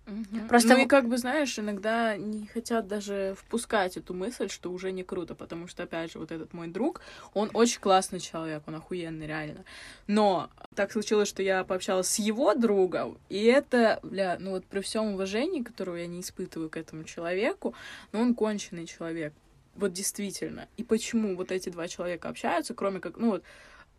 Угу. 0.05 0.47
Просто... 0.49 0.69
Ну 0.69 0.83
и 0.83 0.85
как 0.85 1.07
бы, 1.07 1.17
знаешь, 1.17 1.57
иногда 1.57 2.17
не 2.17 2.45
хотят 2.47 2.87
даже 2.87 3.35
впускать 3.39 3.95
эту 3.95 4.13
мысль, 4.13 4.49
что 4.49 4.69
уже 4.69 4.91
не 4.91 5.03
круто, 5.03 5.33
потому 5.33 5.67
что, 5.67 5.83
опять 5.83 6.11
же, 6.11 6.19
вот 6.19 6.31
этот 6.31 6.53
мой 6.53 6.67
друг, 6.67 7.01
он 7.33 7.49
очень 7.53 7.79
классный 7.79 8.19
человек, 8.19 8.63
он 8.67 8.75
охуенный, 8.75 9.27
реально. 9.27 9.63
Но 10.07 10.49
так 10.75 10.91
случилось, 10.91 11.29
что 11.29 11.41
я 11.41 11.63
пообщалась 11.63 12.09
с 12.09 12.19
его 12.19 12.53
другом, 12.53 13.17
и 13.29 13.45
это, 13.45 13.99
бля, 14.03 14.37
ну 14.39 14.51
вот 14.51 14.65
при 14.65 14.81
всем 14.81 15.13
уважении, 15.13 15.63
которого 15.63 15.95
я 15.95 16.07
не 16.07 16.19
испытываю 16.19 16.69
к 16.69 16.75
этому 16.75 17.05
человеку, 17.05 17.73
но 18.11 18.19
он 18.19 18.35
конченый 18.35 18.85
человек. 18.85 19.33
Вот 19.75 19.93
действительно. 19.93 20.67
И 20.77 20.83
почему 20.83 21.35
вот 21.35 21.51
эти 21.51 21.69
два 21.69 21.87
человека 21.87 22.29
общаются, 22.29 22.73
кроме 22.73 22.99
как, 22.99 23.17
ну 23.17 23.31
вот, 23.31 23.43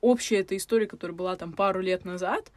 общая 0.04 0.40
эта 0.40 0.56
история, 0.56 0.86
которая 0.86 1.16
была 1.16 1.36
там 1.36 1.52
пару 1.52 1.80
лет 1.80 2.04
назад, 2.04 2.52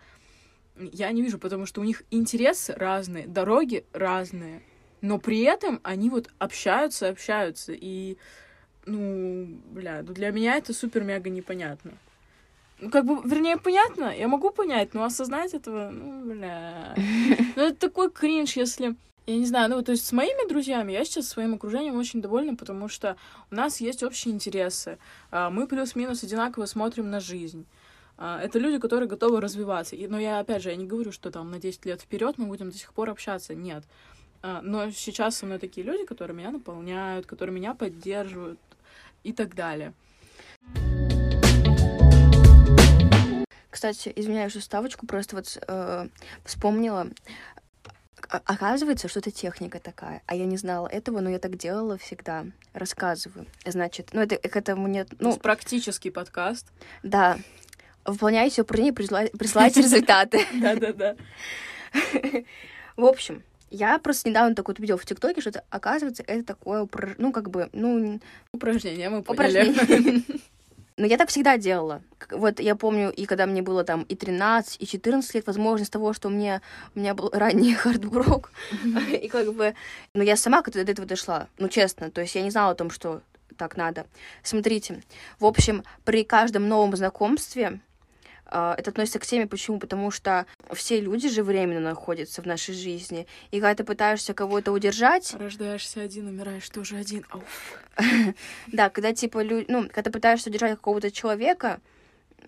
я 0.76 1.12
не 1.12 1.22
вижу, 1.22 1.39
потому 1.39 1.66
что 1.66 1.82
у 1.82 1.84
них 1.84 2.04
интересы 2.12 2.74
разные, 2.74 3.26
дороги 3.26 3.86
разные, 3.93 4.62
но 5.02 5.18
при 5.18 5.41
этом 5.41 5.80
они 5.84 6.10
вот 6.10 6.30
общаются, 6.39 7.08
общаются, 7.10 7.74
и, 7.74 8.18
ну, 8.86 9.60
бля, 9.72 10.04
ну 10.04 10.14
для 10.14 10.32
меня 10.32 10.58
это 10.58 10.74
супер-мега 10.74 11.30
непонятно. 11.30 11.93
Ну, 12.80 12.91
как 12.91 13.06
бы, 13.06 13.28
вернее, 13.28 13.58
понятно, 13.58 14.16
я 14.16 14.28
могу 14.28 14.52
понять, 14.52 14.93
но 14.93 15.04
осознать 15.04 15.54
этого, 15.54 15.89
ну, 15.89 16.32
бля. 16.32 16.95
Ну, 17.56 17.64
это 17.64 17.76
такой 17.76 18.12
кринж, 18.12 18.56
если 18.58 18.95
я 19.28 19.38
не 19.38 19.45
знаю, 19.45 19.69
ну, 19.69 19.82
то 19.82 19.91
есть 19.91 20.05
с 20.05 20.13
моими 20.13 20.47
друзьями 20.47 20.93
я 20.93 21.03
сейчас 21.03 21.28
своим 21.28 21.55
окружением 21.55 21.97
очень 21.97 22.21
довольна, 22.21 22.55
потому 22.55 22.88
что 22.88 23.17
у 23.51 23.55
нас 23.55 23.82
есть 23.82 24.01
общие 24.01 24.34
интересы. 24.34 24.97
А, 25.32 25.49
мы 25.49 25.67
плюс-минус 25.67 26.23
одинаково 26.23 26.65
смотрим 26.65 27.09
на 27.09 27.19
жизнь. 27.19 27.65
А, 28.17 28.39
это 28.41 28.57
люди, 28.57 28.80
которые 28.80 29.09
готовы 29.09 29.41
развиваться. 29.41 29.97
Но 30.07 30.17
я, 30.17 30.39
опять 30.39 30.63
же, 30.63 30.69
я 30.69 30.78
не 30.78 30.88
говорю, 30.88 31.11
что 31.11 31.30
там 31.30 31.51
на 31.51 31.59
10 31.59 31.86
лет 31.86 32.01
вперед 32.01 32.38
мы 32.38 32.45
будем 32.45 32.71
до 32.71 32.78
сих 32.78 32.93
пор 32.93 33.09
общаться. 33.09 33.53
Нет. 33.53 33.84
А, 34.41 34.61
но 34.61 34.91
сейчас 34.91 35.36
со 35.36 35.45
мной 35.45 35.59
такие 35.59 35.86
люди, 35.86 36.05
которые 36.05 36.36
меня 36.36 36.51
наполняют, 36.51 37.25
которые 37.25 37.53
меня 37.53 37.73
поддерживают 37.73 38.59
и 39.23 39.34
так 39.34 39.55
далее. 39.55 39.93
Кстати, 43.69 44.11
извиняюсь 44.15 44.53
за 44.53 44.61
ставочку, 44.61 45.05
просто 45.05 45.36
вот 45.36 45.57
э, 45.67 46.07
вспомнила. 46.45 47.09
Оказывается, 48.30 49.07
что 49.07 49.19
это 49.19 49.32
техника 49.32 49.80
такая, 49.80 50.21
а 50.25 50.36
я 50.36 50.45
не 50.45 50.57
знала 50.57 50.88
этого, 50.88 51.19
но 51.21 51.30
я 51.30 51.39
так 51.39 51.57
делала 51.57 51.97
всегда. 51.97 52.45
Рассказываю. 52.73 53.45
Значит, 53.65 54.09
ну 54.13 54.21
это 54.21 54.38
к 54.38 54.55
этому 54.55 54.88
нет... 54.88 55.09
Ну, 55.19 55.34
То 55.34 55.39
практический 55.39 56.09
подкаст. 56.09 56.67
Да. 57.03 57.38
Выполняйте 58.05 58.61
упражнения, 58.61 58.93
присылайте 58.93 59.82
результаты. 59.84 60.45
Да-да-да. 60.53 61.15
В 62.95 63.05
общем, 63.05 63.43
я 63.69 63.99
просто 63.99 64.30
недавно 64.30 64.55
так 64.55 64.67
вот 64.67 64.80
увидела 64.80 64.97
в 64.97 65.05
ТикТоке, 65.05 65.41
что 65.41 65.49
это, 65.49 65.63
оказывается, 65.69 66.23
это 66.25 66.43
такое, 66.43 66.82
упраж... 66.82 67.15
ну, 67.17 67.32
как 67.32 67.49
бы, 67.49 67.69
ну... 67.73 68.19
Упражнение, 68.51 69.09
мы 69.09 69.23
поняли. 69.23 70.23
Но 70.98 71.06
я 71.06 71.18
так 71.18 71.30
всегда 71.30 71.58
делала. 71.58 72.02
Вот 72.32 72.60
я 72.60 72.76
помню, 72.76 73.12
и 73.12 73.26
когда 73.26 73.45
мне 73.45 73.62
было 73.62 73.84
там 73.84 74.02
и 74.02 74.16
13, 74.16 74.82
и 74.82 74.88
14 74.88 75.36
лет, 75.36 75.45
возможность 75.45 75.91
того, 75.91 76.12
что 76.14 76.28
у 76.28 76.32
меня, 76.32 76.62
у 76.95 77.00
меня 77.00 77.14
был 77.14 77.30
ранний 77.34 77.76
хардброк. 77.76 78.52
И 79.12 79.28
как 79.28 79.54
бы... 79.54 79.76
Но 80.16 80.24
я 80.24 80.36
сама 80.36 80.64
до 80.64 80.80
этого 80.80 81.08
дошла. 81.08 81.48
Ну, 81.60 81.70
честно. 81.70 82.10
То 82.10 82.22
есть 82.22 82.34
я 82.34 82.41
не 82.41 82.50
знала 82.50 82.72
о 82.72 82.76
том, 82.76 82.89
что 82.89 83.22
так 83.58 83.78
надо. 83.78 84.08
Смотрите. 84.41 85.04
В 85.39 85.45
общем, 85.45 85.84
при 86.04 86.24
каждом 86.24 86.68
новом 86.68 86.95
знакомстве 86.95 87.80
это 88.50 88.91
относится 88.91 89.20
к 89.20 89.26
теме, 89.26 89.48
почему? 89.48 89.80
Потому 89.80 90.12
что 90.12 90.45
все 90.74 91.00
люди 91.00 91.30
же 91.30 91.43
временно 91.43 91.80
находятся 91.80 92.41
в 92.41 92.45
нашей 92.45 92.74
жизни. 92.74 93.28
И 93.52 93.60
когда 93.60 93.76
ты 93.76 93.84
пытаешься 93.84 94.34
кого-то 94.34 94.72
удержать... 94.72 95.34
Рождаешься 95.34 96.02
один, 96.02 96.28
умираешь 96.28 96.70
тоже 96.70 96.98
один. 96.98 97.26
Да, 98.68 98.89
когда 98.89 99.14
типа, 99.14 99.43
ну, 99.43 99.84
когда 99.84 100.04
ты 100.04 100.12
пытаешься 100.12 100.50
удержать 100.50 100.76
какого-то 100.76 101.10
человека, 101.12 101.82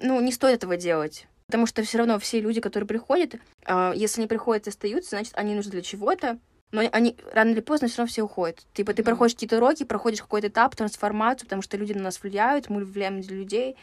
ну, 0.02 0.22
не 0.22 0.32
стоит 0.32 0.58
этого 0.58 0.78
делать. 0.78 1.28
Потому 1.48 1.66
что 1.66 1.82
все 1.82 1.98
равно 1.98 2.20
все 2.20 2.40
люди, 2.40 2.62
которые 2.62 2.88
приходят, 2.88 3.36
а, 3.66 3.92
если 3.96 4.22
они 4.22 4.28
приходят 4.28 4.68
и 4.68 4.70
остаются, 4.70 5.12
значит, 5.12 5.34
они 5.36 5.56
нужны 5.56 5.72
для 5.72 5.82
чего-то. 5.82 6.38
Но 6.72 6.82
они 6.92 7.16
рано 7.34 7.50
или 7.50 7.62
поздно 7.62 7.88
все 7.88 7.98
равно 7.98 8.12
все 8.12 8.22
уходят. 8.22 8.64
Типа 8.74 8.94
ты 8.94 9.04
проходишь 9.04 9.34
какие-то 9.34 9.58
уроки, 9.58 9.84
проходишь 9.86 10.22
какой-то 10.22 10.48
этап, 10.48 10.76
трансформацию, 10.76 11.48
потому 11.48 11.64
что 11.64 11.78
люди 11.78 11.94
на 11.94 12.04
нас 12.04 12.22
влияют, 12.22 12.70
мы 12.70 12.86
влияем 12.86 13.18
на 13.18 13.24
людей, 13.24 13.76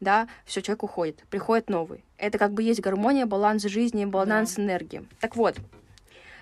да, 0.00 0.28
все, 0.44 0.60
человек 0.60 0.82
уходит, 0.82 1.24
приходит 1.30 1.70
новый. 1.70 2.04
Это 2.18 2.36
как 2.36 2.52
бы 2.52 2.62
есть 2.62 2.80
гармония, 2.80 3.24
баланс 3.24 3.62
жизни, 3.62 4.04
баланс 4.04 4.58
yeah. 4.58 4.62
энергии. 4.62 5.06
Так 5.20 5.36
вот, 5.36 5.56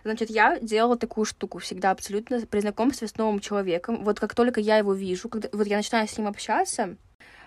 Значит, 0.05 0.31
я 0.31 0.59
делала 0.59 0.97
такую 0.97 1.25
штуку 1.25 1.59
всегда 1.59 1.93
абсолютно 1.93 2.41
при 2.41 2.59
знакомстве 2.59 3.07
с 3.07 3.17
новым 3.17 3.39
человеком. 3.39 4.03
Вот 4.03 4.19
как 4.19 4.35
только 4.35 4.61
я 4.61 4.79
его 4.79 4.95
вижу, 4.95 5.29
когда 5.29 5.49
вот 5.53 5.67
я 5.69 5.77
начинаю 5.77 6.09
с 6.09 6.19
ним 6.19 6.27
общаться, 6.27 6.97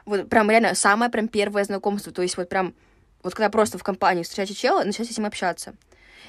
вот 0.05 0.29
прям 0.29 0.49
реально 0.49 0.73
самое 0.73 1.11
прям 1.11 1.27
первое 1.27 1.65
знакомство, 1.65 2.13
то 2.13 2.21
есть 2.21 2.37
вот 2.37 2.47
прям 2.47 2.73
вот 3.23 3.33
когда 3.33 3.49
просто 3.49 3.77
в 3.77 3.83
компании 3.83 4.23
встречаете 4.23 4.53
чела, 4.53 4.83
начинаете 4.83 5.13
с 5.13 5.17
ним 5.17 5.25
общаться. 5.25 5.75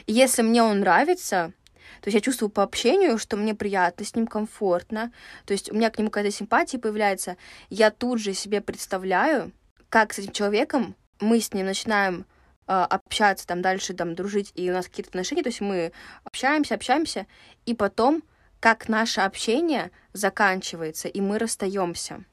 И 0.07 0.13
если 0.13 0.43
мне 0.43 0.63
он 0.63 0.81
нравится, 0.81 1.53
то 2.01 2.09
есть 2.09 2.15
я 2.15 2.21
чувствую 2.21 2.51
по 2.51 2.63
общению, 2.63 3.19
что 3.19 3.37
мне 3.37 3.55
приятно, 3.55 4.05
с 4.05 4.15
ним 4.15 4.27
комфортно. 4.27 5.13
То 5.45 5.53
есть 5.53 5.71
у 5.71 5.75
меня 5.75 5.91
к 5.91 5.99
нему 5.99 6.11
какая-то 6.11 6.35
симпатия 6.35 6.79
появляется. 6.79 7.37
Я 7.71 7.91
тут 7.91 8.21
же 8.21 8.35
себе 8.35 8.61
представляю, 8.61 9.53
как 9.89 10.13
с 10.13 10.19
этим 10.19 10.33
человеком 10.33 10.95
мы 11.21 11.41
с 11.41 11.53
ним 11.53 11.67
начинаем 11.67 12.27
э, 12.67 12.73
общаться, 12.73 13.47
там 13.47 13.63
дальше 13.63 13.95
там 13.95 14.15
дружить, 14.15 14.53
и 14.55 14.71
у 14.71 14.73
нас 14.73 14.87
какие-то 14.87 15.11
отношения, 15.11 15.43
то 15.43 15.49
есть 15.49 15.61
мы 15.61 15.93
общаемся, 16.25 16.75
общаемся, 16.75 17.27
и 17.65 17.75
потом 17.75 18.23
как 18.61 18.89
наше 18.89 19.21
общение 19.21 19.91
заканчивается, 20.13 21.09
и 21.09 21.21
мы 21.21 21.39
расстаемся. 21.39 22.25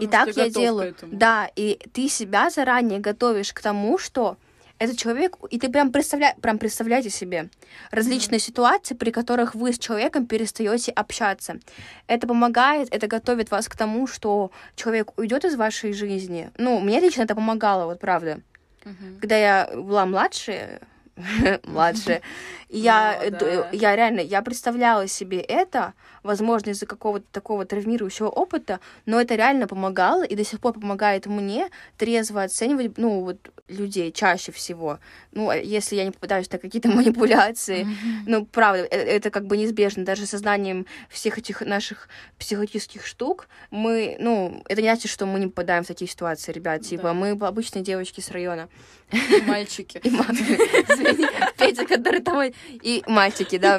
и 0.00 0.06
так 0.06 0.36
я 0.36 0.48
делаю. 0.48 0.94
Да, 1.02 1.50
и 1.56 1.78
ты 1.92 2.08
себя 2.08 2.50
заранее 2.50 3.00
готовишь 3.00 3.52
к 3.52 3.60
тому, 3.60 3.98
что 3.98 4.36
этот 4.78 4.98
человек, 4.98 5.36
и 5.50 5.58
ты 5.58 5.68
прям, 5.68 5.92
представля, 5.92 6.34
прям 6.40 6.58
представляете 6.58 7.10
себе 7.10 7.50
различные 7.90 8.38
mm-hmm. 8.38 8.42
ситуации, 8.42 8.94
при 8.94 9.10
которых 9.10 9.54
вы 9.54 9.72
с 9.72 9.78
человеком 9.78 10.26
перестаете 10.26 10.92
общаться. 10.92 11.58
Это 12.06 12.26
помогает, 12.26 12.88
это 12.92 13.06
готовит 13.06 13.50
вас 13.50 13.68
к 13.68 13.76
тому, 13.76 14.06
что 14.06 14.50
человек 14.76 15.18
уйдет 15.18 15.44
из 15.44 15.56
вашей 15.56 15.92
жизни. 15.92 16.50
Ну, 16.58 16.80
мне 16.80 17.00
лично 17.00 17.22
это 17.22 17.34
помогало, 17.34 17.86
вот 17.86 18.00
правда. 18.00 18.40
Mm-hmm. 18.84 19.20
Когда 19.20 19.36
я 19.36 19.70
была 19.74 20.06
младше, 20.06 20.80
младше. 21.64 22.20
Я, 22.68 23.18
ну 23.22 23.38
да. 23.38 23.68
я 23.72 23.96
реально, 23.96 24.20
я 24.20 24.42
представляла 24.42 25.06
себе 25.08 25.40
это, 25.40 25.94
возможно, 26.22 26.70
из-за 26.70 26.84
какого-то 26.86 27.24
такого 27.32 27.64
травмирующего 27.64 28.28
опыта, 28.28 28.80
но 29.06 29.20
это 29.20 29.36
реально 29.36 29.66
помогало 29.66 30.22
и 30.22 30.34
до 30.36 30.44
сих 30.44 30.60
пор 30.60 30.74
помогает 30.74 31.26
мне 31.26 31.70
трезво 31.96 32.42
оценивать, 32.42 32.98
ну, 32.98 33.20
вот, 33.20 33.50
людей 33.68 34.12
чаще 34.12 34.52
всего. 34.52 34.98
Ну, 35.32 35.50
а 35.50 35.56
если 35.56 35.96
я 35.96 36.04
не 36.04 36.10
попадаюсь 36.10 36.50
на 36.50 36.58
какие-то 36.58 36.88
манипуляции. 36.94 37.84
Mm-hmm. 37.84 38.22
Ну, 38.26 38.46
правда, 38.46 38.84
это, 38.84 38.96
это 38.96 39.30
как 39.30 39.46
бы 39.46 39.56
неизбежно. 39.56 40.04
Даже 40.04 40.26
сознанием 40.26 40.86
всех 41.08 41.38
этих 41.38 41.60
наших 41.60 42.08
психологических 42.38 43.06
штук 43.06 43.48
мы, 43.70 44.16
ну, 44.20 44.62
это 44.68 44.82
не 44.82 44.88
значит, 44.88 45.10
что 45.10 45.26
мы 45.26 45.38
не 45.38 45.46
попадаем 45.46 45.84
в 45.84 45.86
такие 45.86 46.10
ситуации, 46.10 46.52
ребят. 46.52 46.82
Типа, 46.82 47.04
да. 47.04 47.14
мы 47.14 47.30
обычные 47.30 47.82
девочки 47.82 48.20
с 48.20 48.30
района. 48.30 48.68
И 49.12 49.42
мальчики. 49.46 50.00
Петя, 51.58 51.86
который 51.86 52.20
там... 52.20 52.38
И 52.82 53.02
мальчики, 53.06 53.58
да. 53.58 53.78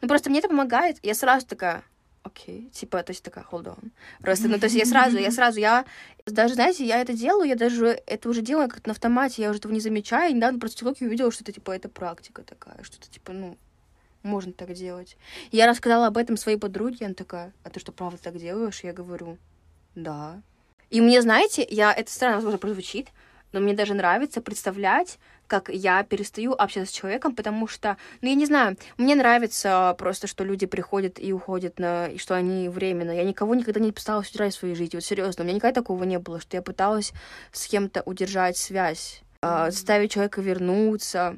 Ну, 0.00 0.08
просто 0.08 0.30
мне 0.30 0.38
это 0.38 0.48
помогает. 0.48 0.98
Я 1.02 1.14
сразу 1.14 1.46
такая, 1.46 1.84
окей, 2.22 2.70
типа, 2.72 3.02
то 3.02 3.10
есть 3.10 3.22
такая, 3.22 3.44
hold 3.50 3.64
on. 3.64 3.90
Просто, 4.20 4.48
ну, 4.48 4.58
то 4.58 4.64
есть 4.66 4.76
я 4.76 4.86
сразу, 4.86 5.18
я 5.18 5.30
сразу, 5.30 5.60
я 5.60 5.84
даже, 6.26 6.54
знаете, 6.54 6.84
я 6.84 7.00
это 7.00 7.12
делаю, 7.12 7.48
я 7.48 7.56
даже 7.56 8.00
это 8.06 8.28
уже 8.28 8.42
делаю 8.42 8.68
как-то 8.68 8.88
на 8.88 8.92
автомате, 8.92 9.42
я 9.42 9.50
уже 9.50 9.58
этого 9.58 9.72
не 9.72 9.80
замечаю. 9.80 10.30
И 10.30 10.34
недавно 10.34 10.58
просто 10.58 10.84
в 10.84 11.02
увидела, 11.02 11.30
что 11.30 11.44
это, 11.44 11.52
типа, 11.52 11.72
это 11.72 11.88
практика 11.88 12.42
такая, 12.42 12.82
что-то, 12.82 13.10
типа, 13.10 13.32
ну, 13.32 13.58
можно 14.22 14.52
так 14.52 14.72
делать. 14.72 15.16
Я 15.50 15.66
рассказала 15.66 16.06
об 16.06 16.16
этом 16.16 16.36
своей 16.36 16.58
подруге, 16.58 17.06
она 17.06 17.14
такая, 17.14 17.52
а 17.64 17.70
ты 17.70 17.80
что, 17.80 17.92
правда 17.92 18.18
так 18.22 18.36
делаешь? 18.38 18.80
Я 18.82 18.92
говорю, 18.92 19.38
да. 19.94 20.42
И 20.90 21.00
мне, 21.00 21.22
знаете, 21.22 21.66
я, 21.68 21.92
это 21.92 22.10
странно, 22.10 22.36
возможно, 22.36 22.58
прозвучит, 22.58 23.08
но 23.52 23.60
мне 23.60 23.74
даже 23.74 23.94
нравится 23.94 24.40
представлять, 24.40 25.18
как 25.46 25.68
я 25.68 26.02
перестаю 26.04 26.52
общаться 26.52 26.92
с 26.92 26.96
человеком, 26.96 27.34
потому 27.34 27.66
что, 27.66 27.96
ну, 28.20 28.28
я 28.28 28.34
не 28.34 28.46
знаю, 28.46 28.76
мне 28.98 29.14
нравится 29.16 29.94
просто, 29.98 30.26
что 30.26 30.44
люди 30.44 30.66
приходят 30.66 31.18
и 31.18 31.32
уходят, 31.32 31.78
на, 31.78 32.06
и 32.06 32.18
что 32.18 32.36
они 32.36 32.68
временно. 32.68 33.10
Я 33.10 33.24
никого 33.24 33.54
никогда 33.54 33.80
не 33.80 33.92
пыталась 33.92 34.30
удержать 34.30 34.54
в 34.54 34.58
своей 34.58 34.74
жизни, 34.76 34.96
вот 34.96 35.04
серьезно, 35.04 35.42
у 35.42 35.46
меня 35.46 35.56
никогда 35.56 35.80
такого 35.80 36.04
не 36.04 36.18
было, 36.18 36.40
что 36.40 36.56
я 36.56 36.62
пыталась 36.62 37.12
с 37.52 37.66
кем-то 37.66 38.02
удержать 38.02 38.56
связь, 38.56 39.22
mm-hmm. 39.42 39.70
заставить 39.72 40.12
человека 40.12 40.40
вернуться, 40.40 41.36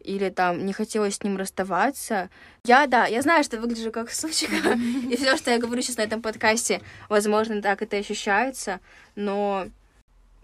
или 0.00 0.28
там 0.28 0.66
не 0.66 0.72
хотелось 0.72 1.16
с 1.16 1.22
ним 1.22 1.36
расставаться. 1.36 2.28
Я, 2.64 2.86
да, 2.86 3.06
я 3.06 3.22
знаю, 3.22 3.42
что 3.42 3.58
выгляжу 3.58 3.90
как 3.90 4.10
сучка, 4.10 4.72
и 5.10 5.16
все, 5.16 5.36
что 5.36 5.50
я 5.50 5.58
говорю 5.58 5.80
сейчас 5.80 5.96
на 5.96 6.02
этом 6.02 6.22
подкасте, 6.22 6.82
возможно, 7.08 7.62
так 7.62 7.82
это 7.82 7.96
ощущается, 7.96 8.80
но 9.14 9.66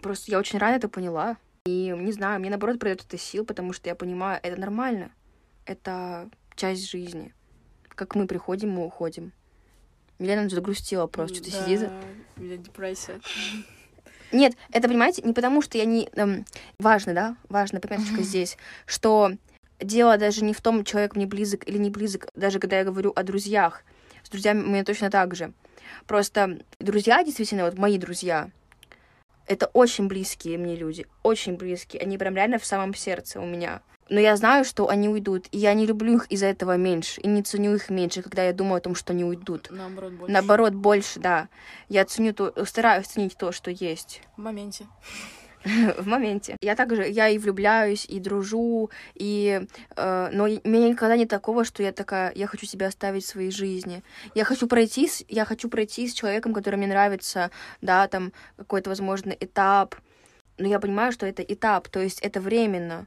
просто 0.01 0.31
я 0.31 0.39
очень 0.39 0.59
рано 0.59 0.77
это 0.77 0.89
поняла. 0.89 1.37
И 1.67 1.95
не 1.97 2.13
знаю, 2.13 2.41
мне 2.41 2.51
наоборот 2.51 2.79
придает 2.79 3.05
это 3.05 3.19
сил, 3.19 3.45
потому 3.45 3.73
что 3.73 3.89
я 3.89 3.95
понимаю, 3.95 4.41
это 4.43 4.59
нормально. 4.59 5.11
Это 5.67 6.31
часть 6.57 6.91
жизни. 6.91 7.35
Как 7.89 8.15
мы 8.15 8.27
приходим, 8.27 8.71
мы 8.71 8.85
уходим. 8.87 9.33
Милена 10.19 10.49
загрустила 10.49 11.07
просто, 11.07 11.37
что-то 11.37 11.53
да, 11.53 11.65
сидит. 11.65 11.91
У 12.37 12.43
меня 12.43 12.57
депрессия. 12.57 13.21
Нет, 14.33 14.55
это, 14.71 14.89
понимаете, 14.89 15.23
не 15.23 15.33
потому 15.33 15.61
что 15.61 15.77
я 15.77 15.85
не... 15.85 16.09
Эм, 16.15 16.45
важно, 16.79 17.15
да? 17.15 17.37
Важно, 17.49 17.81
пометочка 17.81 18.23
здесь, 18.23 18.57
что 18.87 19.33
дело 19.81 20.19
даже 20.19 20.45
не 20.45 20.53
в 20.53 20.61
том, 20.61 20.85
человек 20.85 21.17
мне 21.17 21.27
близок 21.27 21.67
или 21.69 21.79
не 21.79 21.91
близок, 21.91 22.29
даже 22.35 22.59
когда 22.59 22.79
я 22.79 22.85
говорю 22.85 23.13
о 23.17 23.23
друзьях. 23.23 23.83
С 24.23 24.29
друзьями 24.29 24.63
у 24.63 24.69
меня 24.69 24.85
точно 24.85 25.11
так 25.11 25.35
же. 25.35 25.53
Просто 26.07 26.61
друзья, 26.79 27.25
действительно, 27.25 27.65
вот 27.65 27.79
мои 27.79 27.99
друзья, 27.99 28.51
это 29.51 29.67
очень 29.73 30.07
близкие 30.07 30.59
мне 30.59 30.77
люди, 30.77 31.07
очень 31.25 31.57
близкие. 31.57 32.01
Они 32.01 32.17
прям 32.17 32.37
реально 32.37 32.61
в 32.61 32.65
самом 32.65 32.95
сердце 32.95 33.41
у 33.41 33.45
меня. 33.45 33.83
Но 34.09 34.21
я 34.21 34.37
знаю, 34.37 34.65
что 34.65 34.89
они 34.89 35.09
уйдут, 35.09 35.49
и 35.51 35.59
я 35.59 35.75
не 35.75 35.87
люблю 35.87 36.17
их 36.17 36.27
из-за 36.31 36.47
этого 36.47 36.77
меньше, 36.77 37.21
и 37.21 37.27
не 37.27 37.43
ценю 37.43 37.75
их 37.75 37.91
меньше, 37.91 38.23
когда 38.23 38.45
я 38.45 38.53
думаю 38.53 38.77
о 38.77 38.81
том, 38.81 38.95
что 38.95 39.13
они 39.13 39.25
уйдут. 39.25 39.69
Наоборот, 39.71 40.13
больше. 40.13 40.33
Наоборот, 40.33 40.75
больше, 40.75 41.21
да. 41.21 41.49
Я 41.89 42.05
ценю 42.05 42.33
то, 42.33 42.65
стараюсь 42.65 43.09
ценить 43.09 43.37
то, 43.37 43.51
что 43.51 43.73
есть. 43.73 44.23
В 44.37 44.41
моменте. 44.41 44.87
в 45.99 46.07
моменте. 46.07 46.57
Я 46.61 46.75
также, 46.75 47.09
я 47.09 47.29
и 47.29 47.39
влюбляюсь, 47.39 48.07
и 48.07 48.19
дружу, 48.19 48.91
и... 49.15 49.67
Э, 49.97 50.31
но 50.33 50.45
у 50.45 50.47
меня 50.47 50.89
никогда 50.89 51.17
не 51.17 51.27
такого, 51.27 51.65
что 51.65 51.83
я 51.83 51.93
такая, 51.93 52.33
я 52.35 52.47
хочу 52.47 52.67
себя 52.67 52.87
оставить 52.87 53.25
в 53.25 53.29
своей 53.29 53.51
жизни. 53.51 54.03
Я 54.35 54.45
хочу 54.45 54.67
пройти, 54.67 55.07
с, 55.09 55.25
я 55.29 55.45
хочу 55.45 55.69
пройти 55.69 56.09
с 56.09 56.15
человеком, 56.15 56.55
который 56.55 56.77
мне 56.77 56.87
нравится, 56.87 57.51
да, 57.83 58.09
там, 58.09 58.33
какой-то, 58.57 58.91
возможно, 58.91 59.31
этап. 59.33 59.97
Но 60.59 60.67
я 60.67 60.81
понимаю, 60.81 61.13
что 61.13 61.27
это 61.27 61.43
этап, 61.43 61.89
то 61.89 62.01
есть 62.01 62.21
это 62.21 62.41
временно. 62.41 63.07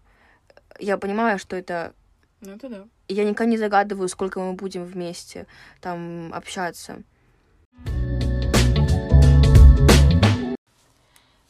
Я 0.80 0.98
понимаю, 0.98 1.40
что 1.40 1.56
это... 1.56 1.94
Ну, 2.42 2.56
это 2.56 2.70
да. 2.70 2.88
Я 3.08 3.24
никогда 3.26 3.50
не 3.50 3.58
загадываю, 3.58 4.10
сколько 4.10 4.40
мы 4.40 4.54
будем 4.54 4.86
вместе 4.86 5.48
там 5.82 6.32
общаться. 6.34 7.04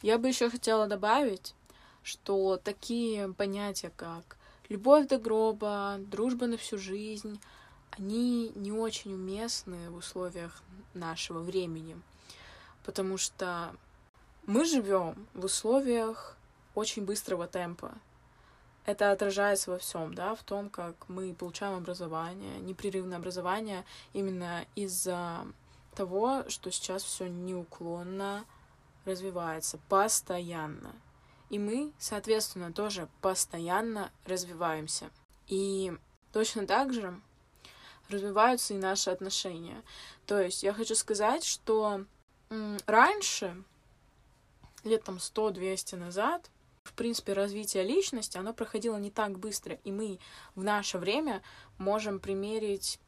Я 0.04 0.18
бы 0.18 0.28
еще 0.28 0.50
хотела 0.50 0.86
добавить, 0.88 1.56
что 2.04 2.58
такие 2.58 3.32
понятия, 3.34 3.90
как 3.96 4.36
любовь 4.68 5.08
до 5.08 5.18
гроба, 5.18 5.96
дружба 5.98 6.46
на 6.46 6.58
всю 6.58 6.78
жизнь, 6.78 7.40
они 7.92 8.52
не 8.56 8.74
очень 8.74 9.14
уместны 9.14 9.90
в 9.90 9.96
условиях 9.96 10.62
нашего 10.94 11.40
времени, 11.40 11.96
потому 12.84 13.18
что 13.18 13.74
мы 14.46 14.66
живем 14.66 15.26
в 15.34 15.46
условиях 15.46 16.36
очень 16.76 17.06
быстрого 17.06 17.48
темпа. 17.48 17.94
Это 18.86 19.14
отражается 19.14 19.72
во 19.72 19.78
всем, 19.78 20.14
да, 20.14 20.36
в 20.36 20.44
том, 20.44 20.70
как 20.70 21.08
мы 21.08 21.34
получаем 21.34 21.78
образование, 21.78 22.60
непрерывное 22.60 23.20
образование 23.20 23.86
именно 24.12 24.66
из-за 24.76 25.48
того, 25.96 26.44
что 26.50 26.72
сейчас 26.72 27.04
все 27.04 27.30
неуклонно 27.30 28.44
развивается 29.06 29.80
постоянно. 29.90 30.96
И 31.50 31.60
мы, 31.60 31.94
соответственно, 32.00 32.74
тоже 32.74 33.08
постоянно 33.22 34.12
развиваемся. 34.26 35.12
И 35.48 35.94
точно 36.32 36.66
так 36.66 36.94
же 36.94 37.20
развиваются 38.10 38.74
и 38.74 38.78
наши 38.78 39.10
отношения. 39.10 39.84
То 40.26 40.40
есть 40.40 40.64
я 40.64 40.74
хочу 40.74 40.96
сказать, 40.96 41.44
что 41.44 42.06
раньше, 42.86 43.64
лет 44.84 45.04
там 45.04 45.18
100-200 45.18 45.96
назад, 45.98 46.50
в 46.84 46.94
принципе, 46.94 47.34
развитие 47.34 47.84
личности, 47.84 48.38
оно 48.38 48.54
проходило 48.54 48.98
не 48.98 49.10
так 49.10 49.40
быстро, 49.40 49.76
и 49.84 49.92
мы 49.92 50.20
в 50.56 50.64
наше 50.64 50.98
время 50.98 51.42
можем 51.78 52.20
примерить, 52.20 53.00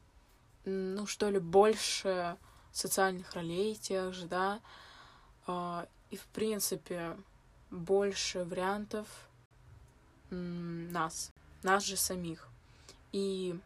ну, 0.64 1.06
что 1.06 1.28
ли, 1.28 1.38
больше 1.38 2.38
социальных 2.72 3.34
ролей 3.34 3.74
тех 3.74 4.14
же, 4.14 4.26
да, 4.26 4.60
и, 5.46 6.16
в 6.16 6.26
принципе, 6.32 7.16
больше 7.70 8.44
вариантов 8.44 9.06
нас, 10.30 11.30
нас 11.62 11.84
же 11.84 11.96
самих. 11.96 12.48
И 13.12 13.58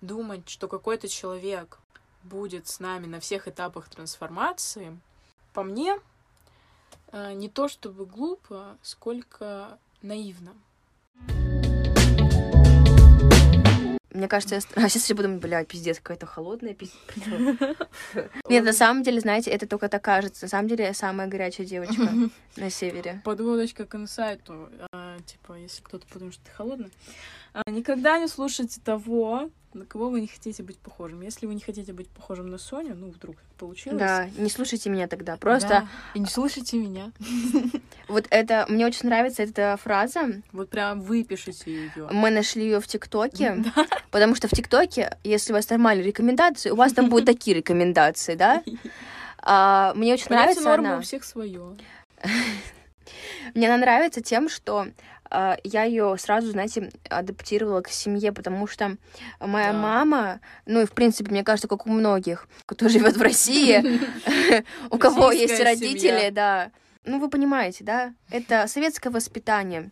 думать, 0.00 0.48
что 0.48 0.68
какой-то 0.68 1.08
человек 1.08 1.78
будет 2.22 2.68
с 2.68 2.80
нами 2.80 3.06
на 3.06 3.20
всех 3.20 3.48
этапах 3.48 3.88
трансформации, 3.88 4.98
по 5.52 5.62
мне, 5.62 5.98
э, 7.12 7.32
не 7.32 7.48
то 7.48 7.68
чтобы 7.68 8.06
глупо, 8.06 8.76
сколько 8.82 9.78
наивно. 10.02 10.54
Мне 14.12 14.28
кажется, 14.28 14.56
я... 14.56 14.60
А 14.84 14.88
сейчас 14.88 15.08
я 15.08 15.16
буду, 15.16 15.28
блядь, 15.28 15.68
пиздец, 15.68 15.98
какая-то 15.98 16.26
холодная 16.26 16.74
пиздец. 16.74 16.98
Нет, 18.48 18.64
на 18.64 18.72
самом 18.72 19.02
деле, 19.02 19.20
знаете, 19.20 19.50
это 19.50 19.66
только 19.66 19.88
так 19.88 20.02
кажется. 20.02 20.46
На 20.46 20.48
самом 20.48 20.68
деле, 20.68 20.84
я 20.84 20.94
самая 20.94 21.28
горячая 21.28 21.66
девочка 21.66 22.08
на 22.56 22.70
севере. 22.70 23.20
Подводочка 23.24 23.86
к 23.86 23.94
инсайту. 23.94 24.68
А, 24.92 25.18
типа, 25.20 25.54
если 25.54 25.82
кто-то 25.82 26.06
подумает, 26.06 26.34
что 26.34 26.44
ты 26.44 26.50
холодная. 26.50 26.90
А, 27.52 27.68
никогда 27.70 28.18
не 28.18 28.28
слушайте 28.28 28.80
того, 28.80 29.50
на 29.74 29.86
кого 29.86 30.10
вы 30.10 30.20
не 30.20 30.26
хотите 30.26 30.62
быть 30.62 30.78
похожим. 30.78 31.20
Если 31.22 31.46
вы 31.46 31.54
не 31.54 31.60
хотите 31.60 31.92
быть 31.92 32.08
похожим 32.08 32.50
на 32.50 32.58
Соню, 32.58 32.94
ну, 32.94 33.10
вдруг 33.10 33.36
получилось. 33.58 33.98
Да, 33.98 34.28
не 34.36 34.50
слушайте 34.50 34.90
меня 34.90 35.06
тогда. 35.06 35.36
Просто... 35.36 35.68
Да, 35.68 35.88
и 36.14 36.18
не 36.18 36.26
слушайте 36.26 36.76
меня. 36.76 37.12
Вот 38.08 38.26
это... 38.30 38.66
Мне 38.68 38.86
очень 38.86 39.08
нравится 39.08 39.44
эта 39.44 39.78
фраза. 39.80 40.42
Вот 40.50 40.68
прям 40.68 41.00
выпишите 41.00 41.70
ее. 41.70 42.08
Мы 42.10 42.30
нашли 42.30 42.64
ее 42.64 42.80
в 42.80 42.88
ТикТоке. 42.88 43.62
Потому 44.10 44.34
что 44.34 44.48
в 44.48 44.50
ТикТоке, 44.50 45.16
если 45.22 45.52
у 45.52 45.56
вас 45.56 45.70
нормальные 45.70 46.06
рекомендации, 46.08 46.70
у 46.70 46.74
вас 46.74 46.92
там 46.92 47.08
будут 47.08 47.26
такие 47.26 47.56
рекомендации, 47.56 48.34
да? 48.34 48.64
А, 49.38 49.94
мне 49.94 50.14
очень 50.14 50.26
нравится 50.30 50.74
она. 50.74 50.98
у 50.98 51.02
всех 51.02 51.22
свое. 51.22 51.76
Мне 53.54 53.68
она 53.68 53.76
нравится 53.76 54.20
тем, 54.20 54.48
что 54.48 54.88
я 55.30 55.84
ее 55.84 56.16
сразу, 56.18 56.50
знаете, 56.50 56.90
адаптировала 57.08 57.82
к 57.82 57.88
семье, 57.88 58.32
потому 58.32 58.66
что 58.66 58.96
моя 59.40 59.72
да. 59.72 59.78
мама, 59.78 60.40
ну 60.66 60.80
и 60.80 60.86
в 60.86 60.92
принципе, 60.92 61.30
мне 61.30 61.44
кажется, 61.44 61.68
как 61.68 61.86
у 61.86 61.90
многих, 61.90 62.48
кто 62.66 62.88
живет 62.88 63.16
в 63.16 63.22
России, 63.22 64.00
у 64.90 64.98
кого 64.98 65.32
есть 65.32 65.60
родители, 65.60 66.30
да. 66.30 66.72
Ну, 67.04 67.18
вы 67.18 67.30
понимаете, 67.30 67.84
да? 67.84 68.14
Это 68.30 68.66
советское 68.66 69.10
воспитание. 69.10 69.90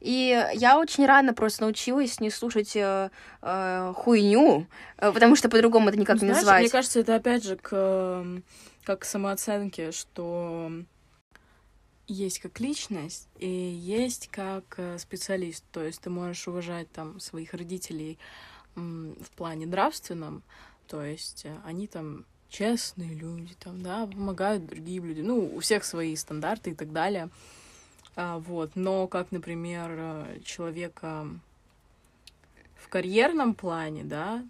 И 0.00 0.44
я 0.54 0.78
очень 0.78 1.06
рано 1.06 1.34
просто 1.34 1.62
научилась 1.62 2.20
не 2.20 2.30
слушать 2.30 2.76
э, 2.76 3.10
э, 3.42 3.92
хуйню, 3.96 4.66
э, 4.98 5.12
потому 5.12 5.36
что 5.36 5.48
по-другому 5.48 5.88
это 5.88 5.98
никак 5.98 6.18
Знаешь, 6.18 6.34
не 6.34 6.38
назвать. 6.38 6.60
Мне 6.62 6.70
кажется, 6.70 7.00
это 7.00 7.14
опять 7.14 7.44
же 7.44 7.56
к, 7.56 7.70
эм, 7.72 8.44
как 8.84 9.00
к 9.00 9.04
самооценке, 9.04 9.92
что 9.92 10.70
есть 12.06 12.38
как 12.40 12.60
личность 12.60 13.28
и 13.38 13.48
есть 13.48 14.28
как 14.28 14.74
э, 14.78 14.98
специалист. 14.98 15.64
То 15.72 15.82
есть 15.82 16.00
ты 16.00 16.10
можешь 16.10 16.46
уважать 16.48 16.90
там 16.92 17.20
своих 17.20 17.54
родителей 17.54 18.18
в 18.74 19.30
плане 19.36 19.64
нравственном, 19.66 20.42
то 20.86 21.02
есть 21.02 21.46
э, 21.46 21.56
они 21.64 21.86
там 21.86 22.24
честные 22.48 23.14
люди, 23.14 23.54
там, 23.58 23.82
да, 23.82 24.06
помогают 24.06 24.66
другим 24.66 25.06
людям. 25.06 25.26
Ну, 25.26 25.56
у 25.56 25.60
всех 25.60 25.84
свои 25.84 26.14
стандарты 26.16 26.70
и 26.70 26.74
так 26.74 26.92
далее. 26.92 27.28
А, 28.14 28.38
вот. 28.38 28.72
Но 28.74 29.06
как, 29.08 29.32
например, 29.32 29.90
э, 29.90 30.40
человека 30.44 31.28
в 32.76 32.88
карьерном 32.88 33.54
плане, 33.54 34.04
да, 34.04 34.44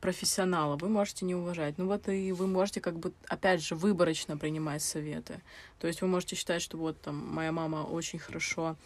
профессионала, 0.00 0.76
вы 0.76 0.88
можете 0.88 1.24
не 1.24 1.34
уважать. 1.34 1.78
Ну 1.78 1.86
вот 1.86 2.08
и 2.08 2.32
вы 2.32 2.46
можете 2.46 2.80
как 2.80 2.98
бы, 2.98 3.12
опять 3.28 3.62
же, 3.62 3.74
выборочно 3.74 4.36
принимать 4.36 4.82
советы. 4.82 5.40
То 5.78 5.86
есть 5.86 6.02
вы 6.02 6.08
можете 6.08 6.36
считать, 6.36 6.62
что 6.62 6.76
вот 6.76 7.00
там 7.00 7.16
моя 7.16 7.52
мама 7.52 7.84
очень 7.84 8.18
хорошо 8.18 8.76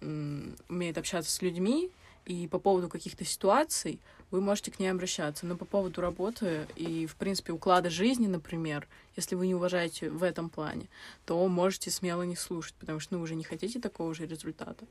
умеет 0.00 0.96
общаться 0.96 1.30
с 1.30 1.42
людьми, 1.42 1.90
и 2.24 2.46
по 2.46 2.58
поводу 2.58 2.88
каких-то 2.88 3.24
ситуаций 3.24 3.98
вы 4.30 4.40
можете 4.40 4.70
к 4.70 4.78
ней 4.78 4.88
обращаться. 4.88 5.46
Но 5.46 5.56
по 5.56 5.64
поводу 5.64 6.00
работы 6.00 6.66
и, 6.76 7.06
в 7.06 7.16
принципе, 7.16 7.52
уклада 7.52 7.90
жизни, 7.90 8.26
например, 8.26 8.86
если 9.16 9.34
вы 9.34 9.46
не 9.46 9.54
уважаете 9.54 10.10
в 10.10 10.22
этом 10.22 10.50
плане, 10.50 10.88
то 11.24 11.46
можете 11.48 11.90
смело 11.90 12.22
не 12.22 12.36
слушать, 12.36 12.74
потому 12.78 13.00
что 13.00 13.14
ну, 13.14 13.18
вы 13.18 13.24
уже 13.24 13.34
не 13.34 13.44
хотите 13.44 13.80
такого 13.80 14.14
же 14.14 14.26
результата. 14.26 14.84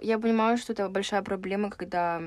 Я 0.00 0.18
понимаю, 0.18 0.56
что 0.58 0.72
это 0.72 0.88
большая 0.88 1.22
проблема, 1.22 1.70
когда 1.70 2.22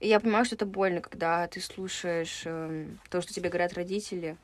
и 0.00 0.08
я 0.08 0.18
понимаю, 0.18 0.44
что 0.46 0.54
это 0.54 0.66
больно, 0.66 1.02
когда 1.02 1.46
ты 1.46 1.60
слушаешь 1.60 2.42
э, 2.46 2.86
то, 3.10 3.20
что 3.20 3.34
тебе 3.34 3.50
говорят 3.50 3.74
родители. 3.74 4.36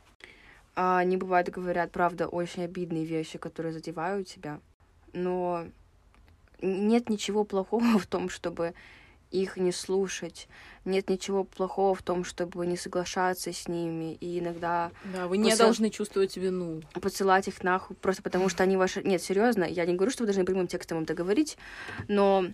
А 0.75 0.99
они 0.99 1.17
бывают 1.17 1.49
говорят, 1.49 1.91
правда, 1.91 2.29
очень 2.29 2.65
обидные 2.65 3.07
вещи, 3.07 3.39
которые 3.39 3.73
задевают 3.73 4.29
тебя. 4.29 4.61
Но 5.15 5.67
нет 6.61 7.09
ничего 7.09 7.45
плохого 7.45 7.99
в 7.99 8.07
том, 8.07 8.29
чтобы 8.29 8.75
их 9.31 9.57
не 9.57 9.73
слушать. 9.73 10.47
Нет 10.85 11.11
ничего 11.11 11.43
плохого 11.45 11.95
в 11.95 12.03
том, 12.03 12.23
чтобы 12.25 12.67
не 12.67 12.77
соглашаться 12.77 13.53
с 13.53 13.67
ними. 13.67 14.15
И 14.15 14.39
иногда... 14.39 14.93
Да, 15.13 15.27
вы 15.27 15.39
не 15.39 15.51
посыл... 15.51 15.67
должны 15.67 15.91
чувствовать 15.91 16.37
вину. 16.37 16.83
Посылать 17.01 17.49
их 17.49 17.63
нахуй, 17.63 17.97
просто 17.97 18.23
потому 18.23 18.49
что 18.49 18.63
они 18.63 18.77
ваши... 18.77 19.03
Нет, 19.03 19.23
серьезно, 19.23 19.65
я 19.65 19.85
не 19.85 19.95
говорю, 19.95 20.13
что 20.13 20.23
вы 20.23 20.27
должны 20.27 20.45
прямым 20.45 20.69
текстом 20.69 21.03
это 21.03 21.15
говорить, 21.15 21.57
но 22.09 22.47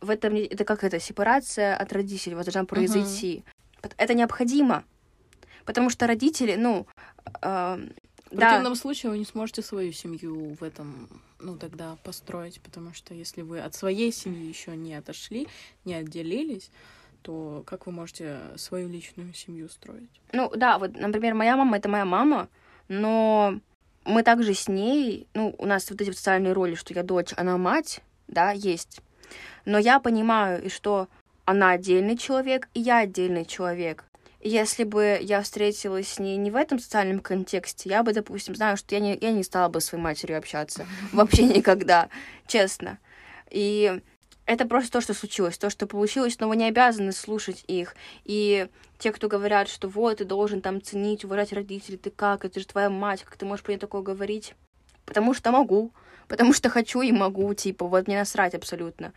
в 0.00 0.10
этом... 0.10 0.34
Это 0.34 0.64
как 0.64 0.84
это, 0.84 1.00
сепарация 1.00 1.76
от 1.76 1.92
родителей, 1.92 2.34
вот 2.34 2.44
должна 2.44 2.64
произойти. 2.64 3.44
Uh-huh. 3.82 3.92
Это 3.96 4.14
необходимо. 4.14 4.84
Потому 5.64 5.90
что 5.90 6.06
родители, 6.06 6.56
ну... 6.56 6.86
Э, 7.42 7.78
в 8.30 8.36
противном 8.36 8.74
да. 8.74 8.78
случае 8.78 9.10
вы 9.10 9.18
не 9.18 9.24
сможете 9.24 9.62
свою 9.62 9.92
семью 9.92 10.56
в 10.60 10.62
этом 10.62 11.08
ну, 11.40 11.56
тогда 11.56 11.96
построить, 12.04 12.60
потому 12.60 12.94
что 12.94 13.14
если 13.14 13.42
вы 13.42 13.60
от 13.60 13.74
своей 13.74 14.12
семьи 14.12 14.46
еще 14.46 14.76
не 14.76 14.94
отошли, 14.94 15.48
не 15.84 15.94
отделились, 15.94 16.70
то 17.22 17.62
как 17.66 17.86
вы 17.86 17.92
можете 17.92 18.38
свою 18.56 18.88
личную 18.88 19.34
семью 19.34 19.68
строить? 19.68 20.10
Ну, 20.32 20.50
да, 20.54 20.78
вот, 20.78 20.94
например, 20.94 21.34
моя 21.34 21.56
мама— 21.56 21.76
это 21.78 21.88
моя 21.88 22.04
мама, 22.04 22.48
но 22.88 23.58
мы 24.04 24.22
также 24.22 24.54
с 24.54 24.68
ней, 24.68 25.26
ну, 25.34 25.54
у 25.58 25.66
нас 25.66 25.90
вот 25.90 26.00
эти 26.00 26.10
социальные 26.10 26.52
роли, 26.52 26.74
что 26.74 26.94
я 26.94 27.02
дочь, 27.02 27.32
она 27.36 27.58
мать, 27.58 28.00
да, 28.28 28.52
есть. 28.52 29.00
Но 29.64 29.78
я 29.78 30.00
понимаю, 30.00 30.62
и 30.62 30.68
что 30.68 31.08
она 31.44 31.70
отдельный 31.70 32.16
человек, 32.16 32.68
и 32.74 32.80
я 32.80 32.98
отдельный 32.98 33.44
человек 33.44 34.04
если 34.42 34.84
бы 34.84 35.18
я 35.20 35.42
встретилась 35.42 36.08
с 36.08 36.18
ней 36.18 36.36
не 36.36 36.50
в 36.50 36.56
этом 36.56 36.78
социальном 36.78 37.20
контексте, 37.20 37.90
я 37.90 38.02
бы, 38.02 38.12
допустим, 38.12 38.54
знаю, 38.54 38.76
что 38.76 38.94
я 38.94 39.00
не, 39.00 39.16
я 39.20 39.32
не 39.32 39.42
стала 39.42 39.68
бы 39.68 39.80
с 39.80 39.86
своей 39.86 40.02
матерью 40.02 40.38
общаться. 40.38 40.86
Вообще 41.12 41.44
никогда, 41.44 42.08
честно. 42.46 42.98
И 43.50 44.00
это 44.46 44.66
просто 44.66 44.92
то, 44.92 45.00
что 45.00 45.12
случилось, 45.12 45.58
то, 45.58 45.68
что 45.68 45.86
получилось, 45.86 46.38
но 46.40 46.48
вы 46.48 46.56
не 46.56 46.66
обязаны 46.66 47.12
слушать 47.12 47.64
их. 47.68 47.94
И 48.24 48.66
те, 48.98 49.12
кто 49.12 49.28
говорят, 49.28 49.68
что 49.68 49.88
вот, 49.88 50.18
ты 50.18 50.24
должен 50.24 50.62
там 50.62 50.80
ценить, 50.80 51.24
уважать 51.24 51.52
родителей, 51.52 51.98
ты 51.98 52.10
как, 52.10 52.44
это 52.44 52.60
же 52.60 52.66
твоя 52.66 52.88
мать, 52.88 53.22
как 53.22 53.36
ты 53.36 53.44
можешь 53.44 53.62
про 53.62 53.72
нее 53.72 53.78
такое 53.78 54.00
говорить? 54.00 54.54
Потому 55.04 55.34
что 55.34 55.52
могу, 55.52 55.92
потому 56.30 56.52
что 56.52 56.70
хочу 56.70 57.02
и 57.02 57.10
могу, 57.10 57.52
типа, 57.54 57.86
вот 57.86 58.06
мне 58.06 58.16
насрать 58.16 58.54
абсолютно. 58.54 59.12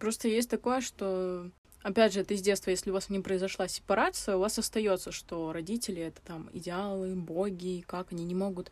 Просто 0.00 0.26
есть 0.26 0.48
такое, 0.48 0.80
что 0.80 1.50
опять 1.82 2.14
же, 2.14 2.20
это 2.20 2.32
из 2.32 2.40
детства, 2.40 2.70
если 2.70 2.90
у 2.90 2.94
вас 2.94 3.10
не 3.10 3.20
произошла 3.20 3.68
сепарация, 3.68 4.36
у 4.36 4.40
вас 4.40 4.58
остается, 4.58 5.12
что 5.12 5.52
родители 5.52 6.00
это 6.02 6.22
там 6.22 6.48
идеалы, 6.54 7.14
боги, 7.14 7.84
как 7.86 8.10
они 8.10 8.24
не 8.24 8.34
могут 8.34 8.70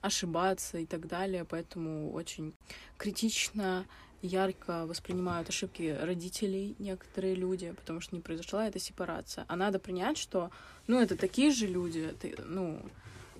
ошибаться 0.00 0.78
и 0.78 0.86
так 0.86 1.06
далее, 1.06 1.44
поэтому 1.44 2.10
очень 2.12 2.54
критично, 2.96 3.84
ярко 4.22 4.86
воспринимают 4.86 5.50
ошибки 5.50 5.94
родителей 6.00 6.76
некоторые 6.78 7.34
люди, 7.34 7.72
потому 7.72 8.00
что 8.00 8.16
не 8.16 8.22
произошла 8.22 8.66
эта 8.66 8.78
сепарация. 8.78 9.44
А 9.48 9.56
надо 9.56 9.78
принять, 9.78 10.16
что, 10.16 10.50
ну, 10.86 10.98
это 10.98 11.14
такие 11.14 11.50
же 11.50 11.66
люди, 11.66 12.10
это, 12.10 12.42
ну, 12.46 12.80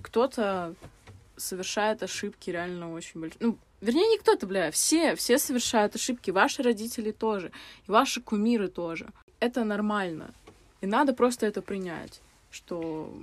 кто-то 0.03 0.75
совершает 1.37 2.03
ошибки 2.03 2.49
реально 2.49 2.93
очень 2.93 3.21
большие. 3.21 3.37
Ну, 3.39 3.57
Вернее, 3.81 4.07
не 4.07 4.17
кто-то, 4.17 4.47
бля, 4.47 4.71
все, 4.71 5.15
все 5.15 5.37
совершают 5.37 5.95
ошибки, 5.95 6.31
ваши 6.31 6.63
родители 6.63 7.11
тоже, 7.11 7.51
и 7.87 7.91
ваши 7.91 8.19
кумиры 8.21 8.67
тоже. 8.67 9.09
Это 9.39 9.63
нормально. 9.63 10.33
И 10.81 10.87
надо 10.87 11.13
просто 11.13 11.45
это 11.45 11.61
принять, 11.61 12.21
что 12.49 13.13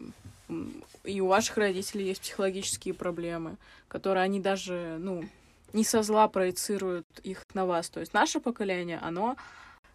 и 1.05 1.21
у 1.21 1.27
ваших 1.27 1.57
родителей 1.57 2.07
есть 2.07 2.21
психологические 2.21 2.95
проблемы, 2.95 3.57
которые 3.89 4.23
они 4.23 4.41
даже, 4.41 4.99
ну, 5.01 5.25
не 5.73 5.85
со 5.85 6.03
зла 6.03 6.29
проецируют 6.29 7.07
их 7.25 7.43
на 7.55 7.67
вас. 7.67 7.89
То 7.89 8.01
есть 8.01 8.13
наше 8.15 8.39
поколение, 8.39 8.99
оно 9.03 9.37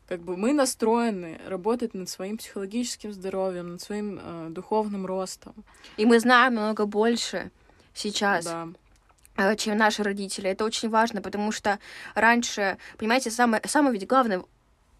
как 0.07 0.21
бы 0.21 0.37
мы 0.37 0.53
настроены 0.53 1.39
работать 1.45 1.93
над 1.93 2.09
своим 2.09 2.37
психологическим 2.37 3.13
здоровьем, 3.13 3.73
над 3.73 3.81
своим 3.81 4.19
э, 4.21 4.47
духовным 4.49 5.05
ростом. 5.05 5.53
И 5.97 6.05
мы 6.05 6.19
знаем 6.19 6.53
много 6.53 6.85
больше 6.85 7.51
сейчас. 7.97 8.45
Да. 8.45 8.67
Э, 9.37 9.55
чем 9.55 9.77
наши 9.77 10.03
родители. 10.03 10.49
Это 10.49 10.65
очень 10.65 10.89
важно, 10.89 11.21
потому 11.21 11.51
что 11.51 11.79
раньше, 12.15 12.77
понимаете, 12.97 13.29
самое, 13.29 13.61
самое 13.65 13.93
ведь 13.93 14.07
главное, 14.07 14.43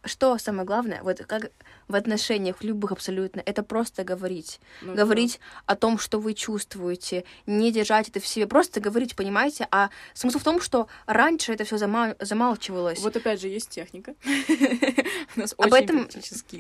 что 0.06 0.38
самое 0.38 0.66
главное, 0.66 1.02
вот 1.02 1.20
как 1.26 1.52
в 1.88 1.96
отношениях, 1.96 2.58
в 2.58 2.64
любых 2.64 2.92
абсолютно, 2.92 3.42
это 3.46 3.64
просто 3.64 4.04
говорить. 4.04 4.60
Ну, 4.82 4.94
говорить 4.94 5.40
да. 5.40 5.74
о 5.74 5.76
том, 5.76 5.98
что 5.98 6.20
вы 6.20 6.36
чувствуете, 6.36 7.24
не 7.48 7.72
держать 7.72 8.10
это 8.10 8.20
в 8.20 8.28
себе, 8.28 8.46
просто 8.46 8.80
говорить, 8.80 9.16
понимаете? 9.16 9.68
А 9.72 9.90
смысл 10.14 10.38
в 10.38 10.44
том, 10.44 10.62
что 10.62 10.88
раньше 11.08 11.54
это 11.54 11.64
все 11.64 11.78
замал... 11.78 12.16
замалчивалось. 12.20 13.00
Вот 13.00 13.16
опять 13.16 13.42
же 13.42 13.48
есть 13.48 13.70
техника. 13.70 14.14
У 15.36 15.40
нас 15.40 15.56
об 15.58 15.74
этом, 15.74 16.08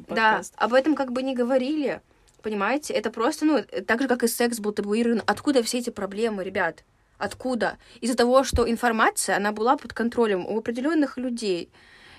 Да, 0.10 0.42
об 0.56 0.74
этом 0.74 0.96
как 0.96 1.12
бы 1.12 1.22
не 1.22 1.36
говорили, 1.36 2.02
понимаете? 2.42 2.94
Это 2.94 3.10
просто, 3.12 3.46
ну, 3.46 3.64
так 3.86 4.02
же, 4.02 4.08
как 4.08 4.24
и 4.24 4.28
секс 4.28 4.60
был 4.60 4.72
табуирован. 4.72 5.22
Откуда 5.26 5.64
все 5.64 5.80
эти 5.80 5.90
проблемы, 5.90 6.44
ребят? 6.44 6.84
Откуда? 7.18 7.78
Из-за 8.02 8.16
того, 8.16 8.44
что 8.44 8.70
информация, 8.70 9.38
она 9.38 9.52
была 9.52 9.78
под 9.78 9.94
контролем 9.94 10.46
у 10.46 10.58
определенных 10.58 11.18
людей. 11.18 11.72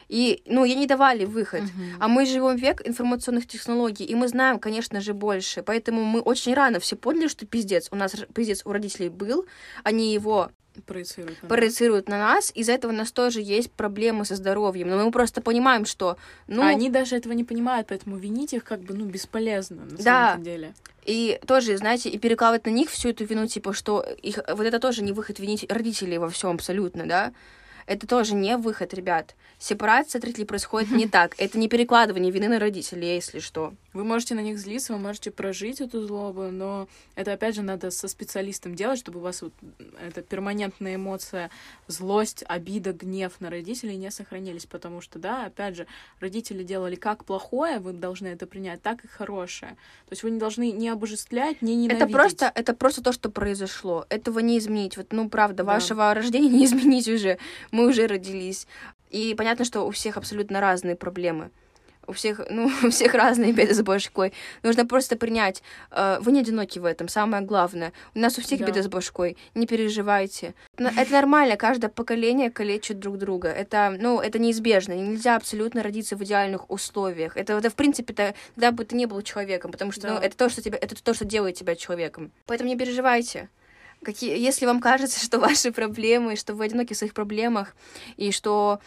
И, 0.08 0.42
ну, 0.46 0.64
ей 0.64 0.74
не 0.74 0.86
давали 0.86 1.26
выход. 1.26 1.62
Uh-huh. 1.62 1.96
А 2.00 2.08
мы 2.08 2.24
живем 2.24 2.56
век 2.56 2.80
информационных 2.86 3.46
технологий, 3.46 4.04
и 4.04 4.14
мы 4.14 4.28
знаем, 4.28 4.58
конечно 4.58 5.00
же, 5.00 5.12
больше. 5.12 5.62
Поэтому 5.62 6.02
мы 6.02 6.20
очень 6.20 6.54
рано 6.54 6.80
все 6.80 6.96
поняли, 6.96 7.28
что 7.28 7.46
пиздец. 7.46 7.88
У 7.90 7.96
нас 7.96 8.16
пиздец 8.34 8.62
у 8.64 8.72
родителей 8.72 9.10
был, 9.10 9.46
они 9.84 10.14
его 10.14 10.50
проецируют 10.82 11.42
на, 11.42 11.48
проецируют 11.48 12.08
нас. 12.08 12.18
на 12.18 12.34
нас. 12.34 12.52
Из-за 12.54 12.72
этого 12.72 12.92
у 12.92 12.94
нас 12.94 13.12
тоже 13.12 13.40
есть 13.40 13.70
проблемы 13.72 14.24
со 14.24 14.36
здоровьем. 14.36 14.88
Но 14.88 15.04
мы 15.04 15.10
просто 15.10 15.40
понимаем, 15.40 15.84
что... 15.84 16.16
Ну... 16.46 16.62
А 16.62 16.68
они 16.68 16.90
даже 16.90 17.16
этого 17.16 17.32
не 17.32 17.44
понимают, 17.44 17.88
поэтому 17.88 18.16
винить 18.16 18.52
их 18.52 18.64
как 18.64 18.80
бы, 18.80 18.94
ну, 18.94 19.04
бесполезно 19.04 19.84
на 19.84 19.96
да. 19.96 20.30
самом 20.30 20.42
деле. 20.44 20.74
И 21.04 21.40
тоже, 21.46 21.76
знаете, 21.78 22.10
и 22.10 22.18
перекладывать 22.18 22.66
на 22.66 22.70
них 22.70 22.90
всю 22.90 23.08
эту 23.08 23.24
вину, 23.24 23.46
типа, 23.46 23.72
что 23.72 24.04
их... 24.22 24.38
Вот 24.48 24.66
это 24.66 24.78
тоже 24.78 25.02
не 25.02 25.12
выход 25.12 25.38
винить 25.38 25.64
родителей 25.70 26.18
во 26.18 26.28
всем 26.28 26.50
абсолютно, 26.50 27.06
да? 27.06 27.32
Это 27.88 28.06
тоже 28.06 28.34
не 28.34 28.58
выход, 28.58 28.92
ребят. 28.92 29.34
Сепарация 29.58 30.18
от 30.18 30.24
родителей 30.24 30.44
происходит 30.44 30.90
не 30.90 31.08
так. 31.08 31.34
Это 31.38 31.58
не 31.58 31.68
перекладывание 31.68 32.30
вины 32.30 32.48
на 32.48 32.58
родителей, 32.58 33.14
если 33.14 33.38
что. 33.38 33.72
Вы 33.98 34.04
можете 34.04 34.36
на 34.36 34.40
них 34.40 34.60
злиться, 34.60 34.92
вы 34.92 35.00
можете 35.00 35.32
прожить 35.32 35.80
эту 35.80 36.06
злобу, 36.06 36.52
но 36.52 36.86
это, 37.16 37.32
опять 37.32 37.56
же, 37.56 37.62
надо 37.62 37.90
со 37.90 38.06
специалистом 38.06 38.76
делать, 38.76 39.00
чтобы 39.00 39.18
у 39.18 39.22
вас 39.22 39.42
вот 39.42 39.52
эта 40.00 40.22
перманентная 40.22 40.94
эмоция, 40.94 41.50
злость, 41.88 42.44
обида, 42.46 42.92
гнев 42.92 43.32
на 43.40 43.50
родителей 43.50 43.96
не 43.96 44.12
сохранились, 44.12 44.66
потому 44.66 45.00
что, 45.00 45.18
да, 45.18 45.46
опять 45.46 45.74
же, 45.74 45.88
родители 46.20 46.62
делали 46.62 46.94
как 46.94 47.24
плохое, 47.24 47.80
вы 47.80 47.92
должны 47.92 48.28
это 48.28 48.46
принять, 48.46 48.80
так 48.82 49.04
и 49.04 49.08
хорошее. 49.08 49.72
То 50.06 50.12
есть 50.12 50.22
вы 50.22 50.30
не 50.30 50.38
должны 50.38 50.70
не 50.70 50.90
обожествлять, 50.90 51.60
не 51.60 51.74
ненавидеть. 51.74 52.04
Это 52.04 52.12
просто, 52.12 52.52
это 52.54 52.74
просто 52.74 53.02
то, 53.02 53.12
что 53.12 53.30
произошло. 53.30 54.06
Этого 54.10 54.38
не 54.38 54.58
изменить. 54.58 54.96
Вот, 54.96 55.08
ну, 55.10 55.28
правда, 55.28 55.64
да. 55.64 55.72
вашего 55.72 56.14
рождения 56.14 56.48
не 56.48 56.64
изменить 56.66 57.08
уже. 57.08 57.38
Мы 57.72 57.88
уже 57.88 58.06
родились. 58.06 58.68
И 59.10 59.34
понятно, 59.36 59.64
что 59.64 59.82
у 59.82 59.90
всех 59.90 60.16
абсолютно 60.16 60.60
разные 60.60 60.94
проблемы. 60.94 61.50
У 62.08 62.12
всех, 62.12 62.40
ну, 62.50 62.70
у 62.82 62.90
всех 62.90 63.14
разные 63.14 63.52
беды 63.52 63.74
с 63.74 63.82
башкой. 63.82 64.32
Нужно 64.62 64.86
просто 64.86 65.16
принять. 65.16 65.62
Э, 65.90 66.18
вы 66.20 66.32
не 66.32 66.40
одиноки 66.40 66.78
в 66.78 66.84
этом, 66.84 67.08
самое 67.08 67.44
главное. 67.44 67.92
У 68.14 68.18
нас 68.18 68.38
у 68.38 68.40
всех 68.40 68.60
да. 68.60 68.66
беды 68.66 68.82
с 68.82 68.88
башкой. 68.88 69.36
Не 69.54 69.66
переживайте. 69.66 70.54
Это 70.76 71.12
нормально, 71.12 71.56
каждое 71.56 71.88
поколение 71.88 72.50
калечит 72.50 72.98
друг 72.98 73.18
друга. 73.18 73.48
Это, 73.48 73.94
ну, 74.00 74.20
это 74.20 74.38
неизбежно. 74.38 74.94
Нельзя 74.94 75.36
абсолютно 75.36 75.82
родиться 75.82 76.16
в 76.16 76.24
идеальных 76.24 76.70
условиях. 76.70 77.36
Это, 77.36 77.52
это 77.52 77.70
в 77.70 77.74
принципе, 77.74 78.12
это, 78.14 78.34
когда 78.54 78.72
бы 78.72 78.84
ты 78.84 78.96
не 78.96 79.06
был 79.06 79.22
человеком, 79.22 79.70
потому 79.70 79.92
что 79.92 80.08
ну, 80.08 80.14
да. 80.14 80.20
ну, 80.20 80.26
это 80.26 80.36
то, 80.36 80.48
что 80.48 80.62
тебя, 80.62 80.78
это 80.80 81.00
то, 81.02 81.14
что 81.14 81.24
делает 81.24 81.56
тебя 81.56 81.76
человеком. 81.76 82.32
Поэтому 82.46 82.70
не 82.70 82.76
переживайте. 82.76 83.48
Какие, 84.02 84.38
если 84.38 84.66
вам 84.66 84.80
кажется, 84.80 85.18
что 85.24 85.38
ваши 85.38 85.72
проблемы, 85.72 86.36
что 86.36 86.54
вы 86.54 86.66
одиноки 86.66 86.92
в 86.94 86.96
своих 86.96 87.14
проблемах, 87.14 87.74
и 88.16 88.30
что 88.32 88.80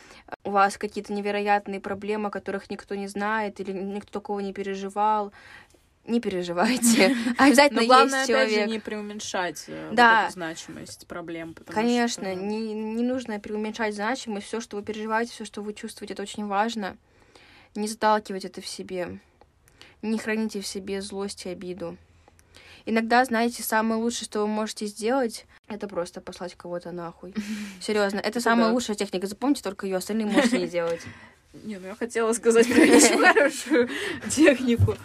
у 0.43 0.51
вас 0.51 0.77
какие-то 0.77 1.13
невероятные 1.13 1.79
проблемы, 1.79 2.27
о 2.27 2.31
которых 2.31 2.69
никто 2.69 2.95
не 2.95 3.07
знает, 3.07 3.59
или 3.59 3.71
никто 3.71 4.11
такого 4.11 4.39
не 4.39 4.53
переживал, 4.53 5.31
не 6.05 6.19
переживайте. 6.19 7.15
Обязательно 7.37 7.81
Но 7.81 7.87
главное, 7.87 8.19
есть 8.21 8.29
опять 8.31 8.49
человек. 8.49 8.67
же, 8.69 8.73
не 8.73 8.79
преуменьшать 8.79 9.65
э, 9.67 9.87
вот 9.87 9.95
Да. 9.95 10.23
эту 10.25 10.33
значимость 10.33 11.05
проблем. 11.07 11.55
Конечно, 11.67 12.23
что- 12.23 12.35
не, 12.35 12.73
не 12.73 13.03
нужно 13.03 13.39
преуменьшать 13.39 13.93
значимость. 13.95 14.47
Все, 14.47 14.61
что 14.61 14.77
вы 14.77 14.83
переживаете, 14.83 15.31
все, 15.31 15.45
что 15.45 15.61
вы 15.61 15.73
чувствуете, 15.73 16.13
это 16.15 16.23
очень 16.23 16.47
важно. 16.47 16.97
Не 17.75 17.87
заталкивать 17.87 18.45
это 18.45 18.61
в 18.61 18.67
себе. 18.67 19.19
Не 20.01 20.17
храните 20.17 20.59
в 20.61 20.67
себе 20.67 21.01
злость 21.01 21.45
и 21.45 21.49
обиду. 21.49 21.95
Иногда, 22.85 23.23
знаете, 23.25 23.63
самое 23.63 24.01
лучшее, 24.01 24.25
что 24.25 24.41
вы 24.41 24.47
можете 24.47 24.85
сделать, 24.87 25.45
это 25.67 25.87
просто 25.87 26.21
послать 26.21 26.55
кого-то 26.55 26.91
нахуй. 26.91 27.33
Серьезно, 27.81 28.19
это 28.19 28.29
Это 28.29 28.41
самая 28.41 28.67
да. 28.67 28.73
лучшая 28.73 28.95
техника. 28.95 29.27
Запомните 29.27 29.61
только 29.61 29.85
ее, 29.85 29.97
остальные 29.97 30.27
можете 30.27 30.57
не 30.57 30.67
делать. 30.67 31.01
Не, 31.65 31.79
ну 31.79 31.87
я 31.87 31.95
хотела 31.95 32.31
сказать 32.33 32.67
про 32.67 32.81
очень 32.81 33.17
хорошую 33.25 33.89
технику. 34.29 34.95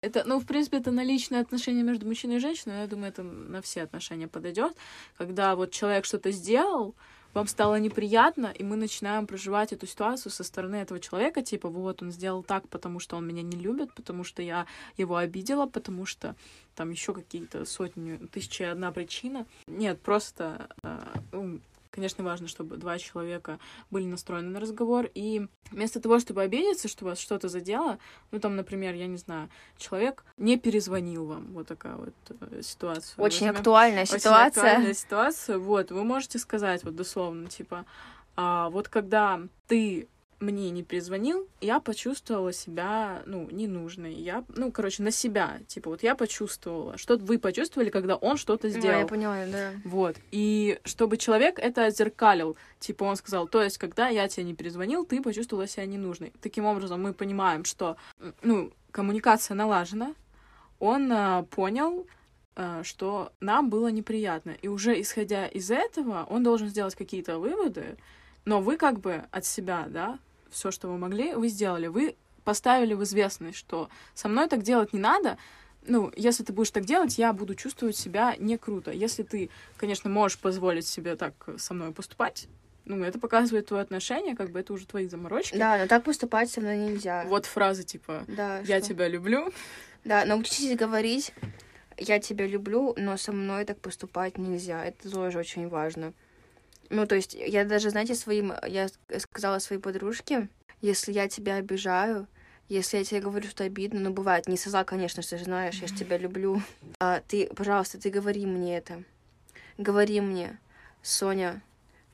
Это, 0.00 0.22
ну, 0.24 0.38
в 0.38 0.46
принципе, 0.46 0.76
это 0.76 0.92
на 0.92 1.02
личные 1.02 1.40
отношения 1.40 1.82
между 1.82 2.06
мужчиной 2.06 2.36
и 2.36 2.38
женщиной, 2.38 2.74
но 2.74 2.80
я 2.82 2.86
думаю, 2.86 3.08
это 3.08 3.22
на 3.22 3.60
все 3.60 3.82
отношения 3.82 4.28
подойдет. 4.28 4.76
Когда 5.18 5.56
вот 5.56 5.72
человек 5.72 6.04
что-то 6.04 6.30
сделал, 6.30 6.94
вам 7.36 7.48
стало 7.48 7.78
неприятно, 7.78 8.46
и 8.46 8.64
мы 8.64 8.76
начинаем 8.76 9.26
проживать 9.26 9.72
эту 9.74 9.86
ситуацию 9.86 10.32
со 10.32 10.42
стороны 10.42 10.76
этого 10.76 10.98
человека, 10.98 11.42
типа, 11.42 11.68
вот, 11.68 12.02
он 12.02 12.10
сделал 12.10 12.42
так, 12.42 12.66
потому 12.68 12.98
что 12.98 13.16
он 13.16 13.26
меня 13.26 13.42
не 13.42 13.58
любит, 13.58 13.92
потому 13.92 14.24
что 14.24 14.40
я 14.40 14.66
его 14.96 15.16
обидела, 15.16 15.66
потому 15.66 16.06
что 16.06 16.34
там 16.74 16.90
еще 16.90 17.12
какие-то 17.12 17.66
сотни, 17.66 18.16
тысячи 18.32 18.62
одна 18.62 18.90
причина. 18.90 19.46
Нет, 19.66 20.00
просто, 20.00 20.68
э, 20.82 20.98
конечно, 21.96 22.22
важно, 22.22 22.46
чтобы 22.46 22.76
два 22.76 22.98
человека 22.98 23.58
были 23.90 24.04
настроены 24.04 24.50
на 24.50 24.60
разговор, 24.60 25.10
и 25.14 25.48
вместо 25.72 25.98
того, 26.00 26.20
чтобы 26.20 26.42
обидеться, 26.42 26.86
что 26.86 27.04
вас 27.06 27.18
что-то 27.18 27.48
задело, 27.48 27.98
ну, 28.30 28.38
там, 28.38 28.54
например, 28.54 28.94
я 28.94 29.06
не 29.08 29.16
знаю, 29.16 29.48
человек 29.76 30.24
не 30.36 30.56
перезвонил 30.58 31.26
вам, 31.26 31.52
вот 31.54 31.66
такая 31.66 31.96
вот 31.96 32.14
э, 32.28 32.60
ситуация. 32.62 33.14
Очень 33.16 33.46
Возьмем- 33.46 33.56
актуальная 33.60 34.02
очень 34.02 34.18
ситуация. 34.20 34.62
актуальная 34.62 34.94
ситуация. 34.94 35.58
Вот, 35.58 35.90
вы 35.90 36.04
можете 36.04 36.38
сказать 36.38 36.84
вот 36.84 36.94
дословно, 36.94 37.48
типа, 37.48 37.84
а, 38.36 38.68
вот 38.70 38.88
когда 38.88 39.40
ты 39.66 40.06
мне 40.40 40.70
не 40.70 40.82
перезвонил, 40.82 41.48
я 41.60 41.80
почувствовала 41.80 42.52
себя, 42.52 43.22
ну, 43.26 43.48
ненужной. 43.50 44.12
Я, 44.14 44.44
ну, 44.48 44.70
короче, 44.70 45.02
на 45.02 45.10
себя. 45.10 45.58
Типа, 45.66 45.90
вот 45.90 46.02
я 46.02 46.14
почувствовала. 46.14 46.98
Что 46.98 47.16
вы 47.16 47.38
почувствовали, 47.38 47.90
когда 47.90 48.16
он 48.16 48.36
что-то 48.36 48.68
Ну, 48.68 48.74
сделал. 48.74 49.00
я 49.00 49.06
поняла, 49.06 49.46
да. 49.46 49.72
Вот. 49.84 50.16
И 50.30 50.78
чтобы 50.84 51.16
человек 51.16 51.58
это 51.58 51.86
отзеркалил. 51.86 52.56
Типа 52.78 53.04
он 53.04 53.16
сказал, 53.16 53.48
то 53.48 53.62
есть, 53.62 53.78
когда 53.78 54.08
я 54.08 54.28
тебе 54.28 54.44
не 54.44 54.54
перезвонил, 54.54 55.06
ты 55.06 55.22
почувствовала 55.22 55.66
себя 55.66 55.86
ненужной. 55.86 56.32
Таким 56.42 56.66
образом, 56.66 57.02
мы 57.02 57.14
понимаем, 57.14 57.64
что, 57.64 57.96
ну, 58.42 58.72
коммуникация 58.90 59.54
налажена. 59.54 60.14
Он 60.78 61.10
а, 61.10 61.42
понял, 61.44 62.06
а, 62.54 62.82
что 62.84 63.32
нам 63.40 63.70
было 63.70 63.88
неприятно. 63.88 64.56
И 64.62 64.68
уже 64.68 65.00
исходя 65.00 65.46
из 65.46 65.70
этого, 65.70 66.26
он 66.28 66.42
должен 66.42 66.68
сделать 66.68 66.94
какие-то 66.94 67.38
выводы, 67.38 67.96
но 68.44 68.60
вы 68.60 68.76
как 68.76 69.00
бы 69.00 69.24
от 69.30 69.44
себя, 69.44 69.86
да, 69.88 70.18
все, 70.56 70.70
что 70.70 70.88
вы 70.88 70.98
могли, 70.98 71.34
вы 71.34 71.48
сделали. 71.48 71.86
Вы 71.86 72.16
поставили 72.44 72.94
в 72.94 73.02
известность, 73.04 73.58
что 73.58 73.88
со 74.14 74.28
мной 74.28 74.48
так 74.48 74.62
делать 74.62 74.92
не 74.92 74.98
надо. 74.98 75.36
Ну, 75.86 76.12
если 76.16 76.42
ты 76.42 76.52
будешь 76.52 76.70
так 76.70 76.84
делать, 76.84 77.18
я 77.18 77.32
буду 77.32 77.54
чувствовать 77.54 77.96
себя 77.96 78.34
не 78.38 78.56
круто. 78.58 78.90
Если 78.90 79.22
ты, 79.22 79.50
конечно, 79.76 80.10
можешь 80.10 80.38
позволить 80.38 80.86
себе 80.86 81.14
так 81.16 81.34
со 81.58 81.74
мной 81.74 81.92
поступать, 81.92 82.48
ну, 82.84 83.02
это 83.04 83.18
показывает 83.18 83.66
твое 83.66 83.82
отношение, 83.82 84.36
как 84.36 84.50
бы 84.50 84.60
это 84.60 84.72
уже 84.72 84.86
твои 84.86 85.08
заморочки. 85.08 85.56
Да, 85.56 85.76
но 85.78 85.86
так 85.86 86.04
поступать 86.04 86.50
со 86.50 86.60
мной 86.60 86.78
нельзя. 86.78 87.24
Вот 87.26 87.46
фраза 87.46 87.82
типа 87.82 88.24
Да, 88.28 88.60
«я 88.60 88.78
что? 88.78 88.88
тебя 88.88 89.08
люблю». 89.08 89.52
Да, 90.04 90.24
научитесь 90.24 90.76
говорить, 90.76 91.32
я 91.98 92.20
тебя 92.20 92.46
люблю, 92.46 92.94
но 92.96 93.16
со 93.16 93.32
мной 93.32 93.64
так 93.64 93.78
поступать 93.80 94.38
нельзя. 94.38 94.84
Это 94.84 95.10
тоже 95.10 95.38
очень 95.38 95.68
важно. 95.68 96.12
Ну, 96.90 97.06
то 97.06 97.14
есть, 97.14 97.34
я 97.34 97.64
даже, 97.64 97.90
знаете, 97.90 98.14
своим, 98.14 98.52
я 98.66 98.88
с- 98.88 99.20
сказала 99.20 99.58
своей 99.58 99.80
подружке, 99.80 100.48
если 100.80 101.12
я 101.12 101.28
тебя 101.28 101.56
обижаю, 101.56 102.26
если 102.68 102.98
я 102.98 103.04
тебе 103.04 103.20
говорю, 103.20 103.48
что 103.48 103.64
обидно, 103.64 104.00
ну, 104.00 104.10
бывает, 104.12 104.48
не 104.48 104.56
со 104.56 104.70
зла, 104.70 104.84
конечно, 104.84 105.22
ты 105.22 105.38
же 105.38 105.44
знаешь, 105.44 105.78
я 105.82 105.88
же 105.88 105.94
тебя 105.94 106.18
люблю. 106.18 106.62
А, 106.98 107.20
ты, 107.28 107.46
пожалуйста, 107.54 108.00
ты 108.00 108.08
говори 108.08 108.46
мне 108.46 108.78
это. 108.78 109.02
Говори 109.76 110.22
мне, 110.22 110.58
Соня, 111.02 111.60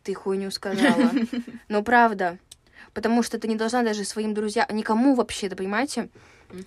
ты 0.02 0.12
хуйню 0.12 0.50
сказала. 0.50 1.12
Но 1.68 1.84
правда, 1.84 2.38
потому 2.92 3.22
что 3.22 3.38
ты 3.38 3.46
не 3.46 3.54
должна 3.54 3.82
даже 3.84 4.04
своим 4.04 4.34
друзьям, 4.34 4.66
никому 4.72 5.14
вообще, 5.14 5.48
да 5.48 5.54
понимаете? 5.54 6.08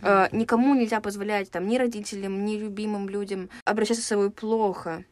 Э, 0.01 0.27
никому 0.31 0.73
нельзя 0.75 1.01
позволять, 1.01 1.51
там, 1.51 1.67
ни 1.67 1.77
родителям, 1.77 2.45
ни 2.45 2.55
любимым 2.55 3.09
людям 3.09 3.49
обращаться 3.65 4.01
с 4.03 4.07
собой 4.07 4.31
плохо. 4.31 5.03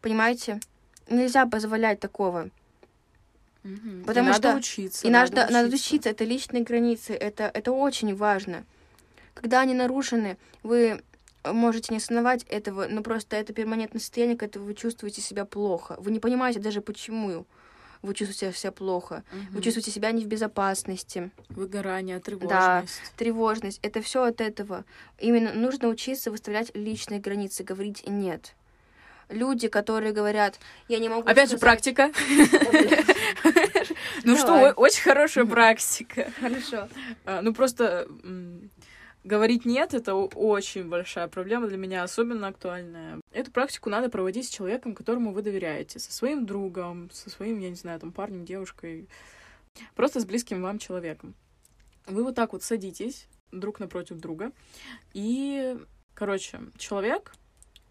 Понимаете? 0.00 0.58
Нельзя 1.12 1.46
позволять 1.46 2.00
такого. 2.00 2.48
Мгм. 3.64 4.02
потому 4.06 4.28
и 4.28 4.32
надо 4.32 4.48
что- 4.48 4.58
учиться. 4.58 5.06
И 5.06 5.10
надо, 5.10 5.46
надо 5.48 5.72
учиться, 5.72 6.10
это 6.10 6.24
личные 6.24 6.64
границы, 6.64 7.12
это, 7.12 7.44
это 7.54 7.70
очень 7.70 8.12
важно. 8.16 8.64
Когда 9.34 9.60
они 9.60 9.72
нарушены, 9.72 10.36
вы 10.64 11.00
можете 11.44 11.92
не 11.94 11.98
осознавать 11.98 12.42
этого, 12.44 12.88
но 12.88 13.02
просто 13.02 13.36
это 13.36 13.52
перманентное 13.52 14.00
состояние, 14.00 14.36
когда 14.36 14.58
вы 14.58 14.74
чувствуете 14.74 15.20
себя 15.20 15.44
плохо. 15.44 15.94
Вы 16.00 16.10
не 16.10 16.18
понимаете 16.18 16.58
даже, 16.58 16.80
почему 16.80 17.46
вы 18.02 18.14
чувствуете 18.14 18.52
себя 18.58 18.72
плохо. 18.72 19.22
Мгм. 19.32 19.46
Вы 19.52 19.62
чувствуете 19.62 19.92
себя 19.92 20.10
не 20.10 20.24
в 20.24 20.26
безопасности. 20.26 21.30
Выгорание, 21.50 22.18
тревожность. 22.18 23.00
тревожность. 23.16 23.78
Это 23.82 24.02
все 24.02 24.24
от 24.24 24.40
этого. 24.40 24.84
Именно 25.20 25.52
нужно 25.52 25.86
учиться 25.86 26.32
выставлять 26.32 26.72
личные 26.74 27.20
границы, 27.20 27.62
говорить 27.62 28.02
нет. 28.08 28.54
Люди, 29.28 29.68
которые 29.68 30.12
говорят, 30.12 30.58
я 30.88 30.98
не 30.98 31.08
могу 31.08 31.22
Опять 31.28 31.50
же, 31.50 31.56
сказать- 31.56 31.60
практика. 31.60 32.10
Ну 34.24 34.36
что, 34.36 34.72
очень 34.76 35.02
хорошая 35.02 35.44
практика. 35.44 36.30
Хорошо. 36.40 36.88
А, 37.24 37.42
Ну 37.42 37.52
просто 37.54 38.06
говорить 39.24 39.64
нет 39.64 39.94
это 39.94 40.14
очень 40.14 40.88
большая 40.88 41.28
проблема 41.28 41.66
для 41.68 41.76
меня, 41.76 42.02
особенно 42.02 42.48
актуальная. 42.48 43.20
Эту 43.32 43.50
практику 43.50 43.90
надо 43.90 44.08
проводить 44.08 44.46
с 44.46 44.50
человеком, 44.50 44.94
которому 44.94 45.32
вы 45.32 45.42
доверяете, 45.42 45.98
со 45.98 46.12
своим 46.12 46.44
другом, 46.46 47.10
со 47.12 47.30
своим, 47.30 47.58
я 47.60 47.70
не 47.70 47.76
знаю, 47.76 48.00
там 48.00 48.12
парнем, 48.12 48.44
девушкой, 48.44 49.08
просто 49.94 50.20
с 50.20 50.24
близким 50.24 50.62
вам 50.62 50.78
человеком. 50.78 51.34
Вы 52.06 52.24
вот 52.24 52.34
так 52.34 52.52
вот 52.52 52.62
садитесь 52.64 53.28
друг 53.52 53.78
напротив 53.80 54.18
друга, 54.18 54.50
и, 55.14 55.76
короче, 56.14 56.60
человек 56.76 57.32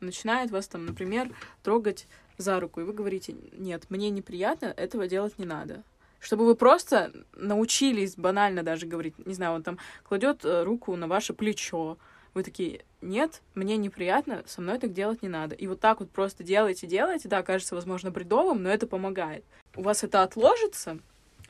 начинает 0.02 0.52
вас 0.52 0.68
там, 0.68 0.86
например, 0.86 1.32
трогать 1.64 2.08
за 2.38 2.60
руку, 2.60 2.82
и 2.82 2.84
вы 2.84 2.94
говорите, 2.94 3.36
нет, 3.54 3.86
мне 3.90 4.10
неприятно, 4.10 4.66
этого 4.66 5.08
делать 5.08 5.38
не 5.40 5.46
надо. 5.46 5.84
Чтобы 6.20 6.46
вы 6.46 6.56
просто 6.56 7.12
научились 7.36 8.16
банально 8.16 8.64
даже 8.64 8.86
говорить, 8.86 9.16
не 9.26 9.34
знаю, 9.34 9.54
он 9.54 9.64
там 9.64 9.78
кладет 10.04 10.46
э, 10.46 10.64
руку 10.64 10.96
на 10.96 11.08
ваше 11.08 11.34
плечо, 11.34 11.98
вы 12.34 12.44
такие, 12.44 12.86
нет, 13.02 13.42
мне 13.56 13.76
неприятно, 13.78 14.44
со 14.46 14.62
мной 14.62 14.80
так 14.80 14.94
делать 14.94 15.22
не 15.22 15.30
надо. 15.30 15.56
И 15.56 15.68
вот 15.68 15.80
так 15.80 16.00
вот 16.00 16.12
просто 16.12 16.44
делаете, 16.44 16.88
делаете, 16.88 17.28
да, 17.28 17.44
кажется, 17.44 17.76
возможно, 17.76 18.12
бредовым, 18.12 18.64
но 18.64 18.70
это 18.70 18.88
помогает. 18.88 19.44
У 19.76 19.82
вас 19.82 20.04
это 20.04 20.24
отложится, 20.24 21.00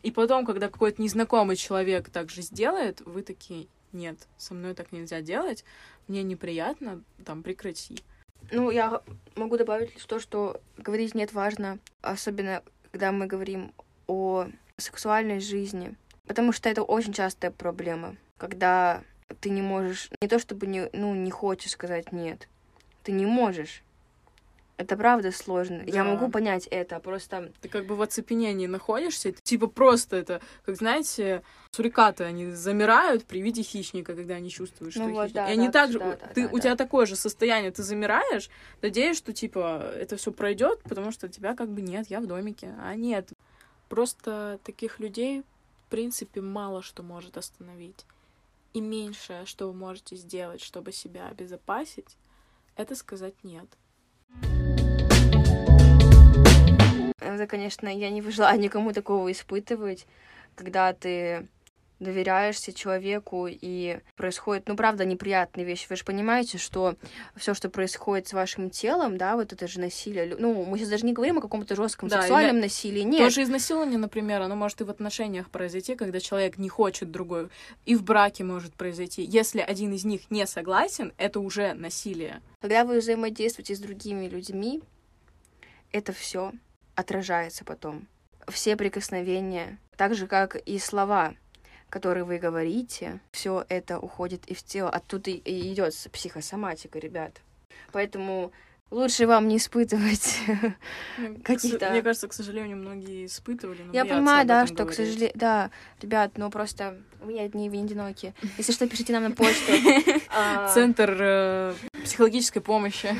и 0.03 0.11
потом, 0.11 0.45
когда 0.45 0.69
какой-то 0.69 1.01
незнакомый 1.01 1.55
человек 1.55 2.09
так 2.09 2.29
же 2.29 2.41
сделает, 2.41 3.01
вы 3.01 3.21
такие, 3.21 3.67
нет, 3.91 4.17
со 4.37 4.53
мной 4.53 4.73
так 4.73 4.91
нельзя 4.91 5.21
делать, 5.21 5.63
мне 6.07 6.23
неприятно, 6.23 7.03
там, 7.25 7.43
прекрати. 7.43 8.03
Ну, 8.49 8.71
я 8.71 9.01
могу 9.35 9.57
добавить 9.57 9.93
лишь 9.93 10.05
то, 10.05 10.19
что 10.19 10.61
говорить 10.77 11.15
нет 11.15 11.33
важно, 11.33 11.79
особенно 12.01 12.63
когда 12.91 13.11
мы 13.11 13.27
говорим 13.27 13.73
о 14.07 14.47
сексуальной 14.77 15.39
жизни. 15.39 15.95
Потому 16.27 16.51
что 16.51 16.69
это 16.69 16.83
очень 16.83 17.13
частая 17.13 17.51
проблема, 17.51 18.15
когда 18.37 19.03
ты 19.39 19.49
не 19.49 19.61
можешь, 19.61 20.09
не 20.21 20.27
то 20.27 20.39
чтобы 20.39 20.67
не, 20.67 20.89
ну, 20.93 21.15
не 21.15 21.31
хочешь 21.31 21.71
сказать 21.71 22.11
нет, 22.11 22.47
ты 23.03 23.11
не 23.11 23.25
можешь. 23.25 23.83
Это 24.82 24.97
правда 24.97 25.32
сложно. 25.32 25.84
Я 25.86 26.03
Да. 26.03 26.13
могу 26.15 26.32
понять 26.32 26.67
это, 26.71 26.99
просто 26.99 27.51
Ты 27.61 27.69
как 27.69 27.86
бы 27.86 27.95
в 27.95 28.01
оцепенении 28.01 28.65
находишься, 28.65 29.32
типа 29.32 29.67
просто 29.67 30.17
это, 30.17 30.41
как 30.65 30.75
знаете, 30.75 31.43
сурикаты, 31.71 32.23
они 32.23 32.51
замирают 32.51 33.25
при 33.25 33.41
виде 33.41 33.61
хищника, 33.61 34.15
когда 34.15 34.36
они 34.36 34.49
чувствуют, 34.49 34.93
что 34.95 35.03
Ну 35.03 35.11
вот, 35.13 35.25
хищник. 35.27 35.36
да, 35.36 35.49
и 35.49 35.53
они 35.53 35.67
да, 35.67 35.71
так 35.71 35.91
же, 35.91 35.99
да, 35.99 36.17
да, 36.19 36.27
ты, 36.34 36.43
да, 36.47 36.49
у 36.51 36.55
да. 36.55 36.61
тебя 36.61 36.75
такое 36.75 37.05
же 37.05 37.15
состояние, 37.15 37.69
ты 37.71 37.84
замираешь, 37.84 38.49
надеясь, 38.82 39.17
что 39.17 39.34
типа 39.34 39.91
это 39.95 40.15
все 40.17 40.32
пройдет, 40.32 40.82
потому 40.84 41.11
что 41.11 41.29
тебя 41.29 41.55
как 41.55 41.69
бы 41.69 41.82
нет, 41.84 42.07
я 42.09 42.19
в 42.19 42.25
домике, 42.25 42.73
а 42.79 42.95
нет. 42.95 43.29
Просто 43.88 44.59
таких 44.63 44.99
людей, 44.99 45.43
в 45.86 45.89
принципе, 45.91 46.41
мало 46.41 46.82
что 46.82 47.03
может 47.03 47.38
остановить. 47.38 48.05
И 48.73 48.82
меньшее, 48.82 49.45
что 49.45 49.67
вы 49.67 49.73
можете 49.73 50.15
сделать, 50.15 50.61
чтобы 50.61 50.91
себя 50.91 51.27
обезопасить, 51.27 52.17
это 52.75 52.95
сказать 52.95 53.36
нет. 53.43 53.67
Это, 57.41 57.49
конечно, 57.49 57.87
я 57.87 58.11
не 58.11 58.21
желаю 58.21 58.59
никому 58.59 58.93
такого 58.93 59.31
испытывать, 59.31 60.05
когда 60.55 60.93
ты 60.93 61.47
доверяешься 61.99 62.71
человеку, 62.71 63.47
и 63.49 63.99
происходит, 64.15 64.67
ну, 64.67 64.75
правда, 64.75 65.05
неприятные 65.05 65.65
вещи. 65.65 65.87
Вы 65.89 65.95
же 65.95 66.03
понимаете, 66.03 66.59
что 66.59 66.95
все, 67.35 67.55
что 67.55 67.69
происходит 67.69 68.27
с 68.27 68.33
вашим 68.33 68.69
телом, 68.69 69.17
да, 69.17 69.35
вот 69.35 69.53
это 69.53 69.67
же 69.67 69.79
насилие. 69.79 70.35
Ну, 70.37 70.65
мы 70.65 70.77
сейчас 70.77 70.89
даже 70.89 71.05
не 71.05 71.13
говорим 71.13 71.39
о 71.39 71.41
каком-то 71.41 71.75
жестком 71.75 72.09
Да, 72.09 72.21
сексуальном 72.21 72.57
или- 72.57 72.63
насилии. 72.63 73.01
Нет. 73.01 73.19
Тоже 73.19 73.41
изнасилование, 73.41 73.97
например, 73.97 74.41
оно 74.41 74.55
может 74.55 74.81
и 74.81 74.83
в 74.83 74.89
отношениях 74.91 75.49
произойти, 75.49 75.95
когда 75.95 76.19
человек 76.19 76.59
не 76.59 76.69
хочет 76.69 77.09
другой, 77.11 77.49
и 77.87 77.95
в 77.95 78.03
браке 78.03 78.43
может 78.43 78.73
произойти. 78.75 79.23
Если 79.23 79.61
один 79.61 79.93
из 79.93 80.03
них 80.05 80.29
не 80.29 80.45
согласен, 80.45 81.11
это 81.17 81.39
уже 81.39 81.73
насилие. 81.73 82.41
Когда 82.61 82.83
вы 82.85 82.99
взаимодействуете 82.99 83.75
с 83.75 83.79
другими 83.79 84.27
людьми, 84.27 84.81
это 85.91 86.13
все 86.13 86.51
отражается 87.01 87.65
потом. 87.65 88.07
Все 88.47 88.75
прикосновения, 88.75 89.77
так 89.97 90.15
же 90.15 90.27
как 90.27 90.55
и 90.55 90.79
слова, 90.79 91.33
которые 91.89 92.23
вы 92.23 92.37
говорите, 92.37 93.19
все 93.31 93.65
это 93.69 93.99
уходит 93.99 94.45
и 94.47 94.53
в 94.53 94.63
тело. 94.63 94.89
Оттуда 94.89 95.29
и- 95.31 95.73
идет 95.73 95.93
психосоматика, 96.11 96.99
ребят. 96.99 97.41
Поэтому 97.91 98.51
лучше 98.89 99.27
вам 99.27 99.47
не 99.47 99.57
испытывать. 99.57 100.39
Каких-то- 101.43 101.85
кс- 101.85 101.91
Мне 101.91 102.01
кажется, 102.01 102.27
к 102.27 102.33
сожалению, 102.33 102.77
многие 102.77 103.25
испытывали. 103.25 103.83
Я 103.93 104.05
понимаю, 104.05 104.47
да, 104.47 104.65
что, 104.67 104.85
к 104.85 104.93
сожалению, 104.93 105.31
да, 105.35 105.69
ребят, 106.01 106.37
но 106.37 106.49
просто 106.49 106.97
вы 107.21 107.33
не 107.33 107.41
одни, 107.41 107.69
вы 107.69 107.77
не 107.77 107.83
одиноки. 107.83 108.33
Если 108.57 108.71
что, 108.73 108.87
пишите 108.87 109.13
нам 109.13 109.23
на 109.23 109.31
почту. 109.31 109.71
А, 110.33 110.73
Центр 110.73 111.17
э, 111.19 111.73
психологической 112.05 112.61
помощи. 112.61 113.13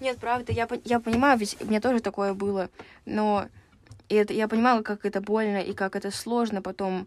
Нет, 0.00 0.18
правда, 0.18 0.52
я, 0.52 0.66
я 0.84 1.00
понимаю, 1.00 1.38
ведь 1.38 1.60
меня 1.60 1.80
тоже 1.80 2.00
такое 2.00 2.32
было, 2.34 2.70
но 3.04 3.48
это, 4.08 4.32
я 4.32 4.48
понимала, 4.48 4.82
как 4.82 5.04
это 5.04 5.20
больно 5.20 5.58
и 5.58 5.72
как 5.74 5.94
это 5.94 6.10
сложно 6.10 6.62
потом, 6.62 7.06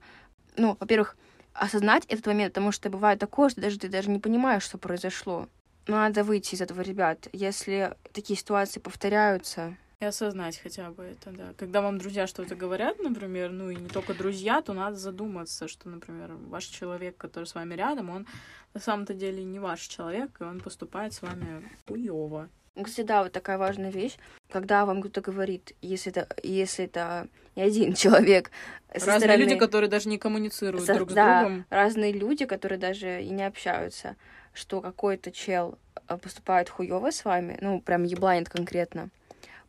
ну, 0.55 0.77
во-первых, 0.79 1.17
осознать 1.53 2.05
этот 2.05 2.25
момент, 2.27 2.53
потому 2.53 2.71
что 2.71 2.89
бывает 2.89 3.19
такое, 3.19 3.49
что 3.49 3.61
даже 3.61 3.79
ты 3.79 3.89
даже 3.89 4.09
не 4.09 4.19
понимаешь, 4.19 4.63
что 4.63 4.77
произошло. 4.77 5.47
Но 5.87 5.97
надо 5.97 6.23
выйти 6.23 6.55
из 6.55 6.61
этого, 6.61 6.81
ребят. 6.81 7.27
Если 7.33 7.95
такие 8.13 8.39
ситуации 8.39 8.79
повторяются, 8.79 9.75
И 9.99 10.05
осознать 10.05 10.57
хотя 10.57 10.91
бы 10.91 11.03
это, 11.03 11.31
да. 11.31 11.53
Когда 11.57 11.81
вам 11.81 11.97
друзья 11.97 12.27
что-то 12.27 12.55
говорят, 12.55 12.99
например, 12.99 13.51
ну 13.51 13.69
и 13.69 13.75
не 13.75 13.87
только 13.87 14.13
друзья, 14.13 14.61
то 14.61 14.73
надо 14.73 14.95
задуматься, 14.97 15.67
что, 15.67 15.89
например, 15.89 16.33
ваш 16.47 16.65
человек, 16.65 17.17
который 17.17 17.45
с 17.45 17.55
вами 17.55 17.73
рядом, 17.75 18.09
он 18.09 18.27
на 18.73 18.79
самом-то 18.79 19.13
деле 19.13 19.43
не 19.43 19.59
ваш 19.59 19.81
человек, 19.81 20.39
и 20.39 20.43
он 20.43 20.59
поступает 20.59 21.13
с 21.13 21.21
вами 21.21 21.69
хуёво. 21.87 22.49
Кстати, 22.82 23.05
да, 23.05 23.24
вот 23.24 23.32
такая 23.32 23.57
важная 23.57 23.91
вещь, 23.91 24.17
когда 24.51 24.86
вам 24.86 25.01
кто-то 25.01 25.21
говорит, 25.21 25.74
если 25.82 26.11
это, 26.11 26.28
если 26.41 26.86
это 26.86 27.28
не 27.55 27.61
один 27.61 27.93
человек, 27.93 28.49
со 28.95 29.05
Разные 29.05 29.19
стороны- 29.19 29.41
люди, 29.43 29.55
которые 29.57 29.89
даже 29.89 30.09
не 30.09 30.17
коммуницируют 30.17 30.86
со- 30.86 30.95
друг 30.95 31.11
с 31.11 31.13
да, 31.13 31.41
другом. 31.41 31.65
разные 31.69 32.11
люди, 32.11 32.45
которые 32.45 32.80
даже 32.80 33.21
и 33.21 33.30
не 33.30 33.43
общаются, 33.45 34.15
что 34.53 34.82
какой-то 34.82 35.32
чел 35.32 35.78
э, 36.07 36.17
поступает 36.17 36.69
хуёво 36.69 37.11
с 37.11 37.24
вами, 37.26 37.57
ну, 37.61 37.80
прям 37.80 38.03
ебланит 38.05 38.49
конкретно, 38.49 39.09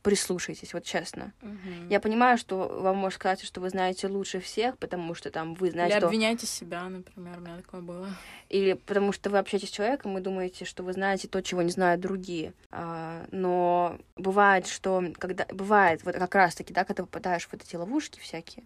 прислушайтесь, 0.04 0.74
вот 0.74 0.84
честно. 0.84 1.32
Мгм. 1.40 1.88
Я 1.88 1.98
понимаю, 1.98 2.36
что 2.36 2.68
вам 2.68 2.98
может 2.98 3.18
казаться, 3.18 3.46
что 3.46 3.62
вы 3.62 3.70
знаете 3.70 4.06
лучше 4.06 4.38
всех, 4.38 4.76
потому 4.76 5.14
что 5.14 5.30
там 5.30 5.54
вы 5.54 5.68
Или 5.68 5.72
знаете, 5.72 5.96
что... 5.96 6.06
обвиняйте 6.06 6.46
себя, 6.46 6.84
например, 6.90 7.38
у 7.38 7.40
меня 7.40 7.56
такое 7.56 7.80
было. 7.80 8.08
Или 8.50 8.74
потому 8.74 9.12
что 9.12 9.30
вы 9.30 9.38
общаетесь 9.38 9.70
с 9.70 9.72
человеком 9.72 10.16
и 10.18 10.20
думаете, 10.20 10.66
что 10.66 10.82
вы 10.82 10.92
знаете 10.92 11.26
то, 11.26 11.40
чего 11.40 11.62
не 11.62 11.70
знают 11.70 12.02
другие. 12.02 12.52
А, 12.70 13.24
но 13.30 13.98
бывает, 14.16 14.66
что 14.66 15.02
когда 15.18 15.46
бывает 15.50 16.04
вот 16.04 16.16
как 16.16 16.34
раз-таки, 16.34 16.74
да, 16.74 16.84
когда 16.84 17.04
попадаешь 17.04 17.46
в 17.46 17.52
вот 17.52 17.62
эти 17.62 17.74
ловушки 17.74 18.20
всякие, 18.20 18.64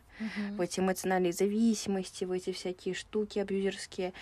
в 0.50 0.60
эти 0.60 0.80
эмоциональные 0.80 1.32
зависимости, 1.32 2.24
в 2.24 2.32
эти 2.32 2.50
всякие 2.50 2.94
штуки 2.94 3.38
абьюзерские, 3.38 4.12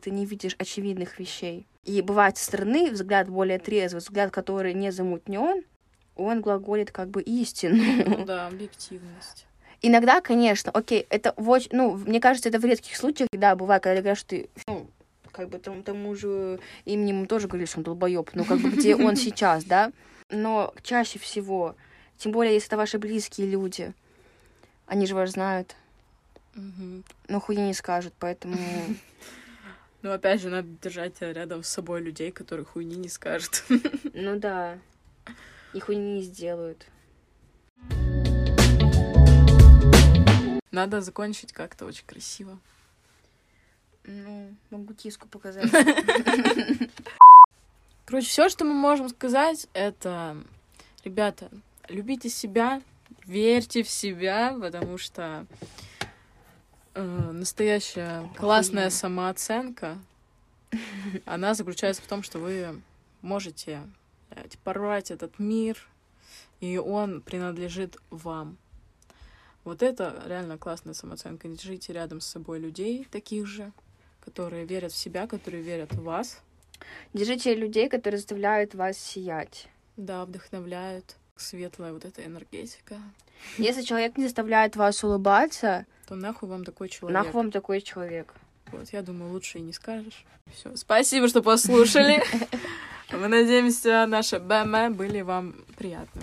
ты 0.00 0.12
не 0.12 0.24
видишь 0.24 0.54
очевидных 0.56 1.18
вещей. 1.18 1.66
И 1.84 2.00
бывает 2.02 2.36
со 2.36 2.44
стороны 2.44 2.90
взгляд 2.90 3.28
более 3.28 3.58
трезвый, 3.58 4.00
взгляд, 4.00 4.30
который 4.30 4.74
не 4.74 4.92
замутнен, 4.92 5.64
он 6.20 6.40
глаголит 6.40 6.90
как 6.90 7.08
бы 7.08 7.22
истину. 7.22 7.82
Ну 8.06 8.24
да, 8.24 8.46
объективность. 8.48 9.46
Иногда, 9.82 10.20
конечно, 10.20 10.70
окей, 10.72 11.06
это 11.08 11.32
в 11.36 11.48
оч- 11.50 11.68
ну, 11.72 11.94
мне 11.96 12.20
кажется, 12.20 12.48
это 12.50 12.58
в 12.58 12.64
редких 12.64 12.96
случаях, 12.96 13.28
да, 13.32 13.56
бывает, 13.56 13.82
когда 13.82 14.00
говорят, 14.00 14.18
что 14.18 14.28
ты, 14.28 14.50
ну, 14.66 14.90
как 15.32 15.48
бы 15.48 15.58
тому, 15.58 15.82
тому 15.82 16.14
же 16.14 16.60
имени 16.84 17.10
ему 17.10 17.26
тоже 17.26 17.48
говоришь, 17.48 17.70
что 17.70 17.78
он 17.78 17.84
долбоеб, 17.84 18.30
ну, 18.34 18.44
как 18.44 18.58
бы 18.58 18.68
где 18.70 18.94
он 18.94 19.16
сейчас, 19.16 19.64
да, 19.64 19.90
но 20.28 20.74
чаще 20.82 21.18
всего, 21.18 21.76
тем 22.18 22.32
более, 22.32 22.52
если 22.54 22.68
это 22.68 22.76
ваши 22.76 22.98
близкие 22.98 23.46
люди, 23.48 23.94
они 24.86 25.06
же 25.06 25.14
вас 25.14 25.30
знают, 25.30 25.74
Мгм. 26.54 27.04
но 27.28 27.40
хуйни 27.40 27.62
не 27.68 27.74
скажут, 27.74 28.12
поэтому... 28.18 28.58
Ну, 30.02 30.12
опять 30.12 30.40
же, 30.40 30.48
надо 30.48 30.66
держать 30.82 31.20
рядом 31.20 31.62
с 31.62 31.68
собой 31.68 32.00
людей, 32.00 32.30
которые 32.30 32.64
хуйни 32.64 32.96
не 32.96 33.10
скажут. 33.10 33.64
Ну 34.14 34.38
да, 34.38 34.78
и 35.72 35.80
хуйни 35.80 36.14
не 36.14 36.22
сделают. 36.22 36.86
Надо 40.70 41.00
закончить 41.00 41.52
как-то 41.52 41.84
очень 41.84 42.06
красиво. 42.06 42.58
Ну, 44.04 44.54
могу 44.70 44.94
киску 44.94 45.28
показать. 45.28 45.70
Короче, 48.10 48.26
все, 48.26 48.48
что 48.48 48.64
мы 48.64 48.74
можем 48.74 49.08
сказать, 49.08 49.68
это, 49.72 50.36
ребята, 51.04 51.48
любите 51.88 52.28
себя, 52.28 52.82
верьте 53.24 53.84
в 53.84 53.88
себя, 53.88 54.56
потому 54.60 54.98
что 54.98 55.46
э, 56.94 57.30
настоящая 57.32 58.28
классная 58.36 58.86
Охуенно. 58.86 58.90
самооценка, 58.90 59.98
она 61.24 61.54
заключается 61.54 62.02
в 62.02 62.06
том, 62.06 62.24
что 62.24 62.40
вы 62.40 62.80
можете 63.22 63.80
порвать 64.62 65.10
этот 65.10 65.38
мир, 65.38 65.76
и 66.60 66.78
он 66.78 67.20
принадлежит 67.20 67.96
вам. 68.10 68.58
Вот 69.64 69.82
это 69.82 70.22
реально 70.26 70.58
классная 70.58 70.94
самооценка. 70.94 71.48
Держите 71.48 71.92
рядом 71.92 72.20
с 72.20 72.26
собой 72.26 72.58
людей 72.58 73.06
таких 73.10 73.46
же, 73.46 73.72
которые 74.20 74.64
верят 74.64 74.92
в 74.92 74.96
себя, 74.96 75.26
которые 75.26 75.62
верят 75.62 75.92
в 75.92 76.02
вас. 76.02 76.40
Держите 77.12 77.54
людей, 77.54 77.88
которые 77.88 78.18
заставляют 78.18 78.74
вас 78.74 78.96
сиять. 78.98 79.68
Да, 79.96 80.24
вдохновляют. 80.24 81.16
Светлая 81.36 81.92
вот 81.92 82.04
эта 82.04 82.24
энергетика. 82.24 83.00
Если 83.58 83.82
человек 83.82 84.16
не 84.16 84.24
заставляет 84.24 84.76
вас 84.76 85.02
улыбаться, 85.02 85.86
То 86.06 86.14
нахуй 86.14 86.48
вам 86.48 86.64
такой 86.64 86.88
человек. 86.88 87.14
нахуй 87.14 87.32
вам 87.32 87.50
такой 87.50 87.80
человек. 87.80 88.34
Вот, 88.72 88.92
я 88.92 89.02
думаю, 89.02 89.32
лучше 89.32 89.58
и 89.58 89.62
не 89.62 89.72
скажешь. 89.72 90.24
Все. 90.54 90.76
Спасибо, 90.76 91.28
что 91.28 91.42
послушали. 91.42 92.22
Мы 93.12 93.28
надеемся, 93.28 94.06
наши 94.06 94.38
БМ 94.38 94.94
были 94.94 95.20
вам 95.22 95.54
приятны. 95.76 96.22